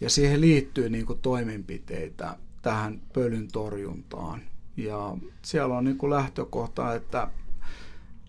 ja 0.00 0.10
siihen 0.10 0.40
liittyy 0.40 0.90
niin 0.90 1.06
kuin 1.06 1.18
toimenpiteitä 1.18 2.36
tähän 2.62 3.00
pölyn 3.12 3.48
torjuntaan. 3.52 4.42
Ja 4.76 5.16
siellä 5.42 5.76
on 5.76 5.84
niin 5.84 5.98
kuin 5.98 6.10
lähtökohta, 6.10 6.94
että 6.94 7.28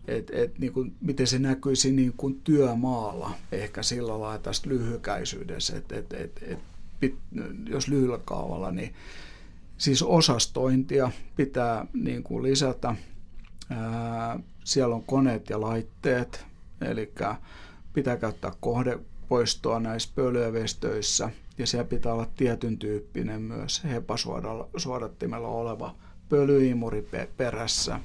et, 0.07 0.31
et, 0.33 0.59
niin 0.59 0.73
kuin, 0.73 0.95
miten 1.01 1.27
se 1.27 1.39
näkyisi 1.39 1.91
niin 1.91 2.13
kuin 2.17 2.41
työmaalla, 2.43 3.31
ehkä 3.51 3.83
sillä 3.83 4.19
lailla 4.19 4.37
tästä 4.39 4.69
lyhykäisyydessä, 4.69 5.77
että 5.77 5.95
et, 5.95 6.13
et, 6.13 6.43
et, 7.01 7.13
jos 7.69 7.87
lyhyellä 7.87 8.19
kaavalla, 8.25 8.71
niin 8.71 8.93
Siis 9.77 10.03
osastointia 10.03 11.11
pitää 11.35 11.85
niin 11.93 12.23
kuin 12.23 12.43
lisätä. 12.43 12.95
Ää, 13.69 14.39
siellä 14.63 14.95
on 14.95 15.03
koneet 15.03 15.49
ja 15.49 15.61
laitteet, 15.61 16.45
eli 16.81 17.13
pitää 17.93 18.17
käyttää 18.17 18.51
kohdepoistoa 18.59 19.79
näissä 19.79 20.09
pölyövestöissä 20.15 21.29
ja 21.57 21.67
siellä 21.67 21.87
pitää 21.87 22.13
olla 22.13 22.27
tietyn 22.35 22.77
tyyppinen 22.77 23.41
myös 23.41 23.83
HEPA-suodattimella 23.83 25.47
oleva 25.47 25.95
pölyimuri 26.29 27.09
perässä. 27.37 27.99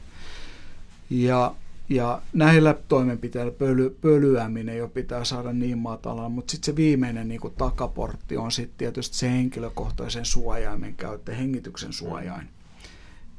Ja, 1.11 1.55
ja 1.89 2.23
näillä 2.33 2.75
toimenpiteillä 2.89 3.53
pöly, 3.53 3.91
pölyäminen 4.01 4.77
jo 4.77 4.89
pitää 4.89 5.25
saada 5.25 5.53
niin 5.53 5.79
matalaan, 5.79 6.33
mutta 6.33 6.51
sitten 6.51 6.66
se 6.66 6.77
viimeinen 6.77 7.29
niin 7.29 7.41
kuin 7.41 7.55
takaportti 7.59 8.37
on 8.37 8.53
sitten 8.53 8.79
tietysti 8.79 9.16
se 9.16 9.31
henkilökohtaisen 9.31 10.25
suojaimen 10.25 10.95
käyttö, 10.95 11.35
hengityksen 11.35 11.93
suojain. 11.93 12.49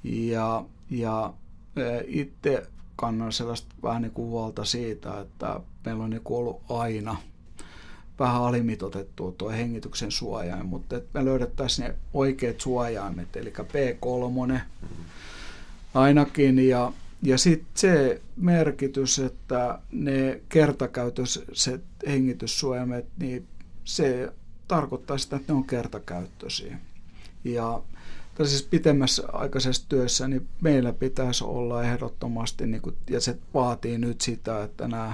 Ja, 0.04 0.66
ja 0.90 1.34
itse 2.08 2.68
kannan 2.96 3.32
sellaista 3.32 3.76
vähän 3.84 4.02
niin 4.02 4.12
kuin 4.12 4.30
huolta 4.30 4.66
siitä, 4.66 5.20
että 5.20 5.60
meillä 5.86 6.04
on 6.04 6.10
niin 6.10 6.24
kuin 6.24 6.38
ollut 6.38 6.62
aina 6.70 7.18
vähän 8.20 8.42
alimitotettua 8.42 9.32
tuo 9.32 9.50
hengityksen 9.50 10.12
suojain, 10.12 10.66
mutta 10.66 10.98
että 10.98 11.20
me 11.20 11.26
löydettäisiin 11.26 11.88
ne 11.88 11.96
oikeat 12.14 12.62
suojaimet, 12.62 13.36
eli 13.36 13.54
P3 13.60 14.60
ainakin, 15.94 16.68
ja, 16.70 16.92
ja 17.22 17.38
sitten 17.38 17.68
se 17.76 18.22
merkitys, 18.36 19.20
että 19.20 19.80
ne 19.92 20.42
kertakäytöiset 20.50 21.84
hengityssuojaimet, 22.08 23.06
niin 23.20 23.48
se 23.84 24.34
tarkoittaa 24.68 25.18
sitä, 25.18 25.36
että 25.36 25.54
ne 25.54 25.58
on 25.58 25.68
kertakäyttöisiä. 25.68 26.78
Ja 27.44 27.82
tällaisessa 28.36 28.68
pitemmässä 28.70 29.24
aikaisessa 29.34 29.90
työssä 29.90 30.28
niin 30.28 30.48
meillä 30.62 30.94
pitäisi 30.94 31.44
olla 31.44 31.84
ehdottomasti, 31.84 32.68
niin 32.68 32.82
kuin, 32.82 32.96
ja 33.10 33.22
se 33.22 33.38
vaatii 33.54 33.98
nyt 33.98 34.22
sitä, 34.22 34.64
että 34.64 34.88
nämä 34.88 35.14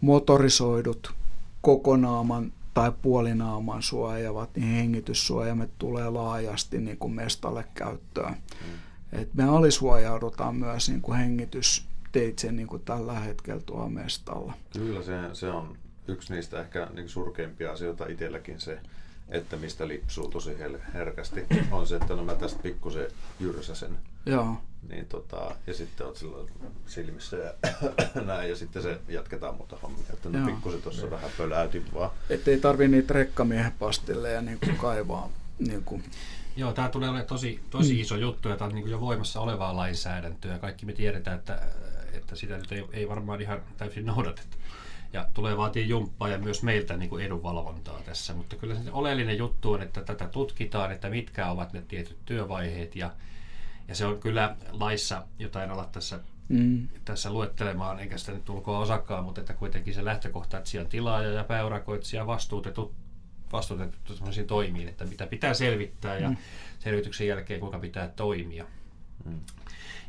motorisoidut 0.00 1.14
kokonaaman 1.60 2.52
tai 2.74 2.92
puolinaaman 3.02 3.82
suojaavat, 3.82 4.56
niin 4.56 4.68
hengityssuojaimet 4.68 5.70
tulee 5.78 6.10
laajasti 6.10 6.78
niin 6.78 6.98
kuin 6.98 7.12
mestalle 7.12 7.64
käyttöön. 7.74 8.32
Mm. 8.32 8.78
Et 9.12 9.34
me 9.34 9.44
alisuojaudutaan 9.44 10.56
myös 10.56 10.88
niin 10.88 11.02
kuin 11.02 11.18
hengitysteitse 11.18 12.52
niin 12.52 12.66
kuin 12.66 12.82
tällä 12.82 13.14
hetkellä 13.14 13.62
tuo 13.62 13.88
mestalla. 13.88 14.52
Kyllä 14.72 15.02
se, 15.02 15.12
se 15.32 15.50
on 15.50 15.76
yksi 16.08 16.34
niistä 16.34 16.60
ehkä 16.60 16.88
niin 16.94 17.08
surkeimpia 17.08 17.72
asioita 17.72 18.06
itselläkin 18.06 18.60
se, 18.60 18.80
että 19.28 19.56
mistä 19.56 19.88
lipsuu 19.88 20.28
tosi 20.28 20.56
herkästi, 20.94 21.46
on 21.70 21.86
se, 21.86 21.96
että 21.96 22.14
no 22.14 22.24
mä 22.24 22.34
tästä 22.34 22.62
pikkusen 22.62 23.06
jyrsäsen. 23.40 23.98
Joo. 24.26 24.56
Niin 24.88 25.06
tota, 25.06 25.54
ja 25.66 25.74
sitten 25.74 26.06
oot 26.06 26.16
silloin 26.16 26.50
silmissä 26.86 27.36
ja 27.36 27.52
näin, 28.26 28.50
ja 28.50 28.56
sitten 28.56 28.82
se 28.82 29.00
jatketaan 29.08 29.54
muuta 29.54 29.76
hommia. 29.82 30.04
Että 30.12 30.28
no 30.28 30.46
pikkusen 30.46 30.82
tuossa 30.82 31.10
vähän 31.10 31.30
pöläytin 31.38 31.84
vaan. 31.94 32.10
Että 32.30 32.50
ei 32.50 32.60
tarvi 32.60 32.88
niitä 32.88 33.14
rekkamiehen 33.14 33.72
pastilleja 33.78 34.40
niin 34.40 34.58
kuin 34.64 34.76
kaivaa. 34.76 35.30
Niin 35.58 35.84
kuin. 35.84 36.04
Joo, 36.56 36.72
tämä 36.72 36.88
tulee 36.88 37.08
olemaan 37.08 37.26
tosi, 37.26 37.60
tosi 37.70 37.94
mm. 37.94 38.00
iso 38.00 38.16
juttu, 38.16 38.48
ja 38.48 38.56
tämä 38.56 38.68
on 38.68 38.74
niin 38.74 38.90
jo 38.90 39.00
voimassa 39.00 39.40
olevaa 39.40 39.76
lainsäädäntöä. 39.76 40.58
Kaikki 40.58 40.86
me 40.86 40.92
tiedetään, 40.92 41.38
että, 41.38 41.60
että 42.12 42.36
sitä 42.36 42.56
nyt 42.56 42.72
ei, 42.72 42.84
ei 42.92 43.08
varmaan 43.08 43.40
ihan 43.40 43.60
täysin 43.76 44.06
noudateta 44.06 44.56
ja 45.12 45.26
tulee 45.34 45.56
vaatii 45.56 45.88
jumppaa 45.88 46.28
ja 46.28 46.38
myös 46.38 46.62
meiltä 46.62 46.96
niin 46.96 47.10
kuin 47.10 47.24
edunvalvontaa 47.24 48.00
tässä. 48.04 48.34
Mutta 48.34 48.56
kyllä 48.56 48.74
se 48.74 48.90
oleellinen 48.90 49.38
juttu 49.38 49.72
on, 49.72 49.82
että 49.82 50.02
tätä 50.02 50.28
tutkitaan, 50.28 50.92
että 50.92 51.10
mitkä 51.10 51.50
ovat 51.50 51.72
ne 51.72 51.82
tietyt 51.88 52.16
työvaiheet 52.26 52.96
ja, 52.96 53.10
ja 53.88 53.94
se 53.94 54.06
on 54.06 54.20
kyllä 54.20 54.56
laissa, 54.70 55.26
jota 55.38 55.64
en 55.64 55.70
ala 55.70 55.88
tässä, 55.92 56.20
mm. 56.48 56.88
tässä 57.04 57.30
luettelemaan, 57.30 58.00
eikä 58.00 58.18
sitä 58.18 58.32
nyt 58.32 58.44
tulkoa 58.44 58.78
osakkaan, 58.78 59.24
mutta 59.24 59.40
että 59.40 59.54
kuitenkin 59.54 59.94
se 59.94 60.04
lähtökohta, 60.04 60.58
että 60.58 60.70
siellä 60.70 60.86
on 60.86 60.90
tilaaja 60.90 61.30
ja 61.30 61.44
pääurakoitsija 61.44 62.26
vastuutetut 62.26 62.94
vastuutettu 63.52 64.14
toimiin, 64.46 64.88
että 64.88 65.04
mitä 65.04 65.26
pitää 65.26 65.54
selvittää 65.54 66.18
ja 66.18 66.30
mm. 66.30 66.36
selvityksen 66.78 67.26
jälkeen 67.26 67.60
kuinka 67.60 67.78
pitää 67.78 68.08
toimia. 68.08 68.64
Mm. 69.24 69.40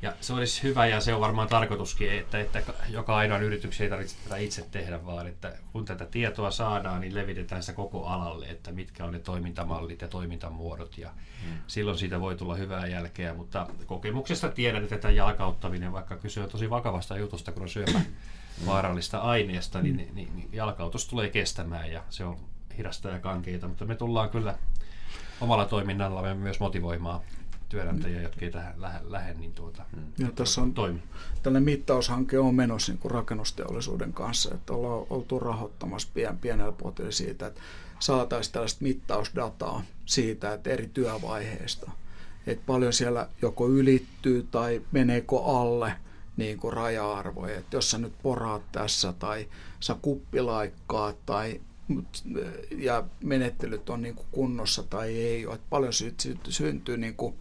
Ja 0.02 0.14
se 0.22 0.34
olisi 0.34 0.64
hyvä 0.64 0.88
ja 0.88 1.02
se 1.02 1.14
on 1.14 1.22
varmaan 1.22 1.48
tarkoituskin, 1.48 2.12
että, 2.12 2.40
että 2.40 2.64
joka 2.90 3.16
ainoan 3.16 3.44
yrityksen 3.44 3.84
ei 3.84 3.90
tarvitse 3.90 4.16
tätä 4.24 4.38
itse 4.38 4.68
tehdä, 4.72 5.06
vaan 5.06 5.28
että 5.28 5.54
kun 5.72 5.86
tätä 5.86 6.06
tietoa 6.06 6.52
saadaan, 6.52 7.02
niin 7.02 7.16
levitetään 7.16 7.64
sitä 7.64 7.76
koko 7.76 8.06
alalle, 8.06 8.46
että 8.46 8.72
mitkä 8.72 9.06
on 9.06 9.14
ne 9.14 9.20
toimintamallit 9.20 10.02
ja 10.02 10.08
toimintamuodot 10.08 10.98
ja 10.98 11.10
hmm. 11.10 11.58
silloin 11.68 11.98
siitä 11.98 12.20
voi 12.20 12.36
tulla 12.36 12.56
hyvää 12.56 12.88
jälkeä, 12.88 13.34
mutta 13.34 13.68
kokemuksesta 13.86 14.50
tiedän, 14.50 14.84
että 14.84 14.98
tämä 14.98 15.12
jalkauttaminen, 15.12 15.92
vaikka 15.92 16.18
kyse 16.18 16.42
on 16.42 16.50
tosi 16.50 16.70
vakavasta 16.70 17.18
jutusta, 17.18 17.52
kun 17.52 17.62
on 17.62 17.70
syöpä 17.70 18.00
hmm. 18.00 18.66
vaarallista 18.66 19.18
aineesta, 19.18 19.82
niin, 19.82 19.98
niin, 19.98 20.16
niin, 20.16 20.36
niin 20.36 20.50
jalkautus 20.52 21.08
tulee 21.08 21.30
kestämään 21.30 21.92
ja 21.92 22.04
se 22.10 22.26
on 22.26 22.38
hidasta 22.78 23.10
ja 23.10 23.20
kankeita, 23.20 23.68
mutta 23.68 23.86
me 23.86 23.96
tullaan 23.96 24.30
kyllä 24.30 24.56
omalla 25.42 25.66
toiminnalla 25.66 26.36
myös 26.36 26.60
motivoimaan 26.60 27.22
työnantajia, 27.70 28.22
jotka 28.22 28.46
ei 28.46 28.52
tähän 28.52 28.74
lähde, 28.78 29.00
lähde 29.04 29.34
niin 29.34 29.54
tuota, 29.54 29.86
ja 30.18 30.32
tässä 30.32 30.62
on 30.62 30.74
toimi. 30.74 31.04
Tällainen 31.44 31.64
mittaushanke 31.64 32.40
on 32.40 32.56
menossa 32.56 32.92
niin 32.92 33.00
kuin 33.00 33.12
rakennusteollisuuden 33.12 34.14
kanssa, 34.14 34.56
että 34.56 34.74
ollaan 34.74 35.08
oltu 35.10 35.40
rahoittamassa 35.40 36.08
pien, 36.14 36.38
pienellä 36.38 36.72
potilla 36.72 37.12
siitä, 37.12 37.48
että 37.48 37.62
saataisiin 38.00 38.54
tällaista 38.54 38.84
mittausdataa 38.84 39.84
siitä, 40.06 40.54
että 40.54 40.70
eri 40.70 40.90
työvaiheista, 40.94 41.92
että 42.48 42.64
paljon 42.66 42.94
siellä 42.94 43.30
joko 43.42 43.70
ylittyy 43.70 44.48
tai 44.52 44.82
meneekö 44.92 45.36
alle 45.44 45.94
niin 46.38 46.58
kuin 46.58 46.74
raja-arvoja, 46.74 47.58
että 47.58 47.78
jos 47.78 47.92
sä 47.92 47.98
nyt 47.98 48.14
poraat 48.24 48.72
tässä 48.72 49.14
tai 49.14 49.48
sä 49.80 49.96
kuppilaikkaat 50.02 51.26
tai 51.26 51.62
ja 52.78 53.04
menettelyt 53.24 53.90
on 53.90 54.02
niin 54.02 54.16
kuin 54.16 54.28
kunnossa 54.32 54.84
tai 54.84 55.16
ei 55.16 55.46
ole. 55.46 55.56
Että 55.56 55.68
paljon 55.70 55.94
syntyy 56.50 56.98
niin 56.98 57.16
kuin 57.16 57.36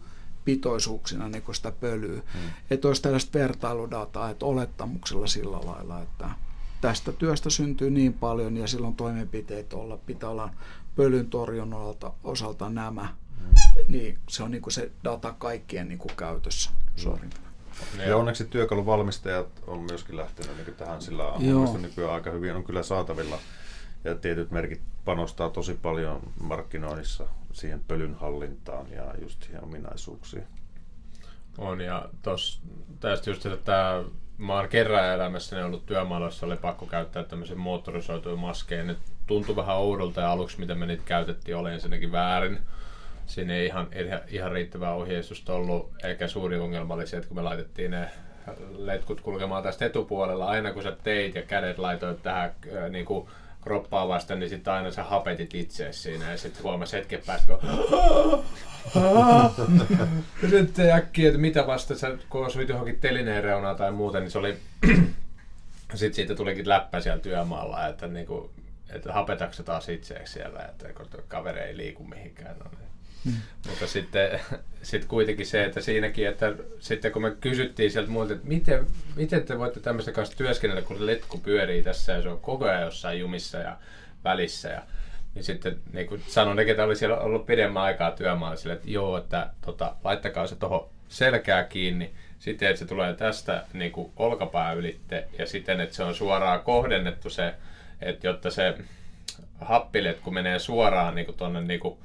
pitoisuuksina 0.45 1.29
niin 1.29 1.41
kuin 1.41 1.55
sitä 1.55 1.71
pölyä. 1.71 2.21
Hmm. 2.33 2.49
Että 2.69 2.87
olisi 2.87 3.01
tällaista 3.01 3.39
vertailudataa, 3.39 4.29
että 4.29 4.45
olettamuksella 4.45 5.27
sillä 5.27 5.57
lailla, 5.65 6.01
että 6.01 6.29
tästä 6.81 7.11
työstä 7.11 7.49
syntyy 7.49 7.89
niin 7.89 8.13
paljon 8.13 8.57
ja 8.57 8.67
silloin 8.67 8.95
toimenpiteet 8.95 9.73
olla, 9.73 9.97
pitää 9.97 10.29
olla 10.29 10.49
pölyn 10.95 11.29
torjunnalta 11.29 12.13
osalta 12.23 12.69
nämä. 12.69 13.15
Hmm. 13.39 13.53
Niin 13.87 14.17
se 14.29 14.43
on 14.43 14.51
niin 14.51 14.61
kuin 14.61 14.73
se 14.73 14.91
data 15.03 15.35
kaikkien 15.37 15.87
niin 15.87 15.99
kuin 15.99 16.15
käytössä. 16.15 16.71
Sorry. 16.95 17.29
Ja 18.07 18.17
onneksi 18.17 18.45
työkaluvalmistajat 18.45 19.47
on 19.67 19.79
myöskin 19.79 20.17
lähtenyt 20.17 20.57
niin 20.57 20.75
tähän, 20.75 21.01
sillä 21.01 21.23
on 21.23 21.81
nykyään 21.81 22.13
aika 22.13 22.31
hyvin 22.31 22.55
on 22.55 22.63
kyllä 22.63 22.83
saatavilla 22.83 23.39
ja 24.03 24.15
tietyt 24.15 24.51
merkit 24.51 24.81
panostaa 25.05 25.49
tosi 25.49 25.79
paljon 25.81 26.21
markkinoinnissa 26.41 27.27
siihen 27.53 27.83
pölyn 27.87 28.15
hallintaan 28.15 28.91
ja 28.91 29.13
just 29.21 29.43
siihen 29.43 29.63
ominaisuuksiin. 29.63 30.47
On 31.57 31.81
ja 31.81 32.09
tästä 32.99 33.29
just, 33.29 33.45
että 33.45 34.03
mä 34.37 34.53
oon 34.53 34.69
kerran 34.69 35.13
elämässäni 35.13 35.63
ollut 35.63 35.85
työmaalla, 35.85 36.29
oli 36.41 36.57
pakko 36.57 36.85
käyttää 36.85 37.23
tämmöisen 37.23 37.59
moottorisoituja 37.59 38.35
maskeja. 38.35 38.83
Ne 38.83 38.95
tuntui 39.27 39.55
vähän 39.55 39.77
oudolta 39.77 40.21
ja 40.21 40.31
aluksi, 40.31 40.59
miten 40.59 40.77
me 40.77 40.85
niitä 40.85 41.03
käytettiin, 41.05 41.57
oli 41.57 41.73
ensinnäkin 41.73 42.11
väärin. 42.11 42.59
Siinä 43.25 43.53
ei 43.53 43.65
ihan, 43.65 43.87
ihan 44.27 44.51
riittävää 44.51 44.93
ohjeistusta 44.93 45.53
ollut, 45.53 45.91
eikä 46.03 46.27
suuri 46.27 46.59
ongelma 46.59 46.93
oli 46.93 47.07
se, 47.07 47.17
että 47.17 47.27
kun 47.27 47.37
me 47.37 47.41
laitettiin 47.41 47.91
ne 47.91 48.09
letkut 48.77 49.21
kulkemaan 49.21 49.63
tästä 49.63 49.85
etupuolella, 49.85 50.45
aina 50.45 50.73
kun 50.73 50.83
sä 50.83 50.97
teit 51.03 51.35
ja 51.35 51.41
kädet 51.41 51.77
laitoit 51.77 52.23
tähän 52.23 52.51
äh, 52.77 52.89
niin 52.89 53.05
kuin 53.05 53.29
kroppaa 53.61 54.07
vasten, 54.07 54.39
niin 54.39 54.49
sitten 54.49 54.73
aina 54.73 54.91
sä 54.91 55.03
hapetit 55.03 55.55
itse 55.55 55.93
siinä 55.93 56.31
ja 56.31 56.37
sitten 56.37 56.63
huomasi 56.63 56.97
hetken 56.97 57.21
päästä, 57.25 57.47
kun 57.47 57.59
sitten 60.49 60.91
äkkiä, 60.91 61.27
että 61.27 61.39
mitä 61.39 61.67
vasta 61.67 61.95
sä, 61.95 62.17
kun 62.29 62.45
osuit 62.45 62.69
johonkin 62.69 62.99
telineen 62.99 63.43
reunaan 63.43 63.75
tai 63.75 63.91
muuten, 63.91 64.21
niin 64.21 64.31
se 64.31 64.37
oli 64.37 64.57
sitten 65.95 66.13
siitä 66.13 66.35
tulikin 66.35 66.69
läppä 66.69 67.01
siellä 67.01 67.19
työmaalla, 67.21 67.87
että, 67.87 68.07
niinku, 68.07 68.51
että 68.89 69.13
hapetaksa 69.13 69.63
taas 69.63 69.89
itseäksi 69.89 70.33
siellä, 70.33 70.59
että 70.59 70.93
kun 70.93 71.07
kaveri 71.27 71.59
ei 71.59 71.77
liiku 71.77 72.03
mihinkään. 72.03 72.55
No, 72.59 72.65
niin 72.79 72.88
Mm. 73.25 73.33
Mutta 73.67 73.87
sitten 73.87 74.39
sit 74.83 75.05
kuitenkin 75.05 75.45
se, 75.45 75.63
että 75.63 75.81
siinäkin, 75.81 76.27
että 76.27 76.53
sitten 76.79 77.11
kun 77.11 77.21
me 77.21 77.31
kysyttiin 77.41 77.91
sieltä 77.91 78.09
muilta, 78.09 78.33
että 78.33 78.47
miten, 78.47 78.87
miten 79.15 79.43
te 79.43 79.59
voitte 79.59 79.79
tämmöistä 79.79 80.11
kanssa 80.11 80.37
työskennellä, 80.37 80.81
kun 80.81 80.97
se 80.97 81.05
letku 81.05 81.37
pyörii 81.37 81.83
tässä 81.83 82.13
ja 82.13 82.21
se 82.21 82.29
on 82.29 82.39
koko 82.39 82.65
ajan 82.65 82.81
jossain 82.81 83.19
jumissa 83.19 83.57
ja 83.57 83.77
välissä. 84.23 84.69
Ja, 84.69 84.81
niin 85.35 85.43
sitten 85.43 85.79
niin 85.93 86.07
kuin 86.07 86.23
sanoin, 86.27 86.57
ne, 86.57 86.65
ketä 86.65 86.83
oli 86.83 86.95
siellä 86.95 87.17
ollut 87.17 87.45
pidemmän 87.45 87.83
aikaa 87.83 88.11
työmaalla, 88.11 88.55
sille, 88.55 88.73
että 88.73 88.89
joo, 88.89 89.17
että 89.17 89.49
tota, 89.65 89.95
laittakaa 90.03 90.47
se 90.47 90.55
tuohon 90.55 90.89
selkää 91.07 91.63
kiinni, 91.63 92.13
sitten 92.39 92.69
että 92.69 92.79
se 92.79 92.85
tulee 92.85 93.13
tästä 93.13 93.63
niin 93.73 93.91
kuin 93.91 94.11
olkapää 94.17 94.73
ylitte 94.73 95.27
ja 95.39 95.45
sitten, 95.45 95.81
että 95.81 95.95
se 95.95 96.03
on 96.03 96.15
suoraan 96.15 96.59
kohdennettu 96.59 97.29
se, 97.29 97.53
että 98.01 98.27
jotta 98.27 98.51
se 98.51 98.77
happiletku 99.61 100.31
menee 100.31 100.59
suoraan 100.59 101.15
niin 101.15 101.25
kuin 101.25 101.37
tuonne 101.37 101.61
niin 101.61 101.79
kuin 101.79 101.97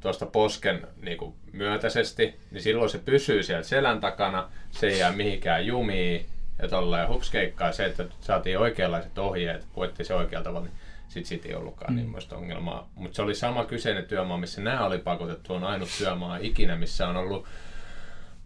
tuosta 0.00 0.26
posken 0.26 0.86
niin 1.02 1.18
kuin 1.18 1.34
myötäisesti, 1.52 2.34
niin 2.50 2.62
silloin 2.62 2.90
se 2.90 2.98
pysyy 2.98 3.42
siellä 3.42 3.62
selän 3.62 4.00
takana, 4.00 4.50
se 4.70 4.86
ei 4.86 4.98
jää 4.98 5.12
mihinkään 5.12 5.66
jumiin 5.66 6.26
ja 6.62 6.68
tolleen 6.68 7.08
hupskeikkaa 7.08 7.72
se, 7.72 7.84
että 7.84 8.04
saatiin 8.20 8.58
oikeanlaiset 8.58 9.18
ohjeet, 9.18 9.66
puettiin 9.74 10.06
se 10.06 10.14
oikealla 10.14 10.44
tavalla, 10.44 10.66
niin 10.66 10.76
sitten 11.08 11.28
siitä 11.28 11.48
ei 11.48 11.54
ollutkaan 11.54 11.92
mm. 11.92 11.96
niin 11.96 12.14
ongelmaa. 12.32 12.88
Mutta 12.94 13.16
se 13.16 13.22
oli 13.22 13.34
sama 13.34 13.64
kyseinen 13.64 14.04
työmaa, 14.04 14.38
missä 14.38 14.60
nämä 14.60 14.84
oli 14.84 14.98
pakotettu, 14.98 15.54
on 15.54 15.64
ainut 15.64 15.88
työmaa 15.98 16.38
ikinä, 16.40 16.76
missä 16.76 17.08
on 17.08 17.16
ollut 17.16 17.46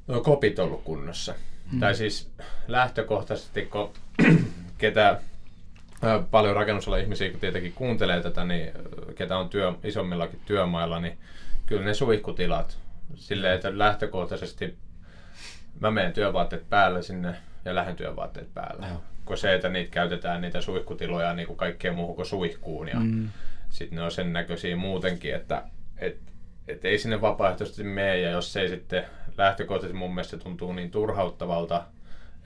no, 0.07 0.21
kopit 0.21 0.59
ollut 0.59 0.83
kunnossa. 0.85 1.35
Mm. 1.73 1.81
Tai 1.81 1.95
siis 1.95 2.31
lähtökohtaisesti, 2.69 3.67
kun 3.67 3.93
ketä 4.79 5.21
paljon 6.31 6.57
rakennusalan 6.57 7.01
ihmisiä, 7.01 7.31
kun 7.31 7.41
tietenkin 7.41 7.73
kuuntelee 7.73 8.23
tätä, 8.23 8.45
niin 8.45 8.73
ketä 9.15 9.39
on 9.39 9.49
työ, 9.49 9.73
isommillakin 9.85 10.41
työmailla, 10.47 11.01
niin 11.01 11.19
kyllä 11.67 11.85
ne 11.85 11.95
suihkutilat, 11.95 12.79
silleen, 13.15 13.55
että 13.55 13.79
lähtökohtaisesti 13.79 14.79
mä 15.81 15.91
menen 15.91 16.13
työvaatteet 16.13 16.71
päälle 16.71 17.03
sinne 17.03 17.37
ja 17.65 17.75
lähden 17.75 17.97
työvaatteet 17.97 18.55
päälle. 18.55 18.87
Joo. 18.87 19.03
Kun 19.25 19.39
se, 19.39 19.55
että 19.55 19.69
niitä 19.69 19.91
käytetään 19.91 20.41
niitä 20.41 20.61
suihkutiloja 20.61 21.35
niin 21.35 21.47
kuin 21.47 21.57
kaikkeen 21.57 21.95
muuhun 21.95 22.17
kuin 22.17 22.27
suihkuun 22.27 22.89
ja 22.89 23.01
mm. 23.01 23.29
sitten 23.71 23.97
ne 23.97 24.03
on 24.03 24.11
sen 24.11 24.33
näköisiä 24.33 24.77
muutenkin, 24.77 25.35
että 25.35 25.63
et, 25.99 26.21
et 26.69 26.85
ei 26.85 26.99
sinne 26.99 27.21
vapaaehtoisesti 27.21 27.85
mene 27.85 28.19
ja 28.19 28.31
jos 28.31 28.53
se 28.53 28.61
ei 28.61 28.69
sitten 28.69 29.05
lähtökohtaisesti 29.39 29.99
mun 29.99 30.15
mielestä 30.15 30.39
tuntuu 30.39 30.73
niin 30.73 30.91
turhauttavalta, 30.91 31.85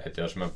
että 0.06 0.20
jos 0.20 0.36
mä 0.36 0.48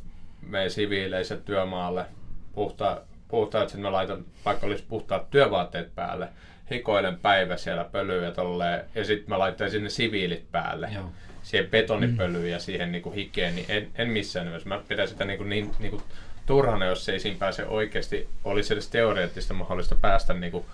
menen 0.42 0.70
siviileissä 0.70 1.36
työmaalle 1.36 2.06
puhta, 2.52 3.02
puhtaat, 3.28 3.64
että 3.64 3.78
mä 3.78 3.92
laitan, 3.92 4.24
vaikka 4.44 4.66
olisi 4.66 4.84
puhtaat 4.88 5.30
työvaatteet 5.30 5.94
päälle, 5.94 6.28
hikoilen 6.72 7.18
päivä 7.18 7.56
siellä 7.56 7.84
pölyä 7.84 8.30
tolleen, 8.30 8.84
ja 8.94 9.04
sitten 9.04 9.28
mä 9.28 9.38
laitan 9.38 9.70
sinne 9.70 9.88
siviilit 9.88 10.50
päälle. 10.52 10.90
Joo. 10.94 11.12
Siihen 11.42 11.70
betonipölyyn 11.70 12.42
mm. 12.42 12.50
ja 12.50 12.58
siihen 12.58 12.92
niinku 12.92 13.10
hikeen, 13.10 13.54
niin 13.54 13.66
en, 13.68 13.88
en 13.94 14.08
missään 14.08 14.46
nimessä. 14.46 14.68
Mä 14.68 14.82
pidän 14.88 15.08
sitä 15.08 15.24
niinku 15.24 15.44
niin, 15.44 15.70
niinku 15.78 16.02
turhana, 16.46 16.86
jos 16.86 17.08
ei 17.08 17.20
siinä 17.20 17.38
pääse 17.38 17.66
oikeasti, 17.66 18.28
olisi 18.44 18.72
edes 18.72 18.88
teoreettista 18.88 19.54
mahdollista 19.54 19.94
päästä 19.94 20.34
niinku 20.34 20.66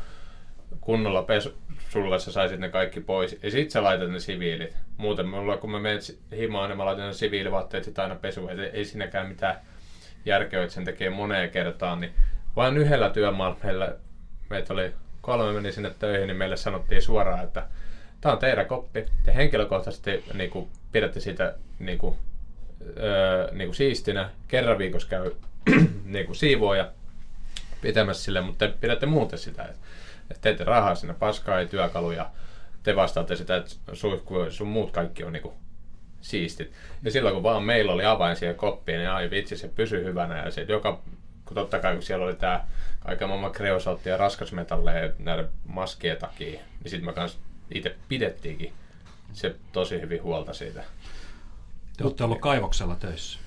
kunnolla 0.81 1.23
pesulla, 1.23 2.19
sä 2.19 2.33
saisit 2.33 2.61
ne 2.61 2.69
kaikki 2.69 3.01
pois. 3.01 3.39
Ja 3.43 3.51
sit 3.51 3.71
sä 3.71 3.83
laitat 3.83 4.11
ne 4.11 4.21
siviilit. 4.21 4.77
Muuten 4.97 5.29
mulla, 5.29 5.57
kun 5.57 5.71
mä 5.71 5.79
menen 5.79 6.01
himaan, 6.37 6.69
niin 6.69 6.77
mä 6.77 6.85
laitan 6.85 7.07
ne 7.07 7.13
siviilivaatteet 7.13 7.85
sit 7.85 7.99
aina 7.99 8.15
pesuun. 8.15 8.51
Ei, 8.51 8.71
ei 8.73 8.85
siinäkään 8.85 9.29
mitään 9.29 9.57
järkeä, 10.25 10.63
että 10.63 10.75
sen 10.75 10.85
tekee 10.85 11.11
moneen 11.11 11.51
kertaan. 11.51 12.01
Niin 12.01 12.13
vain 12.57 12.77
yhdellä 12.77 13.11
työmaalla 13.11 13.57
meillä, 13.65 13.97
meitä 14.51 14.73
oli 14.73 14.93
kolme 15.29 15.53
meni 15.53 15.73
sinne 15.73 15.95
töihin, 15.99 16.27
niin 16.27 16.37
meille 16.37 16.57
sanottiin 16.57 17.03
suoraan, 17.03 17.45
että 17.45 17.67
tämä 18.21 18.33
on 18.33 18.39
teidän 18.39 18.67
koppi. 18.67 19.07
Te 19.25 19.35
henkilökohtaisesti 19.35 20.25
niin 20.35 20.51
kuin, 20.51 20.69
pidätte 20.93 21.21
sitä 21.21 21.55
niin 21.79 21.99
kuin, 21.99 22.17
öö, 22.97 23.49
niin 23.53 23.69
kuin 23.69 23.77
siistinä. 23.77 24.31
Kerran 24.49 24.79
viikossa 24.79 25.09
käy 25.09 25.31
niin 26.05 26.27
kuin 26.27 26.37
siivoja 26.37 26.93
pitämässä 27.81 28.25
sille, 28.25 28.41
mutta 28.41 28.67
te 28.67 28.75
pidätte 28.81 29.07
muuten 29.07 29.39
sitä. 29.39 29.63
Että, 29.63 30.41
teette 30.41 30.65
rahaa 30.65 30.95
sinne, 30.95 31.15
paskaa 31.15 31.61
ja 31.61 31.69
työkaluja. 31.69 32.31
Te 32.83 32.97
vastaatte 32.97 33.37
sitä, 33.37 33.57
että 33.57 33.71
suihku, 33.93 34.35
sun 34.51 34.69
muut 34.69 34.91
kaikki 34.91 35.25
on 35.25 35.33
niin 35.33 35.43
kuin, 35.43 35.55
siistit. 36.21 36.73
Ja 37.03 37.11
silloin 37.11 37.35
kun 37.35 37.43
vaan 37.43 37.63
meillä 37.63 37.93
oli 37.93 38.05
avain 38.05 38.37
siihen 38.37 38.57
koppiin, 38.57 38.99
niin 38.99 39.11
ai 39.11 39.31
vitsi, 39.31 39.57
se 39.57 39.69
pysyi 39.69 40.05
hyvänä. 40.05 40.45
Ja 40.45 40.51
se, 40.51 40.67
joka, 40.69 41.03
kun 41.49 41.55
totta 41.55 41.79
kai 41.79 41.95
kun 41.95 42.03
siellä 42.03 42.25
oli 42.25 42.35
tämä 42.35 42.65
kaiken 43.01 43.29
maailman 43.29 43.53
kreosoottia 43.53 44.13
ja 44.13 44.17
raskasmetalleja 44.17 45.13
näiden 45.19 45.49
maskien 45.67 46.17
takia, 46.17 46.61
niin 46.83 46.91
sitten 46.91 47.05
me 47.05 47.13
kanssa 47.13 47.39
itse 47.75 47.97
pidettiinkin 48.09 48.73
se 49.33 49.57
tosi 49.73 50.01
hyvin 50.01 50.23
huolta 50.23 50.53
siitä. 50.53 50.85
Te 51.97 52.05
olette 52.05 52.25
ollut 52.25 52.41
kaivoksella 52.41 52.95
töissä? 52.95 53.39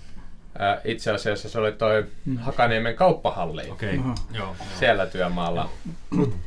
Ää, 0.59 0.81
itse 0.83 1.11
asiassa 1.11 1.49
se 1.49 1.59
oli 1.59 1.71
toi. 1.71 2.05
Hakaniemen 2.39 2.95
kauppahalli. 2.95 3.69
Okay. 3.69 3.95
Joo, 3.95 4.15
joo. 4.33 4.55
Siellä 4.79 5.05
työmaalla. 5.05 5.69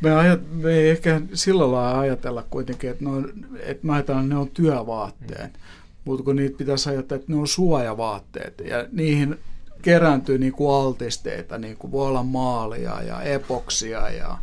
me, 0.01 0.15
ajat, 0.15 0.41
me 0.53 0.73
ei 0.73 0.91
ehkä 0.91 1.21
sillä 1.35 1.73
lailla 1.73 2.01
ajatella 2.01 2.45
kuitenkin, 2.51 2.91
että, 2.91 3.09
on, 3.09 3.33
että 3.61 3.87
mä 3.87 3.93
ajatellaan, 3.93 4.25
että 4.25 4.35
ne 4.35 4.41
on 4.41 4.51
työvaatteet. 4.51 5.53
Mm. 5.53 5.61
Mutta 6.05 6.25
kun 6.25 6.37
niitä 6.37 6.59
pitäisi 6.59 6.91
ajatella, 6.91 7.21
että 7.21 7.33
ne 7.33 7.39
on 7.39 7.49
suojavaatteet. 7.49 8.63
Ja 8.65 8.87
niihin 8.93 9.39
kerääntyy 9.85 10.39
niin 10.39 10.53
kuin 10.53 10.75
altisteita, 10.75 11.59
niin 11.59 11.77
kuin 11.77 11.93
voi 11.93 12.07
olla 12.07 12.23
maalia 12.23 13.03
ja 13.03 13.23
epoksia 13.23 14.11
ja 14.11 14.39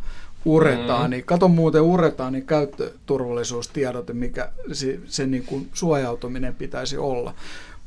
uretaani. 0.45 1.17
Mm. 1.17 1.23
Kato 1.25 1.47
muuten 1.47 1.81
uretaani 1.81 2.41
käyttöturvallisuustiedote, 2.41 4.13
mikä 4.13 4.51
se, 4.71 4.99
se 5.05 5.25
niin 5.27 5.43
kuin 5.43 5.69
suojautuminen 5.73 6.55
pitäisi 6.55 6.97
olla. 6.97 7.33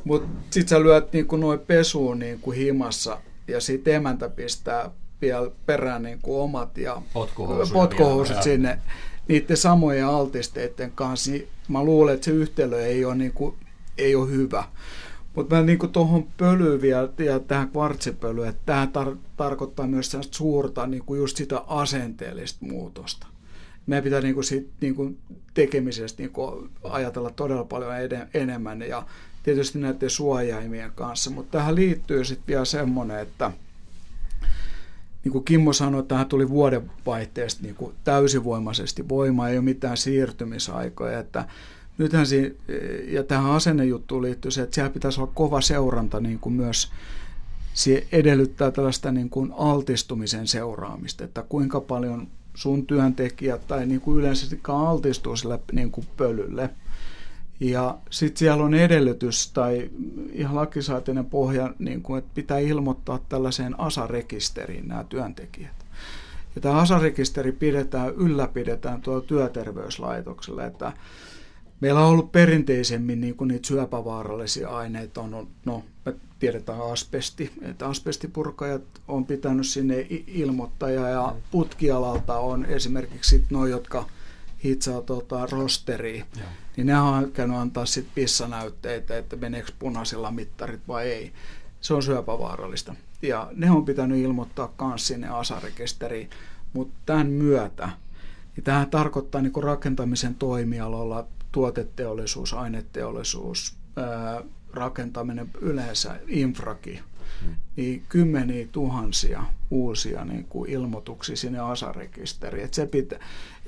Mutta 0.04 0.28
sitten 0.50 0.68
sä 0.68 0.82
lyöt 0.82 1.12
niin 1.12 1.26
kuin 1.26 1.40
noin 1.40 1.60
pesuun 1.60 2.18
niin 2.18 2.40
kuin 2.40 2.56
himassa 2.56 3.18
ja 3.48 3.60
sitten 3.60 3.94
emäntä 3.94 4.28
pistää 4.28 4.90
vielä 5.20 5.50
perään 5.66 6.02
niin 6.02 6.18
kuin 6.22 6.40
omat 6.40 6.78
ja 6.78 7.02
potkuhousut 7.72 8.42
sinne 8.42 8.78
niiden 9.28 9.56
samojen 9.56 10.06
altisteiden 10.06 10.92
kanssa. 10.94 11.30
Niin 11.30 11.48
mä 11.68 11.84
luulen, 11.84 12.14
että 12.14 12.24
se 12.24 12.30
yhtälö 12.30 12.86
ei 12.86 13.04
ole, 13.04 13.14
niin 13.14 13.32
kuin, 13.32 13.54
ei 13.98 14.14
ole 14.14 14.30
hyvä. 14.30 14.64
Mutta 15.34 15.56
mä 15.56 15.62
niin 15.62 15.78
tuohon 15.92 16.26
pölyyn 16.36 16.80
vielä 16.82 17.08
ja 17.18 17.38
tähän 17.40 17.68
kvartsipölyyn, 17.68 18.48
että 18.48 18.62
tämä 18.66 18.88
tar- 19.04 19.18
tarkoittaa 19.36 19.86
myös 19.86 20.16
suurta 20.30 20.86
niin 20.86 21.04
kuin 21.06 21.18
just 21.18 21.36
sitä 21.36 21.62
asenteellista 21.66 22.66
muutosta. 22.66 23.26
Meidän 23.86 24.04
pitää 24.04 24.20
niin 24.20 24.34
kuin 24.34 24.44
sit, 24.44 24.70
niin 24.80 24.94
kuin 24.94 25.18
tekemisestä 25.54 26.22
niin 26.22 26.30
kuin 26.30 26.70
ajatella 26.82 27.30
todella 27.30 27.64
paljon 27.64 28.00
ed- 28.00 28.28
enemmän 28.34 28.82
ja 28.82 29.06
tietysti 29.42 29.78
näiden 29.78 30.10
suojaimien 30.10 30.92
kanssa. 30.94 31.30
Mutta 31.30 31.58
tähän 31.58 31.74
liittyy 31.74 32.24
sitten 32.24 32.46
vielä 32.46 32.64
semmoinen, 32.64 33.18
että 33.18 33.52
niin 35.24 35.32
kuin 35.32 35.44
Kimmo 35.44 35.72
sanoi, 35.72 36.00
että 36.00 36.08
tähän 36.14 36.28
tuli 36.28 36.48
vuodenvaihteesta 36.48 37.62
niin 37.62 37.74
kuin 37.74 37.94
täysivoimaisesti 38.04 39.08
voimaan, 39.08 39.50
ei 39.50 39.56
ole 39.56 39.64
mitään 39.64 39.96
siirtymisaikoja, 39.96 41.18
että 41.18 41.44
nythän 41.98 42.26
siinä, 42.26 42.54
ja 43.08 43.22
tähän 43.22 43.50
asennejuttuun 43.50 44.22
liittyy 44.22 44.50
se, 44.50 44.62
että 44.62 44.74
siellä 44.74 44.90
pitäisi 44.90 45.20
olla 45.20 45.32
kova 45.34 45.60
seuranta 45.60 46.20
niin 46.20 46.38
kuin 46.38 46.52
myös 46.52 46.92
se 47.74 48.06
edellyttää 48.12 48.70
tällaista 48.70 49.12
niin 49.12 49.30
kuin 49.30 49.52
altistumisen 49.56 50.46
seuraamista, 50.46 51.24
että 51.24 51.44
kuinka 51.48 51.80
paljon 51.80 52.28
sun 52.54 52.86
työntekijät 52.86 53.66
tai 53.66 53.86
niin 53.86 54.00
kuin 54.00 54.18
yleensäkään 54.18 54.78
altistuu 54.78 55.36
sille 55.36 55.60
niin 55.72 55.90
kuin 55.90 56.06
pölylle. 56.16 56.70
Ja 57.60 57.98
sitten 58.10 58.38
siellä 58.38 58.64
on 58.64 58.74
edellytys 58.74 59.50
tai 59.52 59.90
ihan 60.32 60.56
lakisääteinen 60.56 61.24
pohja, 61.24 61.74
niin 61.78 62.02
kuin, 62.02 62.18
että 62.18 62.30
pitää 62.34 62.58
ilmoittaa 62.58 63.18
tällaiseen 63.28 63.80
ASA-rekisteriin 63.80 64.88
nämä 64.88 65.04
työntekijät. 65.04 65.74
Ja 66.54 66.60
tämä 66.60 66.78
ASA-rekisteri 66.78 67.52
pidetään, 67.52 68.14
ylläpidetään 68.14 69.00
tuolla 69.00 69.20
työterveyslaitoksella, 69.20 70.64
että 70.64 70.92
Meillä 71.84 72.00
on 72.00 72.06
ollut 72.06 72.32
perinteisemmin 72.32 73.20
niin 73.20 73.36
kuin 73.36 73.48
niitä 73.48 73.68
syöpävaarallisia 73.68 74.68
aineita, 74.68 75.20
on, 75.20 75.48
no 75.64 75.84
me 76.04 76.14
tiedetään 76.38 76.92
asbesti, 76.92 77.52
että 77.62 77.86
asbestipurkajat 77.88 78.82
on 79.08 79.26
pitänyt 79.26 79.66
sinne 79.66 80.06
ilmoittaja 80.26 81.08
ja 81.08 81.32
mm. 81.34 81.42
putkialalta 81.50 82.38
on 82.38 82.66
esimerkiksi 82.66 83.44
noin, 83.50 83.70
jotka 83.70 84.06
hitsaa 84.64 85.02
tota, 85.02 85.46
rosteriin, 85.46 86.24
Joo. 86.36 86.46
niin 86.76 86.86
ne 86.86 86.98
on 86.98 87.32
käynyt 87.32 87.56
antaa 87.56 87.86
sit 87.86 88.06
pissanäytteitä, 88.14 89.18
että 89.18 89.36
meneekö 89.36 89.72
punaisilla 89.78 90.30
mittarit 90.30 90.80
vai 90.88 91.08
ei. 91.08 91.32
Se 91.80 91.94
on 91.94 92.02
syöpävaarallista. 92.02 92.94
Ja 93.22 93.50
ne 93.54 93.70
on 93.70 93.84
pitänyt 93.84 94.18
ilmoittaa 94.18 94.74
myös 94.80 95.06
sinne 95.06 95.28
asarekisteriin, 95.28 96.30
mutta 96.72 96.94
tämän 97.06 97.26
myötä 97.26 97.88
niin 98.56 98.64
tämähän 98.64 98.90
tarkoittaa 98.90 99.42
niin 99.42 99.62
rakentamisen 99.62 100.34
toimialoilla 100.34 101.26
tuoteteollisuus, 101.54 102.54
aineteollisuus, 102.54 103.76
ää, 103.96 104.42
rakentaminen 104.72 105.50
yleensä, 105.60 106.20
infraki, 106.26 107.00
hmm. 107.44 107.54
niin 107.76 108.02
kymmeniä 108.08 108.66
tuhansia 108.72 109.42
uusia 109.70 110.24
niin 110.24 110.44
kuin 110.44 110.70
ilmoituksia 110.70 111.36
sinne 111.36 111.58
asarekisteriin. 111.58 112.68
se 112.72 112.86
pitä, 112.86 113.18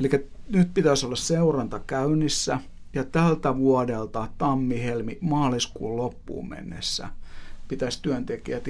eli 0.01 0.29
nyt 0.49 0.75
pitäisi 0.75 1.07
olla 1.07 1.17
seuranta 1.17 1.81
käynnissä 1.87 2.59
ja 2.93 3.05
tältä 3.05 3.57
vuodelta 3.57 4.29
tammi, 4.39 4.83
helmi, 4.83 5.19
maaliskuun 5.21 5.97
loppuun 5.97 6.49
mennessä 6.49 7.09
pitäisi 7.69 8.03
työntekijät 8.03 8.65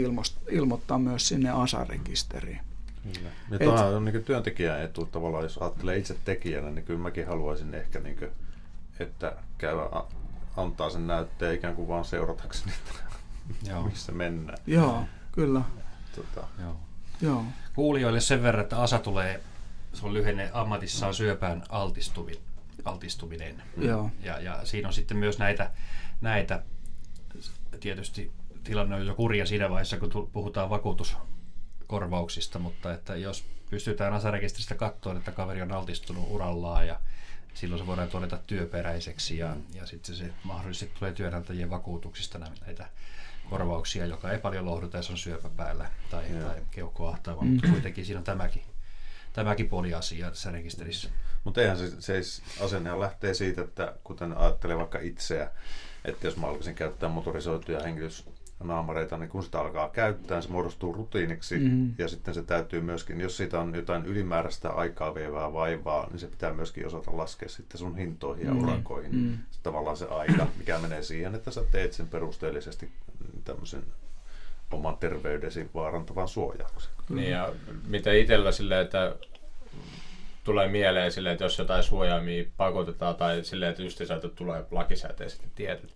ilmoittaa 0.50 0.98
myös 0.98 1.28
sinne 1.28 1.50
asarekisteriin. 1.50 2.60
Kyllä. 3.02 3.30
Ja 3.50 3.56
Et, 3.60 3.94
on 3.94 4.04
niin 4.04 4.24
työntekijän 4.24 4.82
etu 4.82 5.06
tavallaan, 5.06 5.44
jos 5.44 5.58
ajattelee 5.58 5.96
itse 5.96 6.16
tekijänä, 6.24 6.70
niin 6.70 6.84
kyllä 6.84 7.00
mäkin 7.00 7.26
haluaisin 7.26 7.74
ehkä 7.74 8.00
niin 8.00 8.16
kuin 8.16 8.30
että 9.00 9.36
käy 9.58 9.76
antaa 10.56 10.90
sen 10.90 11.06
näytteen 11.06 11.54
ikään 11.54 11.74
kuin 11.74 11.88
vaan 11.88 12.04
seuratakseni, 12.04 12.72
Joo. 13.68 13.82
missä 13.82 14.12
mennään. 14.12 14.58
Joo, 14.66 15.04
kyllä. 15.32 15.62
Tota. 16.16 16.46
Joo. 16.60 16.76
Joo. 17.20 17.44
Kuulijoille 17.74 18.20
sen 18.20 18.42
verran, 18.42 18.62
että 18.62 18.82
ASA 18.82 18.98
tulee, 18.98 19.40
se 19.92 20.06
on 20.06 20.14
lyhenne 20.14 20.50
ammatissaan 20.52 21.14
syöpään 21.14 21.62
altistuminen. 21.68 22.42
altistuminen. 22.84 23.62
Joo. 23.76 24.10
Ja, 24.22 24.40
ja 24.40 24.60
siinä 24.64 24.88
on 24.88 24.94
sitten 24.94 25.16
myös 25.16 25.38
näitä, 25.38 25.70
näitä 26.20 26.62
tietysti 27.80 28.32
tilanne 28.64 28.94
on 28.96 29.06
jo 29.06 29.14
kurja 29.14 29.46
siinä 29.46 29.70
vaiheessa, 29.70 29.98
kun 29.98 30.30
puhutaan 30.32 30.70
vakuutus, 30.70 31.16
korvauksista, 31.86 32.58
mutta 32.58 32.94
että 32.94 33.16
jos 33.16 33.44
pystytään 33.70 34.12
asarekisteristä 34.12 34.74
katsoa, 34.74 35.16
että 35.16 35.32
kaveri 35.32 35.62
on 35.62 35.72
altistunut 35.72 36.26
urallaan 36.30 36.86
ja 36.86 37.00
silloin 37.56 37.82
se 37.82 37.86
voidaan 37.86 38.08
todeta 38.08 38.38
työperäiseksi 38.46 39.38
ja, 39.38 39.56
ja 39.74 39.86
sitten 39.86 40.14
se 40.14 40.30
mahdollisesti 40.44 40.94
tulee 40.98 41.12
työnantajien 41.12 41.70
vakuutuksista 41.70 42.38
näitä 42.38 42.86
korvauksia, 43.50 44.06
joka 44.06 44.30
ei 44.30 44.38
paljon 44.38 44.64
lohduta, 44.64 44.96
jos 44.96 45.10
on 45.10 45.18
syöpä 45.18 45.48
päällä 45.48 45.90
tai, 46.10 46.24
tai 46.42 46.62
keuhkoahtaava, 46.70 47.42
mm. 47.42 47.48
mutta 47.48 47.68
kuitenkin 47.68 48.06
siinä 48.06 48.18
on 48.18 48.24
tämäkin, 48.24 48.62
tämäkin 49.32 49.68
puoli 49.68 49.94
asiaa 49.94 50.30
tässä 50.30 50.50
rekisterissä. 50.50 51.08
Mutta 51.44 51.60
eihän 51.60 51.78
se, 51.78 52.00
se 52.00 52.42
asenne 52.64 53.00
lähtee 53.00 53.34
siitä, 53.34 53.62
että 53.62 53.94
kuten 54.04 54.38
ajattelee 54.38 54.76
vaikka 54.76 54.98
itseä, 54.98 55.50
että 56.04 56.26
jos 56.26 56.36
mä 56.36 56.46
alkaisin 56.46 56.74
käyttää 56.74 57.08
motorisoituja 57.08 57.82
hengitys 57.82 58.24
naamareita, 58.64 59.18
niin 59.18 59.28
kun 59.28 59.42
sitä 59.42 59.60
alkaa 59.60 59.88
käyttää, 59.88 60.40
se 60.40 60.48
muodostuu 60.48 60.92
rutiiniksi 60.92 61.58
mm. 61.58 61.94
ja 61.98 62.08
sitten 62.08 62.34
se 62.34 62.42
täytyy 62.42 62.80
myöskin, 62.80 63.20
jos 63.20 63.36
siitä 63.36 63.60
on 63.60 63.74
jotain 63.74 64.06
ylimääräistä 64.06 64.70
aikaa 64.70 65.14
vievää 65.14 65.52
vaivaa, 65.52 66.06
niin 66.10 66.18
se 66.18 66.26
pitää 66.26 66.52
myöskin 66.52 66.86
osata 66.86 67.16
laskea 67.16 67.48
sitten 67.48 67.78
sun 67.78 67.96
hintoihin 67.96 68.46
ja 68.46 68.54
mm. 68.54 68.62
urakoihin. 68.62 69.14
Mm. 69.14 69.38
Tavallaan 69.62 69.96
se 69.96 70.06
aika, 70.06 70.46
mikä 70.58 70.78
menee 70.78 71.02
siihen, 71.02 71.34
että 71.34 71.50
sä 71.50 71.62
teet 71.70 71.92
sen 71.92 72.08
perusteellisesti 72.08 72.92
tämmöisen 73.44 73.82
oman 74.70 74.96
terveydesi 74.96 75.70
vaarantavan 75.74 76.28
suojauksen. 76.28 76.92
Niin 77.08 77.30
ja 77.30 77.52
mitä 77.86 78.12
itsellä 78.12 78.52
silleen, 78.52 78.84
että 78.84 79.16
tulee 80.44 80.68
mieleen 80.68 81.12
silleen, 81.12 81.32
että 81.32 81.44
jos 81.44 81.58
jotain 81.58 81.82
suojaimia 81.82 82.44
pakotetaan 82.56 83.14
tai 83.14 83.44
silleen, 83.44 83.70
että 83.70 83.82
just 83.82 84.00
että 84.00 84.28
tulee 84.28 84.64
lakisääteiset 84.70 85.40
tietyt, 85.54 85.95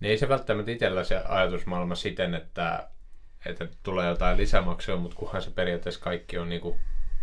niin 0.00 0.10
ei 0.10 0.18
se 0.18 0.28
välttämättä 0.28 0.70
itsellä 0.70 1.04
se 1.04 1.22
ajatusmaailma 1.28 1.94
siten, 1.94 2.34
että, 2.34 2.88
että 3.46 3.68
tulee 3.82 4.08
jotain 4.08 4.36
lisämaksua, 4.36 4.96
mutta 4.96 5.16
kunhan 5.16 5.42
se 5.42 5.50
periaatteessa 5.50 6.00
kaikki 6.00 6.38
on 6.38 6.48
niinku 6.48 6.78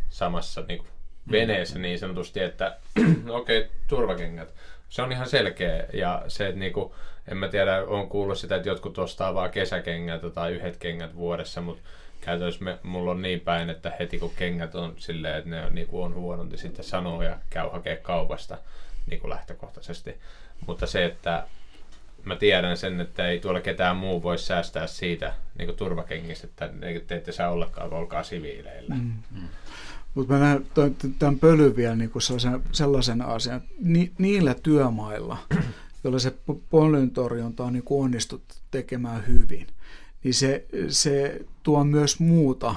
samassa 0.09 0.63
niinku 0.67 0.85
veneessä 1.31 1.79
niin 1.79 1.99
sanotusti, 1.99 2.39
että 2.39 2.77
okei, 3.29 3.59
okay, 3.59 3.69
turvakengät. 3.87 4.53
Se 4.89 5.01
on 5.01 5.11
ihan 5.11 5.29
selkeä 5.29 5.85
ja 5.93 6.23
se, 6.27 6.47
että 6.47 6.59
niinku, 6.59 6.95
en 7.27 7.37
mä 7.37 7.47
tiedä, 7.47 7.83
on 7.83 8.09
kuullut 8.09 8.37
sitä, 8.37 8.55
että 8.55 8.69
jotkut 8.69 8.97
ostaa 8.97 9.33
vaan 9.33 9.51
kesäkengät 9.51 10.21
tai 10.33 10.53
yhdet 10.53 10.77
kengät 10.77 11.15
vuodessa, 11.15 11.61
mutta 11.61 11.83
käytännössä 12.21 12.63
me, 12.63 12.79
mulla 12.83 13.11
on 13.11 13.21
niin 13.21 13.39
päin, 13.39 13.69
että 13.69 13.91
heti 13.99 14.19
kun 14.19 14.33
kengät 14.35 14.75
on 14.75 14.93
silleen, 14.97 15.37
että 15.37 15.49
ne 15.49 15.65
on, 15.65 15.75
niin 15.75 15.87
on 15.91 16.13
huonot, 16.13 16.49
niin 16.49 16.59
sitten 16.59 16.85
sanoo 16.85 17.23
ja 17.23 17.37
käy 17.49 17.69
hakea 17.71 17.97
kaupasta 17.97 18.57
niin 19.09 19.19
kuin 19.19 19.29
lähtökohtaisesti. 19.29 20.17
Mutta 20.67 20.87
se, 20.87 21.05
että 21.05 21.47
mä 22.25 22.35
tiedän 22.35 22.77
sen, 22.77 23.01
että 23.01 23.27
ei 23.27 23.39
tuolla 23.39 23.61
ketään 23.61 23.95
muu 23.95 24.23
voi 24.23 24.37
säästää 24.37 24.87
siitä 24.87 25.33
niin 25.57 25.65
kuin 25.65 25.77
turvakengistä, 25.77 26.47
että 26.47 26.69
te 27.07 27.15
ette 27.15 27.31
saa 27.31 27.49
ollakaan, 27.49 27.93
olkaa 27.93 28.23
siviileillä. 28.23 28.95
Mm. 28.95 29.13
Mm. 29.31 29.47
Mutta 30.15 30.33
mä 30.33 30.39
näen 30.39 30.65
tämän 31.19 31.39
pölyn 31.39 31.75
vielä 31.75 31.95
niin 31.95 32.11
sellaisen, 32.19 32.63
sellaisen 32.71 33.21
asian, 33.21 33.61
ni, 33.79 34.11
niillä 34.17 34.55
työmailla, 34.63 35.37
joilla 36.03 36.19
se 36.19 36.33
pölyn 36.71 37.11
torjunta 37.11 37.63
on 37.63 37.73
niin 37.73 37.83
onnistuttu 37.89 38.55
tekemään 38.71 39.27
hyvin, 39.27 39.67
niin 40.23 40.33
se, 40.33 40.65
se 40.89 41.41
tuo 41.63 41.83
myös 41.83 42.19
muuta 42.19 42.75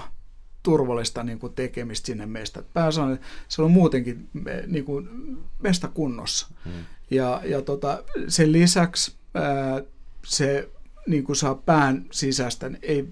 turvallista 0.62 1.24
niin 1.24 1.38
kuin 1.38 1.52
tekemistä 1.52 2.06
sinne 2.06 2.26
meistä. 2.26 2.62
Pääsään, 2.74 3.18
se 3.48 3.62
on 3.62 3.70
muutenkin 3.70 4.28
niin 4.66 4.84
kuin 4.84 5.08
mestä 5.58 5.88
kunnossa. 5.88 6.48
Hmm. 6.64 6.72
Ja, 7.10 7.40
ja 7.44 7.62
tota, 7.62 8.02
sen 8.28 8.52
lisäksi 8.52 9.17
ää, 9.34 9.82
se 10.24 10.68
niin 11.06 11.24
kuin 11.24 11.36
saa 11.36 11.54
pään 11.54 12.06
sisästä, 12.10 12.68
niin 12.68 12.78
ei, 12.82 13.08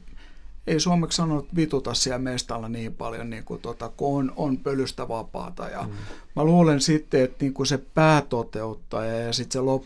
ei 0.66 0.80
suomeksi 0.80 1.16
sanonut 1.16 1.48
vituta 1.56 1.94
siellä 1.94 2.18
mestalla 2.18 2.68
niin 2.68 2.94
paljon, 2.94 3.30
niin 3.30 3.44
kuin 3.44 3.60
tota, 3.60 3.88
kun 3.88 4.18
on, 4.18 4.32
on 4.36 4.58
pölystä 4.58 5.08
vapaata. 5.08 5.68
Ja 5.68 5.82
mm. 5.82 5.92
Mä 6.36 6.44
luulen 6.44 6.80
sitten, 6.80 7.24
että 7.24 7.36
niin 7.44 7.54
kuin 7.54 7.66
se 7.66 7.78
päätoteuttaja 7.78 9.20
ja 9.20 9.32
sitten 9.32 9.52
se, 9.52 9.60
lop, 9.60 9.84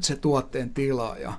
se 0.00 0.16
tuotteen 0.16 0.74
tilaaja, 0.74 1.32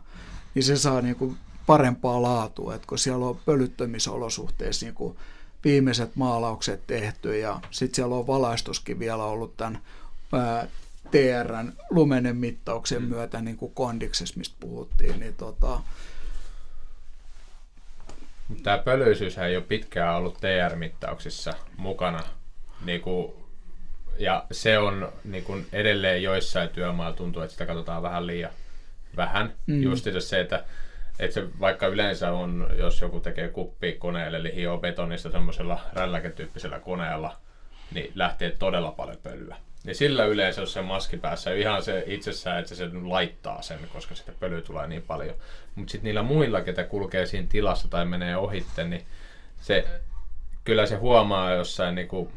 niin 0.55 0.63
se 0.63 0.77
saa 0.77 1.01
niin 1.01 1.15
kuin 1.15 1.37
parempaa 1.65 2.21
laatua, 2.21 2.75
että 2.75 2.87
kun 2.87 2.99
siellä 2.99 3.25
on 3.25 3.39
pölyttömissä 3.45 4.11
olosuhteissa 4.11 4.85
niin 4.85 4.95
kuin 4.95 5.17
viimeiset 5.63 6.15
maalaukset 6.15 6.87
tehty 6.87 7.39
ja 7.39 7.59
sitten 7.71 7.95
siellä 7.95 8.15
on 8.15 8.27
valaistuskin 8.27 8.99
vielä 8.99 9.23
ollut 9.23 9.57
tämän 9.57 9.79
ää, 10.33 10.67
TRn 11.11 11.73
lumenen 11.89 12.35
mittauksen 12.35 13.01
mm. 13.01 13.07
myötä 13.07 13.41
niin 13.41 13.57
kuin 13.57 13.73
kondiksessa, 13.73 14.37
mistä 14.37 14.55
puhuttiin, 14.59 15.19
niin 15.19 15.35
tota, 15.35 15.79
Tämä 18.63 18.77
pölyisyys 18.77 19.37
ei 19.37 19.55
ole 19.55 19.65
pitkään 19.67 20.15
ollut 20.15 20.37
TR-mittauksissa 20.37 21.53
mukana. 21.77 22.19
Niin 22.85 23.01
kuin, 23.01 23.33
ja 24.19 24.45
se 24.51 24.77
on 24.77 25.11
niin 25.23 25.43
kuin 25.43 25.65
edelleen 25.73 26.23
joissain 26.23 26.69
työmailla 26.69 27.17
tuntuu, 27.17 27.41
että 27.41 27.51
sitä 27.51 27.65
katsotaan 27.65 28.03
vähän 28.03 28.27
liian 28.27 28.51
vähän. 29.17 29.53
Mm. 29.67 29.83
Just 29.83 30.07
se, 30.19 30.39
että, 30.39 30.63
että 31.19 31.33
se 31.33 31.59
vaikka 31.59 31.87
yleensä 31.87 32.31
on, 32.31 32.67
jos 32.77 33.01
joku 33.01 33.19
tekee 33.19 33.47
kuppi 33.47 33.93
koneelle, 33.93 34.37
eli 34.37 34.55
hioo 34.55 34.77
betonista 34.77 35.31
semmoisella 35.31 35.79
rälläketyyppisellä 35.93 36.79
koneella, 36.79 37.37
niin 37.93 38.11
lähtee 38.15 38.51
todella 38.51 38.91
paljon 38.91 39.17
pölyä. 39.23 39.55
Niin 39.83 39.95
sillä 39.95 40.25
yleensä, 40.25 40.61
jos 40.61 40.73
se 40.73 40.81
maski 40.81 41.17
päässä, 41.17 41.53
ihan 41.53 41.83
se 41.83 42.03
itsessään, 42.07 42.59
että 42.59 42.75
se 42.75 42.89
laittaa 43.03 43.61
sen, 43.61 43.79
koska 43.93 44.15
sitä 44.15 44.31
pölyä 44.39 44.61
tulee 44.61 44.87
niin 44.87 45.01
paljon. 45.01 45.35
Mutta 45.75 45.91
sitten 45.91 46.05
niillä 46.05 46.23
muilla, 46.23 46.61
ketä 46.61 46.83
kulkee 46.83 47.25
siinä 47.25 47.47
tilassa 47.51 47.87
tai 47.87 48.05
menee 48.05 48.37
ohitte, 48.37 48.83
niin 48.83 49.05
se, 49.61 49.85
kyllä 50.63 50.85
se 50.85 50.95
huomaa 50.95 51.51
jossain 51.51 51.95
niin 51.95 52.07
kuin 52.07 52.29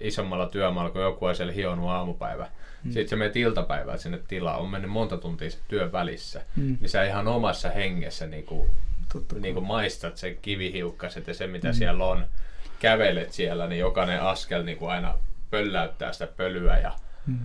isommalla 0.00 0.46
työmaalla, 0.46 0.90
kun 0.90 1.02
joku 1.02 1.26
on 1.26 1.36
siellä 1.36 1.52
hionut 1.52 1.90
aamupäivä. 1.90 2.48
Mm. 2.84 2.92
Sitten 2.92 3.08
se 3.08 3.16
menee 3.16 3.32
iltapäivään 3.34 3.98
sinne 3.98 4.20
tilaan, 4.28 4.60
on 4.60 4.70
mennyt 4.70 4.90
monta 4.90 5.16
tuntia 5.16 5.50
työn 5.68 5.92
välissä. 5.92 6.42
Mm. 6.56 6.76
Niin 6.80 6.88
sä 6.88 7.04
ihan 7.04 7.28
omassa 7.28 7.70
hengessä 7.70 8.26
niin 8.26 8.46
kuin, 8.46 8.70
niin 9.40 9.54
kuin 9.54 9.66
maistat 9.66 10.16
sen 10.16 10.38
kivihiukkaset 10.42 11.26
ja 11.26 11.34
se, 11.34 11.46
mitä 11.46 11.68
mm. 11.68 11.74
siellä 11.74 12.04
on. 12.04 12.26
Kävelet 12.80 13.32
siellä, 13.32 13.66
niin 13.66 13.78
jokainen 13.78 14.22
askel 14.22 14.62
niin 14.62 14.78
kuin 14.78 14.90
aina 14.90 15.14
pölläyttää 15.50 16.12
sitä 16.12 16.26
pölyä. 16.26 16.78
Ja... 16.78 16.92
Hmm. 17.26 17.38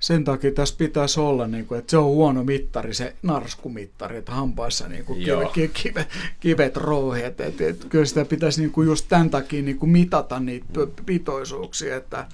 Sen 0.00 0.24
takia 0.24 0.52
tässä 0.52 0.74
pitäisi 0.78 1.20
olla, 1.20 1.46
niin 1.46 1.66
kuin, 1.66 1.78
että 1.78 1.90
se 1.90 1.98
on 1.98 2.04
huono 2.04 2.44
mittari, 2.44 2.94
se 2.94 3.16
narskumittari, 3.22 4.16
että 4.16 4.32
hampaissa 4.32 4.88
niin 4.88 5.04
kuin 5.04 5.24
kive, 5.24 5.68
kive, 5.68 6.06
kivet 6.40 6.76
rouheet. 6.76 7.40
Että, 7.40 7.66
että 7.66 7.86
kyllä 7.88 8.04
sitä 8.04 8.24
pitäisi 8.24 8.60
niin 8.60 8.70
kuin 8.70 8.86
just 8.86 9.06
tämän 9.08 9.30
takia 9.30 9.62
niin 9.62 9.78
kuin 9.78 9.90
mitata 9.90 10.40
niitä 10.40 10.66
pitoisuuksia, 11.06 11.96
että 11.96 12.26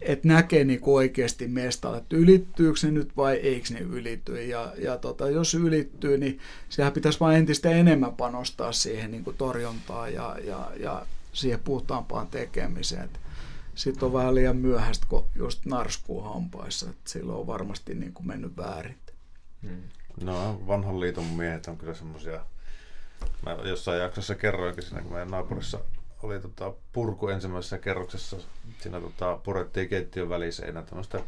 et 0.00 0.24
näkee 0.24 0.64
niin 0.64 0.80
kuin 0.80 0.94
oikeasti 0.94 1.48
mestalle, 1.48 1.98
että 1.98 2.16
ylittyykö 2.16 2.80
ne 2.82 2.90
nyt 2.90 3.16
vai 3.16 3.36
eikö 3.36 3.74
ne 3.74 3.80
ylity. 3.80 4.44
Ja, 4.44 4.72
ja 4.78 4.96
tota, 4.96 5.30
jos 5.30 5.54
ylittyy, 5.54 6.18
niin 6.18 6.38
sehän 6.68 6.92
pitäisi 6.92 7.20
vain 7.20 7.38
entistä 7.38 7.70
enemmän 7.70 8.14
panostaa 8.14 8.72
siihen 8.72 9.10
niin 9.10 9.24
kuin 9.24 9.36
torjuntaan 9.36 10.14
ja, 10.14 10.36
ja, 10.44 10.70
ja 10.80 11.06
siihen 11.32 11.60
puhtaampaan 11.60 12.26
tekemiseen. 12.26 13.04
Että 13.04 13.18
sitten 13.80 14.06
on 14.06 14.12
vähän 14.12 14.34
liian 14.34 14.56
myöhäistä, 14.56 15.06
kun 15.08 15.26
just 15.34 15.66
narskuu 15.66 16.20
hampaissa. 16.20 16.90
Että 16.90 17.10
silloin 17.10 17.38
on 17.38 17.46
varmasti 17.46 17.94
niin 17.94 18.12
kuin 18.12 18.26
mennyt 18.26 18.56
väärin. 18.56 18.98
Hmm. 19.62 19.82
No, 20.22 20.60
vanhan 20.66 21.00
liiton 21.00 21.24
miehet 21.24 21.66
on 21.66 21.78
kyllä 21.78 21.94
semmoisia, 21.94 22.40
mä 23.46 23.52
jossain 23.52 24.00
jaksossa 24.00 24.34
kerroinkin 24.34 24.82
siinä, 24.82 25.02
kun 25.02 25.12
meidän 25.12 25.30
naapurissa 25.30 25.80
oli 26.22 26.40
tota, 26.40 26.72
purku 26.92 27.28
ensimmäisessä 27.28 27.78
kerroksessa. 27.78 28.36
Siinä 28.80 29.00
tota, 29.00 29.38
purettiin 29.44 29.88
keittiön 29.88 30.28
väliseinä 30.28 30.82
tämmöistä 30.82 31.18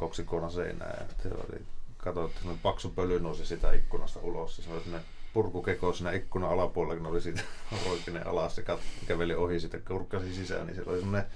seinää. 0.50 0.96
Ja 1.00 1.06
se 1.22 1.28
oli, 1.28 1.62
katsottiin, 1.96 2.50
että 2.50 2.62
paksu 2.62 2.90
pöly 2.90 3.20
nousi 3.20 3.46
sitä 3.46 3.72
ikkunasta 3.72 4.20
ulos. 4.20 4.56
Se 4.56 4.70
oli 4.72 4.80
semmoinen 4.80 5.08
purkukeko 5.34 5.92
siinä 5.92 6.12
ikkunan 6.12 6.50
alapuolella, 6.50 6.96
kun 6.96 7.06
oli 7.06 7.20
siitä 7.20 7.42
roikinen 7.86 8.26
alas. 8.26 8.54
Se 8.54 8.64
käveli 9.06 9.34
ohi 9.34 9.60
sitä, 9.60 9.78
kurkkasi 9.78 10.34
sisään, 10.34 10.66
niin 10.66 10.76
se 10.76 10.82
oli 10.86 10.98
semmoinen 10.98 11.30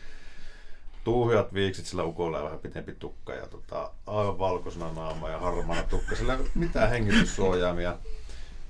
tuuhiat 1.06 1.54
viiksit 1.54 1.86
sillä 1.86 2.04
ukolla 2.04 2.38
ja 2.38 2.44
vähän 2.44 2.58
pitempi 2.58 2.92
tukka 2.92 3.34
ja 3.34 3.46
tota, 3.46 3.90
aivan 4.06 4.38
valkoisena 4.38 4.92
naama 4.92 5.28
ja 5.28 5.38
harmaana 5.38 5.82
tukka. 5.82 6.16
Sillä 6.16 6.34
ei 6.34 6.40
mitään 6.54 6.90
hengityssuojaamia. 6.90 7.98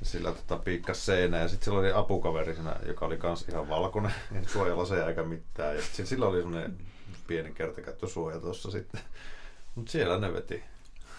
Sillä 0.02 0.32
tota, 0.32 0.56
piikkas 0.56 1.06
seinä 1.06 1.38
ja 1.38 1.48
sitten 1.48 1.64
sillä 1.64 1.78
oli 1.78 1.92
apukaveri 1.92 2.54
siinä, 2.54 2.76
joka 2.86 3.06
oli 3.06 3.16
kans 3.16 3.48
ihan 3.48 3.68
valkoinen, 3.68 4.14
ei 4.34 4.44
suojalaseja 4.46 5.08
eikä 5.08 5.22
mitään. 5.22 5.76
Ja 5.76 5.82
sitten 5.82 6.06
sillä 6.06 6.26
oli 6.26 6.38
semmoinen 6.38 6.76
pieni 7.26 7.52
kertakäyttösuoja 7.52 8.40
tuossa 8.40 8.70
sitten. 8.70 9.00
Mutta 9.74 9.92
siellä 9.92 10.18
ne 10.18 10.32
veti. 10.32 10.64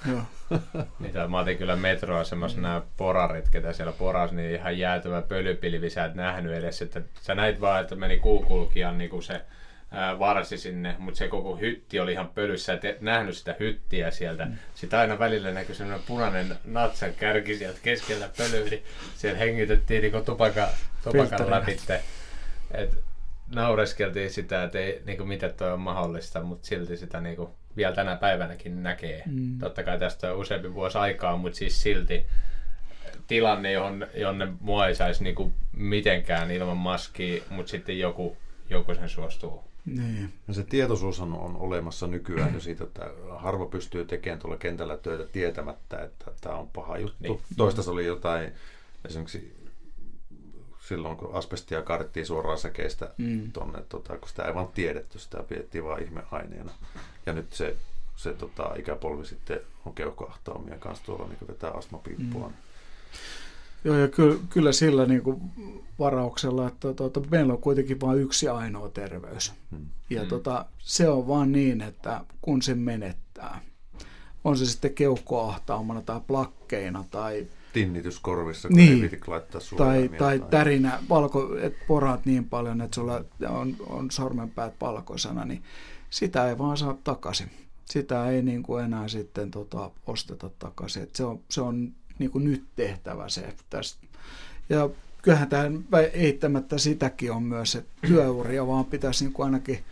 Joo. 0.09 0.21
Mitä 0.99 1.27
mä 1.27 1.39
otin 1.39 1.57
kyllä 1.57 1.75
metroasemassa 1.75 2.61
nämä 2.61 2.81
porarit, 2.97 3.49
ketä 3.49 3.73
siellä 3.73 3.93
poras, 3.93 4.31
niin 4.31 4.55
ihan 4.55 4.77
jäätävä 4.77 5.21
pölypilvi, 5.21 5.89
sä 5.89 6.05
et 6.05 6.15
nähnyt 6.15 6.53
edes, 6.53 6.81
että 6.81 7.01
sä 7.21 7.35
näit 7.35 7.61
vaan, 7.61 7.81
että 7.81 7.95
meni 7.95 8.17
kuukulkijan 8.17 8.97
niin 8.97 9.09
kuin 9.09 9.23
se 9.23 9.41
varsi 10.19 10.57
sinne, 10.57 10.95
mutta 10.99 11.17
se 11.17 11.27
koko 11.27 11.55
hytti 11.55 11.99
oli 11.99 12.11
ihan 12.11 12.27
pölyssä, 12.27 12.73
et 12.73 13.01
nähnyt 13.01 13.37
sitä 13.37 13.55
hyttiä 13.59 14.11
sieltä. 14.11 14.45
Mm. 14.45 14.53
Sitten 14.75 14.99
aina 14.99 15.19
välillä 15.19 15.51
näkyi 15.51 15.75
sellainen 15.75 16.05
punainen 16.07 16.57
natsan 16.65 17.13
kärki 17.13 17.57
sieltä 17.57 17.79
keskellä 17.83 18.29
pölyä, 18.37 18.69
niin 18.69 18.83
siellä 19.15 19.37
hengitettiin 19.39 20.01
niin 20.01 20.25
tupaka, 20.25 20.67
tupakan 21.03 21.51
läpi. 21.51 21.77
Et 22.71 22.97
naureskeltiin 23.55 24.29
sitä, 24.29 24.63
että 24.63 24.79
ei, 24.79 25.01
niin 25.05 25.17
kuin 25.17 25.27
miten 25.27 25.53
toi 25.53 25.71
on 25.71 25.79
mahdollista, 25.79 26.43
mutta 26.43 26.67
silti 26.67 26.97
sitä 26.97 27.21
niin 27.21 27.35
kuin, 27.35 27.49
vielä 27.77 27.95
tänä 27.95 28.15
päivänäkin 28.15 28.83
näkee. 28.83 29.23
Mm. 29.25 29.59
Totta 29.59 29.83
kai 29.83 29.99
tästä 29.99 30.31
on 30.31 30.37
useampi 30.37 30.73
vuosi 30.73 30.97
aikaa, 30.97 31.37
mutta 31.37 31.57
siis 31.57 31.81
silti 31.81 32.25
tilanne, 33.27 33.71
johon, 33.71 34.07
jonne 34.15 34.47
mua 34.59 34.87
ei 34.87 34.95
saisi 34.95 35.23
niin 35.23 35.35
kuin 35.35 35.53
mitenkään 35.71 36.51
ilman 36.51 36.77
maskia, 36.77 37.43
mutta 37.49 37.69
sitten 37.69 37.99
joku, 37.99 38.37
joku 38.69 38.95
sen 38.95 39.09
suostuu. 39.09 39.66
Niin. 39.87 40.33
Ja 40.47 40.53
se 40.53 40.63
tietoisuus 40.63 41.19
on, 41.19 41.33
on 41.33 41.55
olemassa 41.55 42.07
nykyään 42.07 42.53
jo 42.53 42.59
siitä, 42.59 42.83
että 42.83 43.09
harva 43.37 43.65
pystyy 43.65 44.05
tekemään 44.05 44.39
tuolla 44.39 44.57
kentällä 44.57 44.97
töitä 44.97 45.23
tietämättä, 45.23 46.03
että 46.03 46.31
tämä 46.41 46.55
on 46.55 46.67
paha 46.67 46.97
juttu. 46.97 47.17
Niin. 47.23 47.41
Toista 47.57 47.91
oli 47.91 48.05
jotain, 48.05 48.51
esimerkiksi 49.05 49.57
silloin 50.87 51.17
kun 51.17 51.33
asbestia 51.33 51.81
karttiin 51.81 52.25
suoraan 52.25 52.57
säkeistä 52.57 53.13
mm. 53.17 53.51
tuonne, 53.51 53.81
tota, 53.89 54.17
kun 54.17 54.29
sitä 54.29 54.43
ei 54.43 54.55
vaan 54.55 54.67
tiedetty, 54.67 55.19
sitä 55.19 55.43
pidettiin 55.43 55.83
vaan 55.83 56.03
ihmeaineena. 56.03 56.71
Ja 57.25 57.33
nyt 57.33 57.53
se, 57.53 57.75
se 58.15 58.33
tota, 58.33 58.75
ikäpolvi 58.75 59.25
sitten 59.25 59.59
on 59.85 59.93
keuhkoahtaumia 59.93 60.77
kanssa 60.79 61.05
tuolla 61.05 61.27
niin 61.27 61.47
tätä 61.47 61.71
astmapiippua. 61.71 62.47
Mm. 62.47 62.53
Joo, 63.83 63.95
ja 63.95 64.07
kyllä, 64.07 64.39
kyllä 64.49 64.71
sillä 64.71 65.05
niin 65.05 65.21
kuin 65.21 65.41
varauksella, 65.99 66.67
että 66.67 66.93
tuota, 66.93 67.21
meillä 67.31 67.53
on 67.53 67.61
kuitenkin 67.61 68.01
vain 68.01 68.19
yksi 68.19 68.47
ainoa 68.47 68.89
terveys. 68.89 69.53
Hmm. 69.71 69.85
Ja 70.09 70.21
hmm. 70.21 70.29
Tota, 70.29 70.65
se 70.79 71.09
on 71.09 71.27
vaan 71.27 71.51
niin, 71.51 71.81
että 71.81 72.25
kun 72.41 72.61
se 72.61 72.75
menettää, 72.75 73.61
on 74.43 74.57
se 74.57 74.65
sitten 74.65 74.93
keuhkoahtaumana 74.93 76.01
tai 76.01 76.21
plakkeina 76.27 77.05
tai 77.11 77.47
tinnitys 77.73 78.19
korvissa, 78.19 78.67
kun 78.67 78.77
niin. 78.77 79.03
ei 79.03 79.09
piti 79.09 79.21
laittaa 79.27 79.61
tai, 79.77 80.09
tai 80.17 80.43
tärinä, 80.49 80.99
valko, 81.09 81.57
että 81.61 81.79
poraat 81.87 82.25
niin 82.25 82.45
paljon, 82.45 82.81
että 82.81 82.95
sulla 82.95 83.21
on, 83.49 83.75
on 83.87 84.11
sormenpäät 84.11 84.73
valkoisena, 84.81 85.45
niin 85.45 85.63
sitä 86.09 86.49
ei 86.49 86.57
vaan 86.57 86.77
saa 86.77 86.97
takaisin. 87.03 87.51
Sitä 87.85 88.29
ei 88.29 88.41
niin 88.41 88.63
kuin 88.63 88.83
enää 88.83 89.07
sitten 89.07 89.51
tota, 89.51 89.91
osteta 90.07 90.49
takaisin. 90.59 91.03
Et 91.03 91.15
se 91.15 91.23
on, 91.23 91.39
se 91.49 91.61
on 91.61 91.91
niin 92.19 92.31
kuin 92.31 92.43
nyt 92.43 92.63
tehtävä 92.75 93.29
se 93.29 93.53
tästä. 93.69 94.07
Ja 94.69 94.89
kyllähän 95.21 95.49
tämä 95.49 95.99
eittämättä 96.13 96.77
sitäkin 96.77 97.31
on 97.31 97.43
myös, 97.43 97.75
että 97.75 98.07
työuria 98.07 98.67
vaan 98.67 98.85
pitäisi 98.85 99.25
niin 99.25 99.33
kuin 99.33 99.45
ainakin 99.45 99.83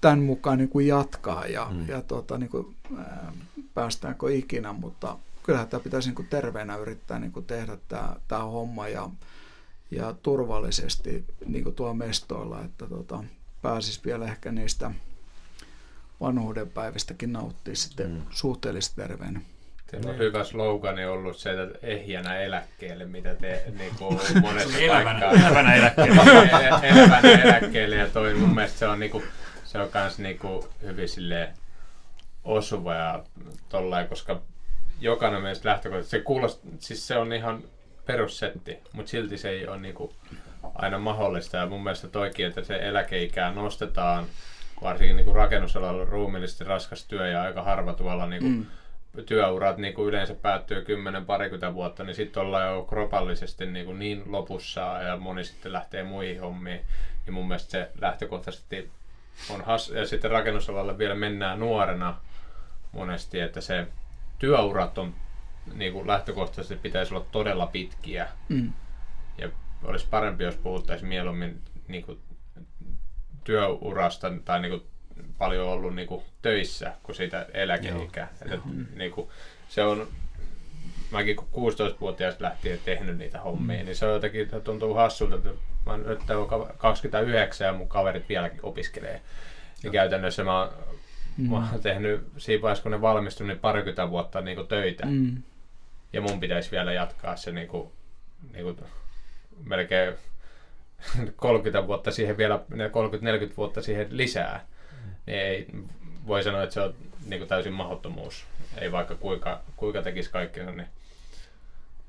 tämän 0.00 0.22
mukaan 0.22 0.58
niin 0.58 0.68
kuin 0.68 0.86
jatkaa 0.86 1.46
ja, 1.46 1.68
mm. 1.70 1.88
ja 1.88 2.02
tota, 2.02 2.38
niin 2.38 2.50
kuin, 2.50 2.76
ää, 2.98 3.32
päästäänkö 3.74 4.34
ikinä, 4.34 4.72
mutta 4.72 5.18
kyllähän 5.42 5.68
tämä 5.68 5.80
pitäisi 5.80 6.08
niin 6.08 6.14
kuin 6.14 6.28
terveenä 6.28 6.76
yrittää 6.76 7.18
niin 7.18 7.32
kuin 7.32 7.46
tehdä 7.46 7.78
tämä, 7.88 8.16
tämä 8.28 8.42
homma 8.42 8.88
ja, 8.88 9.10
ja 9.90 10.14
turvallisesti 10.22 11.24
niin 11.46 11.64
kuin 11.64 11.74
tuo 11.74 11.94
mestoilla, 11.94 12.64
että 12.64 12.86
tota, 12.86 13.24
pääsisi 13.62 14.00
vielä 14.04 14.24
ehkä 14.24 14.52
niistä 14.52 14.90
vanhuuden 16.20 16.70
päivistäkin 16.70 17.32
nauttia 17.32 17.76
sitten 17.76 18.10
mm. 18.10 18.22
suhteellisesti 18.30 18.96
terveenä. 18.96 19.40
Teillä 19.94 20.10
on 20.10 20.18
hyvä 20.18 20.44
slogani 20.44 21.06
ollut 21.06 21.36
se, 21.36 21.62
että 21.62 21.78
ehjänä 21.82 22.38
eläkkeelle, 22.38 23.04
mitä 23.04 23.34
te 23.34 23.62
niin 23.78 23.92
kuin 23.98 24.18
monessa 24.40 24.78
paikkaa. 24.88 25.32
Elävänä 25.32 25.74
eläkkeelle. 25.74 26.22
elävänä 26.88 27.42
eläkkeelle 27.42 27.96
ja 27.96 28.08
toi 28.08 28.34
mun 28.34 28.54
mielestä 28.54 28.78
se 28.78 28.86
on, 28.86 29.00
niin 29.00 29.10
kuin, 29.10 29.24
se 29.64 29.78
on 29.78 29.88
kans 29.88 30.18
niin 30.18 30.38
kuin 30.38 30.64
hyvin 30.82 31.08
silleen 31.08 31.48
osuva 32.44 32.94
ja 32.94 33.22
tollain, 33.68 34.08
koska 34.08 34.40
jokainen 35.00 35.42
meistä 35.42 35.68
lähtökohtaisesti, 35.68 36.16
se 36.16 36.22
kuulostaa, 36.22 36.70
siis 36.78 37.06
se 37.06 37.16
on 37.16 37.32
ihan 37.32 37.64
perussetti, 38.06 38.78
mutta 38.92 39.10
silti 39.10 39.38
se 39.38 39.48
ei 39.48 39.68
ole 39.68 39.78
niin 39.78 39.94
kuin 39.94 40.12
aina 40.74 40.98
mahdollista 40.98 41.56
ja 41.56 41.66
mun 41.66 41.82
mielestä 41.82 42.08
toikin, 42.08 42.46
että 42.46 42.64
se 42.64 42.76
eläkeikää 42.76 43.52
nostetaan, 43.52 44.24
varsinkin 44.82 45.16
niin 45.16 45.24
kuin 45.24 45.36
rakennusalalla 45.36 46.04
ruumiillisesti 46.04 46.64
raskas 46.64 47.04
työ 47.04 47.28
ja 47.28 47.42
aika 47.42 47.62
harva 47.62 47.92
tuolla 47.92 48.26
niin 48.26 48.42
kuin 48.42 48.52
mm 48.52 48.66
työurat 49.22 49.76
niin 49.76 49.94
kuin 49.94 50.08
yleensä 50.08 50.34
päättyy 50.34 50.84
10-parikymmentä 50.84 51.74
vuotta, 51.74 52.04
niin 52.04 52.14
sitten 52.14 52.42
ollaan 52.42 52.74
jo 52.74 52.82
kropallisesti 52.82 53.66
niin, 53.66 53.86
kuin 53.86 53.98
niin 53.98 54.22
lopussa 54.26 54.80
ja 54.80 55.16
moni 55.16 55.44
sitten 55.44 55.72
lähtee 55.72 56.02
muihin 56.02 56.40
hommiin. 56.40 56.80
Niin 57.26 57.34
mun 57.34 57.48
mielestä 57.48 57.70
se 57.70 57.90
lähtökohtaisesti 58.00 58.90
on 59.50 59.64
has- 59.64 59.88
ja 59.88 60.06
sitten 60.06 60.30
rakennusalalla 60.30 60.98
vielä 60.98 61.14
mennään 61.14 61.60
nuorena 61.60 62.20
monesti, 62.92 63.40
että 63.40 63.60
se 63.60 63.86
työurat 64.38 64.98
on 64.98 65.14
niin 65.74 65.92
kuin 65.92 66.06
lähtökohtaisesti 66.06 66.76
pitäisi 66.76 67.14
olla 67.14 67.26
todella 67.32 67.66
pitkiä. 67.66 68.28
Mm. 68.48 68.72
Ja 69.38 69.48
olisi 69.84 70.06
parempi, 70.10 70.44
jos 70.44 70.56
puhuttaisiin 70.56 71.08
mieluummin 71.08 71.62
niin 71.88 72.04
kuin 72.04 72.18
työurasta 73.44 74.32
tai 74.44 74.60
niin 74.60 74.70
kuin 74.70 74.93
paljon 75.38 75.68
ollut 75.68 75.94
niin 75.94 76.08
kuin, 76.08 76.22
töissä 76.42 76.92
kuin 77.02 77.16
siitä 77.16 77.46
eläkeikää. 77.54 78.28
Että, 78.42 78.58
mm. 78.64 78.86
niin 78.94 79.10
kuin, 79.10 79.28
se 79.68 79.82
on, 79.82 80.08
mäkin 81.10 81.36
kun 81.36 81.72
16-vuotiaasta 81.72 82.44
lähtien 82.44 82.78
tehnyt 82.84 83.18
niitä 83.18 83.40
hommia, 83.40 83.78
mm. 83.78 83.84
niin 83.84 83.96
se 83.96 84.06
on 84.06 84.12
jotenkin, 84.12 84.48
tuntuu 84.64 84.94
hassulta, 84.94 85.36
että 85.36 85.50
mä 85.86 85.96
nyt 85.96 86.20
29 86.78 87.66
ja 87.66 87.72
mun 87.72 87.88
kaverit 87.88 88.28
vieläkin 88.28 88.60
opiskelee. 88.62 89.20
Ja 89.82 89.90
käytännössä 89.90 90.44
mä, 90.44 90.70
mm. 91.36 91.50
mä 91.50 91.56
oon 91.56 91.82
tehnyt 91.82 92.26
siinä 92.38 92.62
vaiheessa, 92.62 92.82
kun 92.82 92.92
ne 92.92 93.00
valmistui, 93.00 93.46
niin 93.46 93.58
parikymmentä 93.58 94.10
vuotta 94.10 94.40
niin 94.40 94.56
kuin, 94.56 94.68
töitä. 94.68 95.06
Mm. 95.06 95.42
Ja 96.12 96.20
mun 96.20 96.40
pitäisi 96.40 96.70
vielä 96.70 96.92
jatkaa 96.92 97.36
se 97.36 97.52
niin 97.52 97.68
kuin, 97.68 97.88
niin 98.52 98.64
kuin, 98.64 98.76
melkein 99.64 100.14
30 101.36 101.86
vuotta 101.86 102.10
siihen 102.10 102.36
vielä, 102.36 102.60
30-40 103.50 103.56
vuotta 103.56 103.82
siihen 103.82 104.06
lisää 104.10 104.66
niin 105.26 105.38
ei, 105.38 105.66
voi 106.26 106.42
sanoa, 106.42 106.62
että 106.62 106.74
se 106.74 106.80
on 106.80 106.94
niin 107.26 107.40
kuin 107.40 107.48
täysin 107.48 107.72
mahdottomuus. 107.72 108.44
Ei 108.78 108.92
vaikka 108.92 109.14
kuinka, 109.14 109.60
kuinka 109.76 110.02
tekisi 110.02 110.30
kaikkea, 110.30 110.70
niin, 110.70 110.86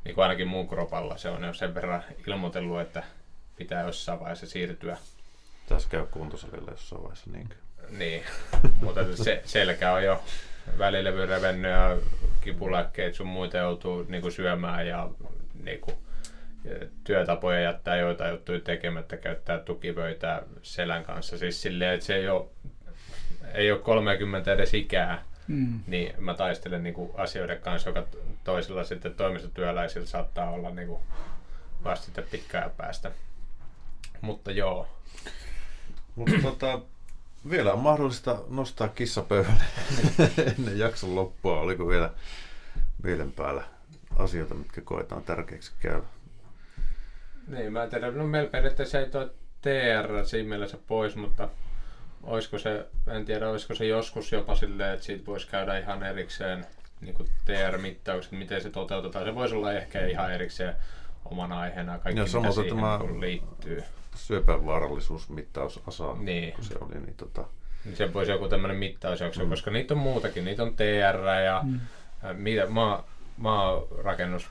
niin 0.04 0.16
kuin 0.16 0.24
ainakin 0.24 0.48
muun 0.48 0.68
kropalla 0.68 1.18
se 1.18 1.30
on 1.30 1.44
jo 1.44 1.54
sen 1.54 1.76
verran 1.76 2.04
ilmoitellut, 2.28 2.82
että 2.82 3.04
pitää 3.58 3.86
jossain 3.86 4.20
vaiheessa 4.20 4.48
siirtyä. 4.48 4.98
Tässä 5.70 5.90
käy 5.90 6.06
kuntosalilla 6.12 6.72
jossain 6.72 7.04
vaiheessa 7.04 7.32
niinkö? 7.32 7.56
Niin, 7.90 8.24
mutta 8.82 9.16
se, 9.16 9.42
selkä 9.46 9.94
on 9.94 10.04
jo 10.04 10.24
välilevy 10.78 11.26
revennyt 11.26 11.72
ja 11.72 11.98
kipulääkkeet 12.42 13.16
sun 13.16 13.28
muita 13.28 13.58
joutuu 13.58 14.06
niin 14.08 14.22
kuin 14.22 14.32
syömään 14.32 14.88
ja 14.88 15.10
niin 15.64 15.80
kuin, 15.80 15.98
työtapoja 17.04 17.60
jättää 17.60 17.98
joita 17.98 18.28
juttuja 18.28 18.60
tekemättä, 18.60 19.18
käyttää 19.18 19.60
tukivöitä 19.60 20.42
selän 20.62 21.04
kanssa. 21.04 21.38
Siis 21.38 21.62
silleen, 21.62 21.94
että 21.94 22.06
se 22.06 22.16
ei 22.16 22.30
ole 22.30 22.46
ei 23.54 23.72
ole 23.72 23.80
30 23.80 24.54
edes 24.54 24.74
ikää, 24.74 25.24
mm. 25.48 25.80
niin 25.88 26.14
mä 26.18 26.34
taistelen 26.34 26.84
niin 26.84 26.96
kuin 26.96 27.12
asioiden 27.16 27.62
kanssa, 27.62 27.90
joka 27.90 28.04
toisilla 28.44 28.84
sitten 28.84 29.16
toimistotyöläisillä 29.16 30.08
saattaa 30.08 30.52
olla 30.52 30.70
niin 30.70 30.88
kuin 30.88 31.02
vasta 31.84 32.06
sitten 32.06 32.26
pitkään 32.32 32.72
päästä. 32.78 33.12
Mutta 34.22 34.52
joo. 34.52 34.88
Mutta 36.16 36.36
tota, 36.50 36.80
vielä 37.50 37.74
on 37.74 37.80
mahdollista 37.80 38.38
nostaa 38.50 38.88
kissapöydälle 38.88 39.64
ennen 40.58 40.80
jakson 40.80 41.16
loppua. 41.16 41.60
Oliko 41.60 41.88
vielä 41.88 42.10
mielen 43.04 43.32
päällä 43.32 43.64
asioita, 44.16 44.56
mitkä 44.56 44.82
koetaan 44.82 45.24
tärkeäksi 45.24 45.72
käydä? 45.80 46.04
Niin, 47.48 47.74
mä 47.74 47.84
en 47.84 47.90
tiedä. 47.90 48.12
No 48.12 48.28
meillä 48.28 48.50
periaatteessa 48.50 49.00
ei 49.00 49.10
tuo 49.10 49.30
TR 49.62 50.26
siinä 50.26 50.50
mielessä 50.50 50.78
pois, 50.88 51.16
mutta 51.16 51.50
olisiko 52.26 52.60
se, 52.60 52.86
en 53.08 53.26
tiedä, 53.26 53.50
olisiko 53.50 53.76
se 53.76 53.86
joskus 53.86 54.32
jopa 54.32 54.56
silleen, 54.56 54.94
että 54.94 55.06
siitä 55.06 55.26
voisi 55.26 55.48
käydä 55.48 55.78
ihan 55.78 56.04
erikseen 56.04 56.66
niin 57.02 57.16
TR-mittaukset, 57.46 58.32
miten 58.32 58.62
se 58.62 58.70
toteutetaan. 58.70 59.26
Se 59.26 59.36
voisi 59.36 59.56
olla 59.56 59.74
ehkä 59.74 60.06
ihan 60.06 60.34
erikseen 60.34 60.76
omana 61.26 61.60
aiheena 61.60 62.00
kaikki, 62.00 62.20
ja 62.20 62.24
mitä 62.24 62.52
siihen 62.52 62.76
tämä 62.76 63.00
liittyy. 63.20 63.84
Syöpävaarallisuusmittaus 64.16 65.82
ASA, 65.88 66.14
niin. 66.14 66.54
kun 66.54 66.64
se 66.64 66.76
oli, 66.82 66.94
niin 66.94 67.16
tota... 67.18 67.46
Niin 67.86 67.96
se 67.96 68.14
voisi 68.14 68.32
joku 68.32 68.48
tämmöinen 68.48 68.78
mittausjakso, 68.78 69.44
mm. 69.44 69.50
koska 69.50 69.72
niitä 69.72 69.94
on 69.94 70.00
muutakin. 70.00 70.46
Niitä 70.46 70.64
on 70.64 70.76
TR 70.76 71.28
ja 71.46 71.62
mm. 71.64 71.80
mitä, 72.34 72.68
maa, 72.68 73.04
maarakennus 73.38 74.50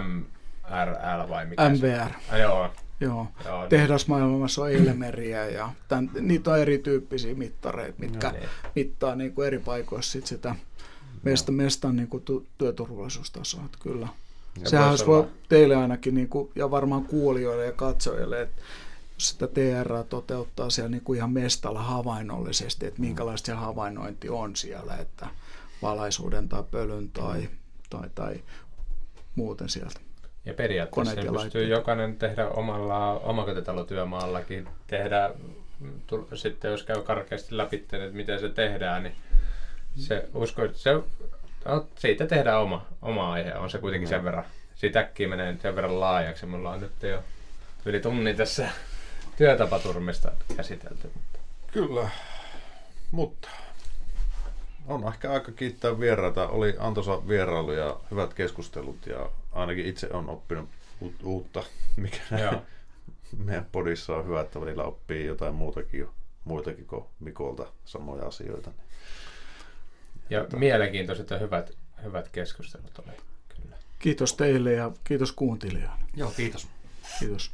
MRL 0.00 1.28
vai 1.28 1.46
mikä 1.46 1.68
MVR. 1.68 2.10
Se? 2.20 2.32
Ah, 2.34 2.38
joo, 2.40 2.70
Joo, 3.00 3.26
Joo 3.44 3.60
niin. 3.60 3.68
tehdasmaailmassa 3.68 4.62
on 4.62 4.72
Elmeriä 4.72 5.46
ja 5.46 5.72
tämän, 5.88 6.10
niitä 6.20 6.50
on 6.50 6.58
erityyppisiä 6.58 7.34
mittareita, 7.34 7.98
mitkä 7.98 8.26
no, 8.26 8.32
niin. 8.32 8.48
mittaa 8.74 9.14
niin 9.14 9.32
kuin 9.32 9.46
eri 9.46 9.58
paikoissa 9.58 10.12
sit 10.12 10.26
sitä 10.26 10.54
meistä, 11.22 11.52
mestan 11.52 11.96
niin 11.96 12.08
kuin 12.08 12.24
työturvallisuustasoa. 12.58 13.64
Että 13.64 13.78
kyllä. 13.80 14.08
Ja 14.62 14.70
Sehän 14.70 14.90
olisi 14.90 15.06
voi 15.06 15.28
teille 15.48 15.76
ainakin 15.76 16.14
niin 16.14 16.28
kuin, 16.28 16.50
ja 16.54 16.70
varmaan 16.70 17.04
kuulijoille 17.04 17.66
ja 17.66 17.72
katsojille, 17.72 18.42
että 18.42 18.62
jos 19.14 19.28
sitä 19.28 19.46
TR 19.46 20.04
toteuttaa 20.08 20.70
siellä 20.70 20.90
niin 20.90 21.04
kuin 21.04 21.16
ihan 21.16 21.30
mestalla 21.30 21.82
havainnollisesti, 21.82 22.86
että 22.86 23.00
minkälaista 23.00 23.46
se 23.46 23.52
havainnointi 23.52 24.28
on 24.28 24.56
siellä, 24.56 24.96
että 24.96 25.28
valaisuuden 25.82 26.48
tai 26.48 26.64
pölyn 26.70 27.10
tai, 27.10 27.48
tai, 27.90 28.10
tai 28.14 28.40
muuten 29.34 29.68
sieltä. 29.68 30.00
Ja 30.48 30.54
periaatteessa 30.54 31.14
ja 31.14 31.22
niin 31.22 31.42
pystyy 31.42 31.68
jokainen 31.68 32.16
tehdä 32.16 32.48
omalla 32.48 33.18
omakotitalotyömaallakin. 33.18 34.68
Tehdä, 34.86 35.30
mm, 35.80 36.00
sitten 36.34 36.70
jos 36.70 36.82
käy 36.82 37.02
karkeasti 37.02 37.56
läpi, 37.56 37.76
että 37.76 37.96
miten 38.12 38.40
se 38.40 38.48
tehdään, 38.48 39.02
niin 39.02 39.14
se 39.96 40.28
usko, 40.34 40.64
että 40.64 40.78
se, 40.78 40.92
no, 41.64 41.86
siitä 41.96 42.26
tehdään 42.26 42.60
oma, 42.60 42.86
oma 43.02 43.32
aihe, 43.32 43.54
on 43.54 43.70
se 43.70 43.78
kuitenkin 43.78 44.08
sen 44.08 44.24
verran, 44.24 44.44
siitä 44.74 45.00
äkkiä 45.00 45.28
menee 45.28 45.56
sen 45.62 45.76
verran 45.76 46.00
laajaksi, 46.00 46.46
mulla 46.46 46.70
on 46.70 46.80
nyt 46.80 47.02
jo 47.02 47.22
yli 47.84 48.00
tunnin 48.00 48.36
tässä 48.36 48.68
työtapaturmista 49.38 50.32
käsitelty. 50.56 51.10
Kyllä, 51.72 52.08
mutta 53.10 53.48
on 54.88 55.08
ehkä 55.08 55.32
aika 55.32 55.52
kiittää 55.52 56.00
vieraita. 56.00 56.48
Oli 56.48 56.74
antoisa 56.78 57.28
vierailu 57.28 57.72
ja 57.72 57.96
hyvät 58.10 58.34
keskustelut 58.34 59.06
ja 59.06 59.30
ainakin 59.52 59.86
itse 59.86 60.08
on 60.12 60.28
oppinut 60.28 60.68
uut- 61.04 61.24
uutta, 61.24 61.62
mikä 61.96 62.18
Joo. 62.40 62.62
meidän 63.44 63.66
podissa 63.72 64.16
on 64.16 64.26
hyvä, 64.26 64.40
että 64.40 64.60
välillä 64.60 64.84
oppii 64.84 65.26
jotain 65.26 65.54
muutakin, 65.54 66.00
jo- 66.00 66.14
muitakin 66.44 66.86
kuin 66.86 67.04
Mikolta 67.20 67.66
samoja 67.84 68.26
asioita. 68.26 68.70
Ja 70.30 70.46
mielenkiintoiset 70.56 71.30
ja 71.30 71.38
hyvät, 71.38 71.70
hyvät 72.04 72.28
keskustelut 72.28 72.98
oli 72.98 73.16
kyllä. 73.62 73.76
Kiitos 73.98 74.34
teille 74.34 74.72
ja 74.72 74.90
kiitos 75.04 75.32
kuuntelijoille. 75.32 76.04
Joo, 76.16 76.30
kiitos. 76.36 76.68
Kiitos. 77.18 77.50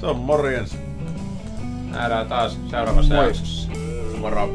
Se 0.00 0.06
on 0.06 0.16
morjens. 0.16 0.76
Nähdään 1.90 2.28
taas 2.28 2.58
seuraavassa 2.70 3.14
jaksossa. 3.14 3.70
Moro! 4.18 4.48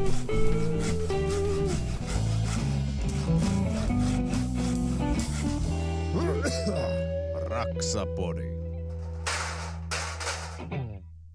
Raksapodi. 7.34 8.54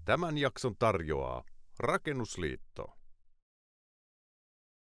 Tämän 0.04 0.38
jakson 0.38 0.76
tarjoaa 0.78 1.44
Rakennusliitto. 1.78 2.99